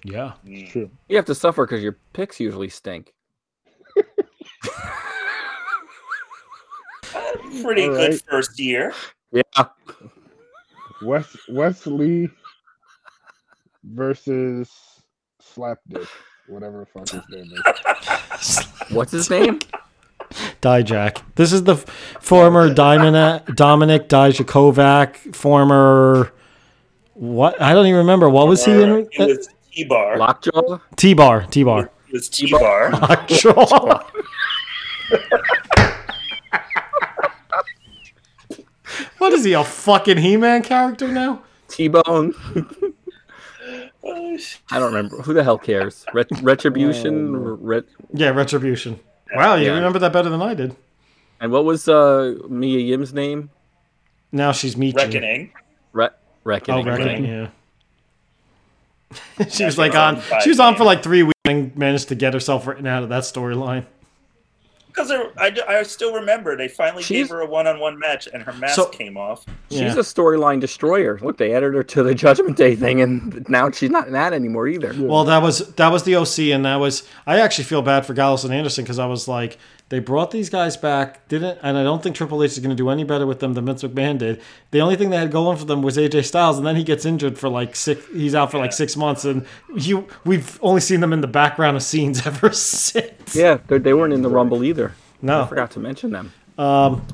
Yeah. 0.04 0.34
Mm. 0.46 0.70
True. 0.70 0.92
You 1.08 1.16
have 1.16 1.26
to 1.26 1.36
suffer 1.36 1.66
because 1.66 1.82
your 1.84 1.98
picks 2.14 2.40
usually 2.40 2.70
stink. 2.70 3.14
Pretty 7.62 7.84
All 7.84 7.94
good 7.96 8.12
right. 8.12 8.22
first 8.30 8.60
year. 8.60 8.94
Yeah, 9.32 9.42
Wes 11.02 11.36
Wesley 11.50 12.30
versus 13.84 14.70
Slapdick, 15.42 16.08
whatever 16.48 16.80
the 16.80 16.86
fuck 16.86 17.10
his 17.10 17.24
name 17.30 17.52
is. 18.40 18.66
what's 18.90 19.12
his 19.12 19.30
name? 19.30 19.60
Dijak. 20.62 21.22
This 21.36 21.54
is 21.54 21.64
the 21.64 21.74
f- 21.74 21.86
former 22.20 22.74
Diamond 22.74 23.16
Dominik 23.56 24.08
Dijakovic, 24.08 25.36
former 25.36 26.32
what? 27.14 27.62
I 27.62 27.74
don't 27.74 27.86
even 27.86 28.00
remember. 28.00 28.30
What 28.30 28.48
was 28.48 28.66
he 28.66 28.72
in? 28.72 29.08
It 29.12 29.20
was 29.20 29.50
T-bar. 29.74 30.18
Lockjaw. 30.18 30.80
T 30.96 31.14
bar. 31.14 31.46
T 31.50 31.64
bar. 31.64 31.90
It 32.08 32.14
was 32.14 32.30
T-bar. 32.30 32.92
Sure. 33.28 33.54
what 39.18 39.34
is 39.34 39.44
he? 39.44 39.54
A 39.54 39.64
fucking 39.64 40.18
He-Man 40.18 40.62
character 40.64 41.08
now? 41.08 41.42
T-Bone. 41.68 42.34
Oh, 44.06 44.38
I 44.70 44.80
don't 44.80 44.94
remember. 44.94 45.18
Who 45.24 45.34
the 45.34 45.44
hell 45.44 45.58
cares? 45.58 46.06
Ret- 46.14 46.28
Retribution. 46.42 47.36
Oh. 47.36 47.58
Ret- 47.62 47.86
Yeah, 48.14 48.30
Retribution. 48.30 49.00
Wow, 49.34 49.56
you 49.56 49.68
Yeah. 49.68 49.76
remember 49.76 49.98
that 50.00 50.14
better 50.14 50.30
than 50.30 50.42
I 50.42 50.54
did. 50.54 50.76
and 51.40 51.52
what 51.52 51.66
was 51.66 51.88
uh, 51.88 52.36
Mia 52.50 52.80
Yim's 52.80 53.14
name? 53.14 53.50
Now 54.32 54.52
she's 54.52 54.76
Michi. 54.76 54.96
Reckoning. 54.96 55.52
Re- 55.94 56.10
Reckoning. 56.44 56.88
Oh, 56.88 56.92
Reckoning. 56.92 57.12
Reckoning. 57.24 57.32
Yeah. 57.32 57.48
she 59.50 59.66
was 59.66 59.78
like 59.78 59.96
on 59.96 60.16
on. 60.32 60.42
She 60.42 60.50
was 60.50 60.60
on 60.60 60.76
for 60.76 60.84
like 60.84 61.04
three 61.04 61.24
weeks 61.24 61.34
and 61.46 61.76
managed 61.78 62.08
to 62.10 62.16
get 62.16 62.34
herself 62.34 62.66
written 62.68 62.88
out 62.88 63.04
of 63.04 63.10
that 63.10 63.24
storyline. 63.24 63.86
Because 64.88 65.12
I, 65.38 65.52
I 65.68 65.82
still 65.82 66.14
remember 66.14 66.56
they 66.56 66.68
finally 66.68 67.02
She's- 67.02 67.24
gave 67.24 67.30
her 67.32 67.42
a 67.42 67.48
one-on-one 67.48 67.98
match 67.98 68.28
and 68.32 68.44
her 68.44 68.54
mask 68.54 68.76
So- 68.76 68.86
came 68.90 69.18
off. 69.18 69.44
She's 69.72 69.80
Yeah. 69.82 69.94
a 69.94 70.04
storyline 70.04 70.60
destroyer. 70.60 71.18
Look, 71.20 71.38
they 71.38 71.52
added 71.56 71.74
her 71.74 71.82
to 71.82 72.04
the 72.04 72.14
Judgment 72.24 72.58
Day 72.58 72.76
thing, 72.76 73.02
and 73.02 73.44
now 73.50 73.72
she's 73.72 73.90
not 73.90 74.06
in 74.06 74.14
that 74.14 74.34
anymore 74.34 74.68
either. 74.68 74.94
Well, 74.96 75.24
that 75.26 75.42
was 75.42 75.74
that 75.76 75.92
was 75.92 76.04
the 76.04 76.16
OC, 76.16 76.52
and 76.54 76.64
that 76.66 76.76
was 76.76 77.08
I 77.26 77.40
actually 77.40 77.64
feel 77.64 77.82
bad 77.82 78.06
for 78.06 78.14
Gallows 78.14 78.46
and 78.46 78.54
Anderson 78.54 78.84
because 78.84 79.00
I 79.00 79.08
was 79.08 79.28
like, 79.28 79.58
they 79.94 80.00
brought 80.00 80.32
these 80.32 80.50
guys 80.50 80.76
back, 80.76 81.28
didn't, 81.28 81.60
and 81.62 81.78
I 81.78 81.84
don't 81.84 82.02
think 82.02 82.16
Triple 82.16 82.42
H 82.44 82.54
is 82.54 82.60
going 82.60 82.72
to 82.72 82.76
do 82.76 82.90
any 82.90 83.04
better 83.04 83.28
with 83.28 83.40
them 83.42 83.54
than 83.54 83.68
Vince 83.68 83.84
McMahon 83.84 84.18
did. 84.18 84.42
The 84.72 84.82
only 84.82 84.96
thing 84.96 85.12
they 85.12 85.18
had 85.18 85.30
going 85.32 85.56
for 85.56 85.66
them 85.66 85.84
was 85.84 85.98
AJ 85.98 86.26
Styles, 86.26 86.58
and 86.58 86.66
then 86.66 86.76
he 86.76 86.84
gets 86.84 87.06
injured 87.06 87.38
for 87.38 87.48
like 87.48 87.76
six. 87.76 88.04
He's 88.12 88.34
out 88.34 88.50
for 88.50 88.58
like 88.58 88.74
six 88.74 88.98
months, 88.98 89.24
and 89.24 89.46
you 89.76 90.08
we've 90.26 90.58
only 90.64 90.82
seen 90.82 91.00
them 91.00 91.14
in 91.14 91.22
the 91.22 91.28
background 91.28 91.78
of 91.78 91.84
scenes 91.84 92.26
ever 92.26 92.52
since. 92.52 93.36
Yeah, 93.36 93.60
they 93.68 93.78
they 93.78 93.94
weren't 93.94 94.14
in 94.14 94.24
the 94.24 94.30
Rumble 94.32 94.64
either. 94.64 94.96
No, 95.22 95.44
I 95.44 95.46
forgot 95.46 95.70
to 95.72 95.80
mention 95.80 96.10
them. 96.10 96.34
um, 96.58 97.06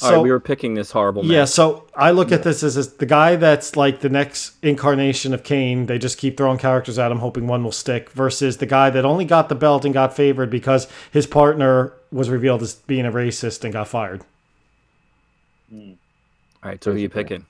All 0.00 0.08
so 0.10 0.14
right, 0.16 0.22
we 0.22 0.30
were 0.30 0.40
picking 0.40 0.74
this 0.74 0.92
horrible 0.92 1.22
match. 1.22 1.32
Yeah, 1.32 1.44
so 1.44 1.84
I 1.94 2.12
look 2.12 2.30
at 2.30 2.44
this 2.44 2.62
as, 2.62 2.76
as 2.76 2.94
the 2.94 3.06
guy 3.06 3.36
that's 3.36 3.76
like 3.76 4.00
the 4.00 4.08
next 4.08 4.52
incarnation 4.62 5.34
of 5.34 5.42
Kane. 5.42 5.86
They 5.86 5.98
just 5.98 6.18
keep 6.18 6.36
throwing 6.36 6.58
characters 6.58 6.98
at 6.98 7.10
him, 7.10 7.18
hoping 7.18 7.46
one 7.46 7.64
will 7.64 7.72
stick, 7.72 8.10
versus 8.10 8.58
the 8.58 8.66
guy 8.66 8.90
that 8.90 9.04
only 9.04 9.24
got 9.24 9.48
the 9.48 9.54
belt 9.56 9.84
and 9.84 9.92
got 9.92 10.14
favored 10.14 10.50
because 10.50 10.86
his 11.10 11.26
partner 11.26 11.92
was 12.12 12.30
revealed 12.30 12.62
as 12.62 12.74
being 12.74 13.06
a 13.06 13.12
racist 13.12 13.64
and 13.64 13.72
got 13.72 13.88
fired. 13.88 14.22
All 15.72 15.94
right, 16.62 16.82
so 16.82 16.92
who 16.92 16.96
are 16.96 17.00
you 17.00 17.08
picking? 17.08 17.46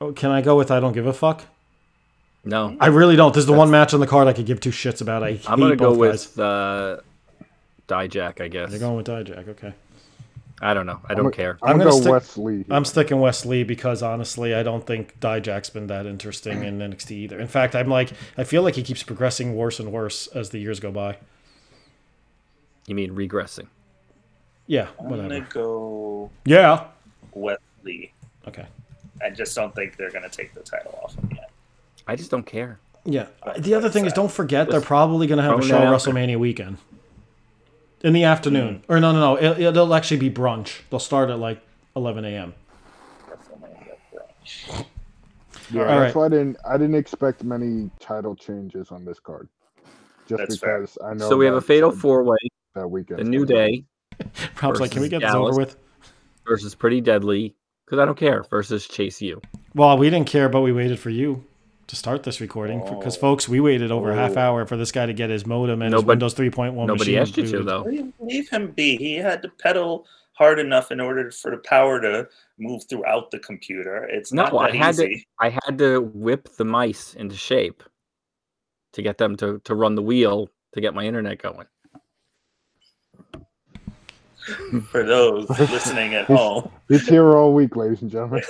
Oh, 0.00 0.12
can 0.12 0.30
I 0.30 0.40
go 0.40 0.56
with 0.56 0.70
I 0.70 0.80
don't 0.80 0.92
give 0.92 1.06
a 1.06 1.12
fuck? 1.12 1.44
No, 2.44 2.76
I 2.80 2.86
really 2.86 3.16
don't. 3.16 3.34
This 3.34 3.42
is 3.42 3.46
the 3.46 3.52
one 3.52 3.70
match 3.70 3.92
on 3.92 4.00
the 4.00 4.06
card 4.06 4.28
I 4.28 4.32
could 4.32 4.46
give 4.46 4.60
two 4.60 4.70
shits 4.70 5.02
about. 5.02 5.22
I 5.22 5.38
I'm 5.46 5.60
gonna 5.60 5.76
go 5.76 5.90
guys. 5.90 5.98
with 5.98 6.38
uh, 6.38 6.98
Dijak. 7.88 8.40
I 8.40 8.48
guess. 8.48 8.70
You're 8.70 8.80
going 8.80 8.96
with 8.96 9.06
Dijak, 9.06 9.48
okay. 9.48 9.74
I 10.60 10.74
don't 10.74 10.86
know. 10.86 11.00
I 11.08 11.14
don't 11.14 11.32
care. 11.32 11.58
I'm, 11.62 11.70
I'm 11.72 11.78
gonna, 11.78 11.90
gonna 11.90 11.96
go 11.96 12.00
stick- 12.00 12.12
Wesley. 12.12 12.56
here. 12.56 12.66
I'm 12.70 12.84
sticking 12.84 13.20
Wesley 13.20 13.62
because 13.64 14.02
honestly, 14.02 14.54
I 14.54 14.62
don't 14.62 14.84
think 14.86 15.18
Dijak's 15.20 15.70
been 15.70 15.86
that 15.86 16.04
interesting 16.06 16.64
in 16.64 16.78
NXT 16.80 17.10
either. 17.12 17.38
In 17.38 17.46
fact, 17.46 17.76
I'm 17.76 17.88
like, 17.88 18.10
I 18.36 18.44
feel 18.44 18.62
like 18.62 18.74
he 18.74 18.82
keeps 18.82 19.02
progressing 19.02 19.54
worse 19.54 19.78
and 19.78 19.92
worse 19.92 20.26
as 20.28 20.50
the 20.50 20.58
years 20.58 20.80
go 20.80 20.90
by. 20.90 21.18
You 22.86 22.94
mean 22.94 23.10
regressing? 23.14 23.68
Yeah, 24.66 24.88
I'm 24.98 25.08
whatever. 25.10 25.28
gonna 25.28 25.46
go 25.50 26.30
Yeah. 26.44 26.86
Wesley. 27.32 28.12
Okay. 28.46 28.66
I 29.22 29.30
just 29.30 29.54
don't 29.54 29.74
think 29.74 29.96
they're 29.96 30.10
gonna 30.10 30.28
take 30.28 30.54
the 30.54 30.60
title 30.60 30.98
off 31.02 31.14
him 31.14 31.30
yet. 31.34 31.50
I 32.06 32.16
just 32.16 32.30
don't 32.30 32.46
care. 32.46 32.78
Yeah. 33.04 33.26
The 33.58 33.74
other 33.74 33.88
thing 33.90 34.06
is, 34.06 34.12
don't 34.12 34.30
forget 34.30 34.68
they're 34.70 34.80
probably 34.80 35.26
going 35.26 35.38
to 35.38 35.42
have 35.44 35.58
a 35.60 35.62
show 35.62 35.78
that. 35.78 35.86
WrestleMania 35.86 36.36
weekend 36.38 36.76
in 38.02 38.12
the 38.12 38.24
afternoon. 38.24 38.82
Or 38.88 39.00
no, 39.00 39.12
no, 39.12 39.20
no. 39.20 39.36
It, 39.36 39.60
it'll 39.60 39.94
actually 39.94 40.18
be 40.18 40.30
brunch. 40.30 40.80
They'll 40.90 41.00
start 41.00 41.30
at 41.30 41.38
like 41.38 41.60
11 41.96 42.24
a.m. 42.24 42.54
WrestleMania 43.28 43.94
brunch. 44.12 44.84
yeah, 45.70 45.80
All 45.82 45.86
that's 45.86 46.14
right. 46.14 46.16
why 46.16 46.26
I 46.26 46.28
didn't. 46.28 46.56
I 46.68 46.76
didn't 46.76 46.94
expect 46.94 47.44
many 47.44 47.90
title 48.00 48.34
changes 48.34 48.90
on 48.90 49.04
this 49.04 49.18
card. 49.20 49.48
Just 50.28 50.38
That's 50.38 50.58
fair. 50.58 50.80
because 50.80 50.98
I 51.04 51.14
know. 51.14 51.28
So 51.28 51.36
we 51.36 51.44
have 51.46 51.54
a 51.54 51.60
that- 51.60 51.66
fatal 51.66 51.90
four 51.90 52.22
way. 52.22 52.36
that 52.74 52.88
weekend. 52.88 53.20
The 53.20 53.24
New 53.24 53.46
Day 53.46 53.84
Rob's 54.62 54.80
like, 54.80 54.90
can 54.90 55.00
we 55.02 55.08
Versus 55.08 55.10
get 55.10 55.20
this 55.20 55.30
over 55.34 55.50
Dallas. 55.52 55.56
with? 55.56 55.76
versus 56.46 56.74
Pretty 56.74 57.00
Deadly. 57.00 57.54
Because 57.84 57.98
I 58.00 58.04
don't 58.04 58.18
care. 58.18 58.42
Versus 58.50 58.86
Chase 58.86 59.22
U. 59.22 59.40
Well, 59.74 59.96
we 59.96 60.10
didn't 60.10 60.26
care, 60.28 60.48
but 60.50 60.60
we 60.60 60.72
waited 60.72 60.98
for 60.98 61.08
you 61.10 61.44
to 61.88 61.96
start 61.96 62.22
this 62.22 62.40
recording 62.40 62.80
because, 62.84 63.16
Oh. 63.16 63.20
folks, 63.20 63.48
we 63.48 63.60
waited 63.60 63.90
over 63.90 64.10
a 64.12 64.14
half 64.14 64.36
Oh. 64.36 64.40
hour 64.40 64.66
for 64.66 64.76
this 64.76 64.92
guy 64.92 65.06
to 65.06 65.12
get 65.14 65.30
his 65.30 65.46
modem 65.46 65.82
and 65.82 65.90
Nobody- 65.90 66.02
his 66.04 66.06
Windows 66.06 66.34
3.1 66.34 66.86
Nobody 66.86 67.12
machine 67.12 67.18
asked 67.18 67.36
you 67.36 67.46
to 67.46 67.62
though. 67.64 67.80
Leave, 67.82 68.12
leave 68.20 68.48
him 68.50 68.70
be. 68.72 68.96
He 68.96 69.14
had 69.16 69.42
to 69.42 69.48
pedal 69.48 70.06
hard 70.34 70.58
enough 70.60 70.92
in 70.92 71.00
order 71.00 71.30
for 71.32 71.50
the 71.50 71.56
power 71.58 72.00
to 72.00 72.28
move 72.58 72.84
throughout 72.88 73.30
the 73.30 73.38
computer. 73.40 74.04
It's 74.04 74.32
No, 74.32 74.44
not 74.44 74.54
I 74.54 74.70
that 74.70 74.76
had 74.76 74.94
to- 74.96 75.08
easy. 75.10 75.26
I 75.40 75.48
had 75.48 75.78
to 75.78 76.00
whip 76.00 76.48
the 76.56 76.64
mice 76.64 77.14
into 77.14 77.34
shape 77.36 77.82
to 78.92 79.02
get 79.02 79.18
them 79.18 79.34
to, 79.36 79.58
to 79.64 79.74
run 79.74 79.94
the 79.96 80.02
wheel 80.02 80.48
to 80.74 80.80
get 80.80 80.94
my 80.94 81.04
internet 81.04 81.42
going. 81.42 81.66
For 84.90 85.02
those 85.04 85.48
listening 85.50 86.14
at 86.14 86.26
home, 86.26 86.70
He's 86.88 87.06
here 87.06 87.34
all 87.36 87.52
week, 87.52 87.76
ladies 87.76 88.00
and 88.02 88.10
gentlemen. 88.10 88.42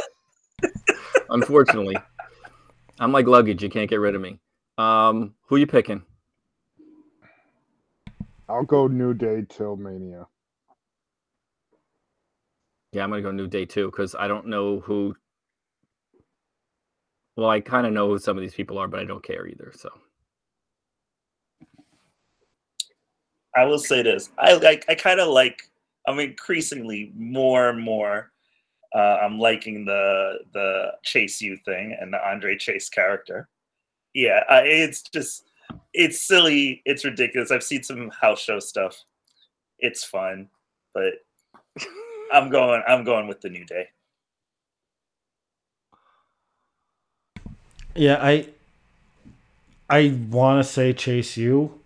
Unfortunately, 1.30 1.96
I'm 3.00 3.12
like 3.12 3.26
luggage. 3.26 3.62
You 3.62 3.70
can't 3.70 3.88
get 3.88 4.00
rid 4.00 4.14
of 4.14 4.20
me. 4.20 4.40
Um, 4.76 5.34
who 5.46 5.56
you 5.56 5.66
picking? 5.66 6.02
I'll 8.48 8.64
go 8.64 8.86
New 8.86 9.14
Day 9.14 9.44
till 9.48 9.76
Mania. 9.76 10.26
Yeah, 12.92 13.04
I'm 13.04 13.10
gonna 13.10 13.22
go 13.22 13.30
New 13.30 13.46
Day 13.46 13.66
too 13.66 13.86
because 13.90 14.14
I 14.14 14.28
don't 14.28 14.46
know 14.46 14.80
who. 14.80 15.14
Well, 17.36 17.50
I 17.50 17.60
kind 17.60 17.86
of 17.86 17.92
know 17.92 18.08
who 18.08 18.18
some 18.18 18.36
of 18.36 18.40
these 18.40 18.54
people 18.54 18.78
are, 18.78 18.88
but 18.88 19.00
I 19.00 19.04
don't 19.04 19.22
care 19.22 19.46
either. 19.46 19.72
So 19.76 19.90
I 23.54 23.64
will 23.64 23.78
say 23.78 24.02
this: 24.02 24.30
I 24.38 24.54
like. 24.54 24.84
I 24.88 24.94
kind 24.94 25.20
of 25.20 25.28
like. 25.28 25.62
I'm 26.06 26.18
increasingly 26.20 27.12
more 27.14 27.68
and 27.68 27.82
more. 27.82 28.32
Uh, 28.94 29.18
I'm 29.22 29.38
liking 29.38 29.84
the 29.84 30.38
the 30.52 30.92
Chase 31.02 31.40
U 31.42 31.56
thing 31.64 31.96
and 32.00 32.12
the 32.12 32.28
Andre 32.28 32.56
Chase 32.56 32.88
character. 32.88 33.48
Yeah, 34.14 34.44
I, 34.48 34.60
it's 34.62 35.02
just 35.02 35.44
it's 35.92 36.20
silly. 36.20 36.82
It's 36.84 37.04
ridiculous. 37.04 37.50
I've 37.50 37.62
seen 37.62 37.82
some 37.82 38.10
house 38.10 38.40
show 38.40 38.60
stuff. 38.60 38.96
It's 39.78 40.04
fun, 40.04 40.48
but 40.94 41.14
I'm 42.32 42.50
going. 42.50 42.82
I'm 42.88 43.04
going 43.04 43.28
with 43.28 43.40
the 43.40 43.50
New 43.50 43.64
Day. 43.64 43.88
Yeah, 47.94 48.18
I 48.22 48.48
I 49.90 50.16
want 50.30 50.64
to 50.64 50.70
say 50.70 50.92
Chase 50.92 51.36
U 51.36 51.80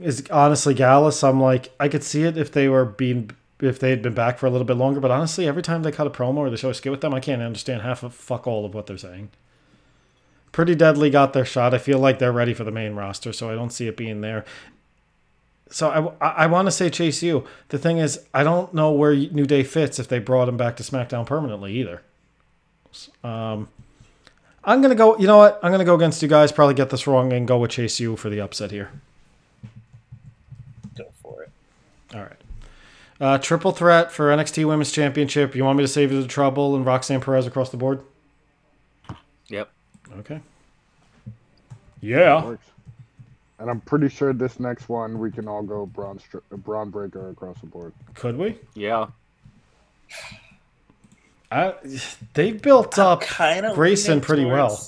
Is 0.00 0.26
honestly 0.30 0.74
Gallus. 0.74 1.22
I'm 1.22 1.40
like 1.40 1.72
I 1.78 1.88
could 1.88 2.02
see 2.02 2.24
it 2.24 2.36
if 2.36 2.52
they 2.52 2.68
were 2.68 2.84
being 2.84 3.30
if 3.60 3.78
they 3.78 3.90
had 3.90 4.02
been 4.02 4.14
back 4.14 4.38
for 4.38 4.46
a 4.46 4.50
little 4.50 4.66
bit 4.66 4.76
longer. 4.76 5.00
But 5.00 5.10
honestly, 5.10 5.46
every 5.46 5.62
time 5.62 5.82
they 5.82 5.92
cut 5.92 6.06
a 6.06 6.10
promo 6.10 6.38
or 6.38 6.50
they 6.50 6.56
show 6.56 6.70
a 6.70 6.74
skit 6.74 6.92
with 6.92 7.00
them, 7.00 7.14
I 7.14 7.20
can't 7.20 7.42
understand 7.42 7.82
half 7.82 8.02
of 8.02 8.14
fuck 8.14 8.46
all 8.46 8.64
of 8.64 8.74
what 8.74 8.86
they're 8.86 8.98
saying. 8.98 9.30
Pretty 10.52 10.74
Deadly 10.74 11.10
got 11.10 11.32
their 11.32 11.44
shot. 11.44 11.74
I 11.74 11.78
feel 11.78 11.98
like 11.98 12.18
they're 12.18 12.32
ready 12.32 12.54
for 12.54 12.64
the 12.64 12.70
main 12.70 12.94
roster, 12.94 13.32
so 13.32 13.50
I 13.50 13.54
don't 13.54 13.70
see 13.70 13.88
it 13.88 13.96
being 13.96 14.20
there. 14.20 14.44
So 15.68 16.16
I, 16.20 16.26
I, 16.26 16.30
I 16.44 16.46
want 16.46 16.66
to 16.66 16.72
say 16.72 16.88
Chase 16.90 17.22
U. 17.22 17.44
The 17.68 17.78
thing 17.78 17.98
is, 17.98 18.20
I 18.32 18.44
don't 18.44 18.72
know 18.72 18.92
where 18.92 19.14
New 19.14 19.46
Day 19.46 19.64
fits 19.64 19.98
if 19.98 20.08
they 20.08 20.18
brought 20.18 20.48
him 20.48 20.56
back 20.56 20.76
to 20.76 20.82
SmackDown 20.82 21.26
permanently 21.26 21.72
either. 21.74 22.02
Um, 23.24 23.68
I'm 24.64 24.80
gonna 24.80 24.94
go. 24.94 25.16
You 25.18 25.26
know 25.26 25.38
what? 25.38 25.60
I'm 25.62 25.70
gonna 25.70 25.84
go 25.84 25.94
against 25.94 26.22
you 26.22 26.28
guys. 26.28 26.52
Probably 26.52 26.74
get 26.74 26.90
this 26.90 27.06
wrong 27.06 27.32
and 27.32 27.46
go 27.46 27.58
with 27.58 27.72
Chase 27.72 28.00
U 28.00 28.16
for 28.16 28.30
the 28.30 28.40
upset 28.40 28.70
here. 28.70 28.90
Go 30.96 31.04
for 31.22 31.42
it. 31.42 31.50
All 32.14 32.22
right. 32.22 32.36
Uh, 33.20 33.38
triple 33.38 33.72
threat 33.72 34.12
for 34.12 34.28
NXT 34.28 34.66
Women's 34.66 34.92
Championship. 34.92 35.54
You 35.54 35.64
want 35.64 35.78
me 35.78 35.84
to 35.84 35.88
save 35.88 36.12
you 36.12 36.20
the 36.20 36.28
trouble 36.28 36.76
and 36.76 36.84
Roxanne 36.84 37.20
Perez 37.20 37.46
across 37.46 37.70
the 37.70 37.76
board? 37.76 38.02
Yep. 39.48 39.70
Okay. 40.18 40.40
Yeah. 42.00 42.56
And 43.58 43.70
I'm 43.70 43.80
pretty 43.80 44.10
sure 44.10 44.34
this 44.34 44.60
next 44.60 44.88
one 44.88 45.18
we 45.18 45.30
can 45.30 45.48
all 45.48 45.62
go 45.62 45.86
Bron, 45.86 46.18
Str- 46.18 46.38
Bron 46.50 46.90
Breakker 46.90 47.30
across 47.30 47.58
the 47.60 47.66
board. 47.66 47.94
Could 48.14 48.36
we? 48.36 48.58
Yeah. 48.74 49.06
I, 51.50 51.74
they 52.34 52.52
built 52.52 52.98
up 52.98 53.22
Kind 53.22 53.64
of 53.64 53.74
Grayson 53.74 54.20
pretty 54.20 54.44
well. 54.44 54.78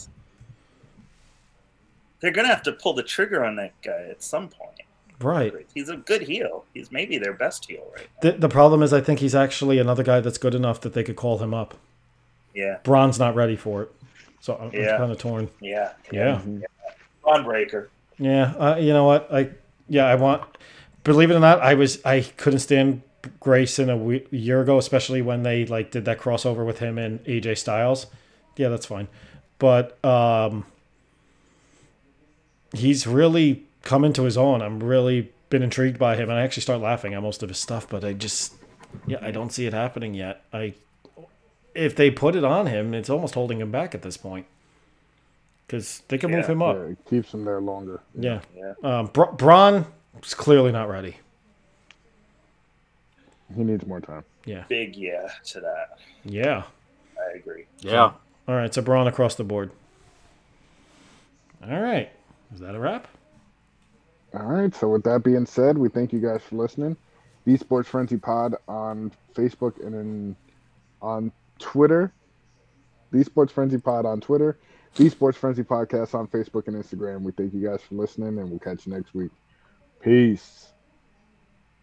They're 2.20 2.32
gonna 2.32 2.48
have 2.48 2.64
to 2.64 2.72
pull 2.72 2.94
the 2.94 3.02
trigger 3.04 3.44
on 3.44 3.56
that 3.56 3.80
guy 3.80 4.08
at 4.10 4.22
some 4.22 4.48
point. 4.48 4.80
Right. 5.20 5.52
He's 5.74 5.88
a 5.88 5.96
good 5.96 6.22
heel. 6.22 6.64
He's 6.74 6.92
maybe 6.92 7.18
their 7.18 7.32
best 7.32 7.64
heel 7.68 7.84
right 7.94 8.06
now. 8.22 8.30
The, 8.30 8.38
the 8.38 8.48
problem 8.48 8.82
is, 8.82 8.92
I 8.92 9.00
think 9.00 9.18
he's 9.20 9.34
actually 9.34 9.78
another 9.78 10.02
guy 10.04 10.20
that's 10.20 10.38
good 10.38 10.54
enough 10.54 10.80
that 10.82 10.94
they 10.94 11.02
could 11.02 11.16
call 11.16 11.38
him 11.38 11.52
up. 11.52 11.74
Yeah, 12.54 12.78
Bron's 12.84 13.18
not 13.18 13.34
ready 13.34 13.56
for 13.56 13.82
it. 13.82 13.92
So 14.40 14.56
I'm, 14.56 14.70
Yeah. 14.72 14.96
kind 14.96 15.10
of 15.12 15.18
torn. 15.18 15.48
yeah, 15.60 15.92
Yeah. 16.12 16.40
Bron 17.22 17.44
Breakker. 17.44 17.90
Yeah, 18.18 18.52
uh, 18.56 18.76
you 18.76 18.92
know 18.92 19.04
what? 19.04 19.28
I 19.32 19.50
yeah, 19.88 20.04
I 20.06 20.14
want. 20.14 20.42
Believe 21.04 21.30
it 21.30 21.34
or 21.34 21.40
not, 21.40 21.60
I 21.60 21.74
was 21.74 22.04
I 22.04 22.20
couldn't 22.36 22.60
stand 22.60 23.02
Grayson 23.40 23.90
a 23.90 23.96
we- 23.96 24.26
year 24.30 24.60
ago, 24.60 24.78
especially 24.78 25.22
when 25.22 25.42
they 25.42 25.66
like 25.66 25.90
did 25.90 26.04
that 26.04 26.18
crossover 26.18 26.64
with 26.66 26.78
him 26.78 26.98
and 26.98 27.22
AJ 27.24 27.58
Styles. 27.58 28.06
Yeah, 28.56 28.68
that's 28.68 28.86
fine, 28.86 29.08
but 29.58 30.02
um, 30.04 30.64
he's 32.72 33.06
really 33.06 33.64
come 33.89 34.05
into 34.05 34.24
his 34.24 34.36
own. 34.36 34.61
I'm 34.61 34.80
really 34.82 35.32
been 35.49 35.62
intrigued 35.62 35.99
by 35.99 36.14
him, 36.14 36.28
and 36.28 36.39
I 36.39 36.43
actually 36.43 36.61
start 36.62 36.80
laughing 36.80 37.14
at 37.14 37.22
most 37.22 37.43
of 37.43 37.49
his 37.49 37.59
stuff, 37.59 37.89
but 37.89 38.05
I 38.05 38.12
just 38.12 38.55
yeah, 39.07 39.16
I 39.22 39.30
don't 39.30 39.51
see 39.51 39.66
it 39.66 39.72
happening 39.72 40.12
yet. 40.14 40.43
I 40.53 40.74
if 41.74 41.97
they 41.97 42.11
put 42.11 42.36
it 42.36 42.45
on 42.45 42.66
him, 42.66 42.93
it's 42.93 43.09
almost 43.09 43.34
holding 43.34 43.61
him 43.61 43.70
back 43.70 43.95
at 43.95 44.03
this 44.03 44.16
point 44.18 44.45
because 45.66 46.03
they 46.09 46.18
can 46.18 46.30
move 46.30 46.45
Yeah. 46.45 46.53
him 46.53 46.62
up. 46.62 46.76
Yeah, 46.76 46.82
it 46.84 46.99
keeps 47.09 47.32
him 47.32 47.45
there 47.47 47.61
longer. 47.61 48.01
Yeah. 48.14 48.41
Yeah. 48.55 48.74
Um, 48.82 49.07
Bra- 49.07 49.32
Bron 49.32 49.86
is 50.22 50.34
clearly 50.34 50.70
not 50.72 50.89
ready. 50.91 51.16
He 53.57 53.64
needs 53.64 53.86
more 53.86 54.01
time. 54.01 54.24
Yeah. 54.45 54.64
Big 54.68 54.97
yeah 54.97 55.28
to 55.47 55.61
that. 55.61 55.99
Yeah. 56.24 56.64
I 57.18 57.36
agree. 57.39 57.64
Yeah. 57.80 58.12
All 58.47 58.55
right. 58.55 58.72
So 58.74 58.82
Bron 58.82 59.07
across 59.07 59.34
the 59.36 59.45
board. 59.45 59.70
All 61.66 61.80
right. 61.80 62.11
Is 62.55 62.61
that 62.61 62.74
a 62.74 62.78
wrap? 62.78 63.09
All 64.39 64.47
right. 64.47 64.72
So 64.74 64.89
with 64.89 65.03
that 65.05 65.24
being 65.24 65.47
said, 65.47 65.76
we 65.76 65.89
thank 65.89 66.12
you 66.12 66.20
guys 66.20 66.43
for 66.43 66.55
listening. 66.57 66.97
The 67.45 67.57
Sports 67.57 67.89
Frenzy 67.89 68.18
Pod 68.18 68.55
on 68.68 69.11
Facebook 69.34 69.84
and 69.84 69.95
in, 69.95 70.36
on 71.03 71.32
Twitter. 71.59 72.12
The 73.11 73.24
Sports 73.24 73.53
Frenzy 73.53 73.78
Pod 73.78 74.07
on 74.07 74.20
Twitter. 74.20 74.57
The 74.95 75.09
Sports 75.09 75.39
Frenzy 75.39 75.64
Podcast 75.64 76.14
on 76.14 76.28
Facebook 76.28 76.68
and 76.68 76.76
Instagram. 76.76 77.22
We 77.22 77.32
thank 77.32 77.53
you 77.53 77.66
guys 77.66 77.82
for 77.82 77.97
listening, 77.97 78.39
and 78.39 78.49
we'll 78.49 78.61
catch 78.61 78.86
you 78.86 78.93
next 78.93 79.12
week. 79.12 79.30
Peace. 80.01 80.72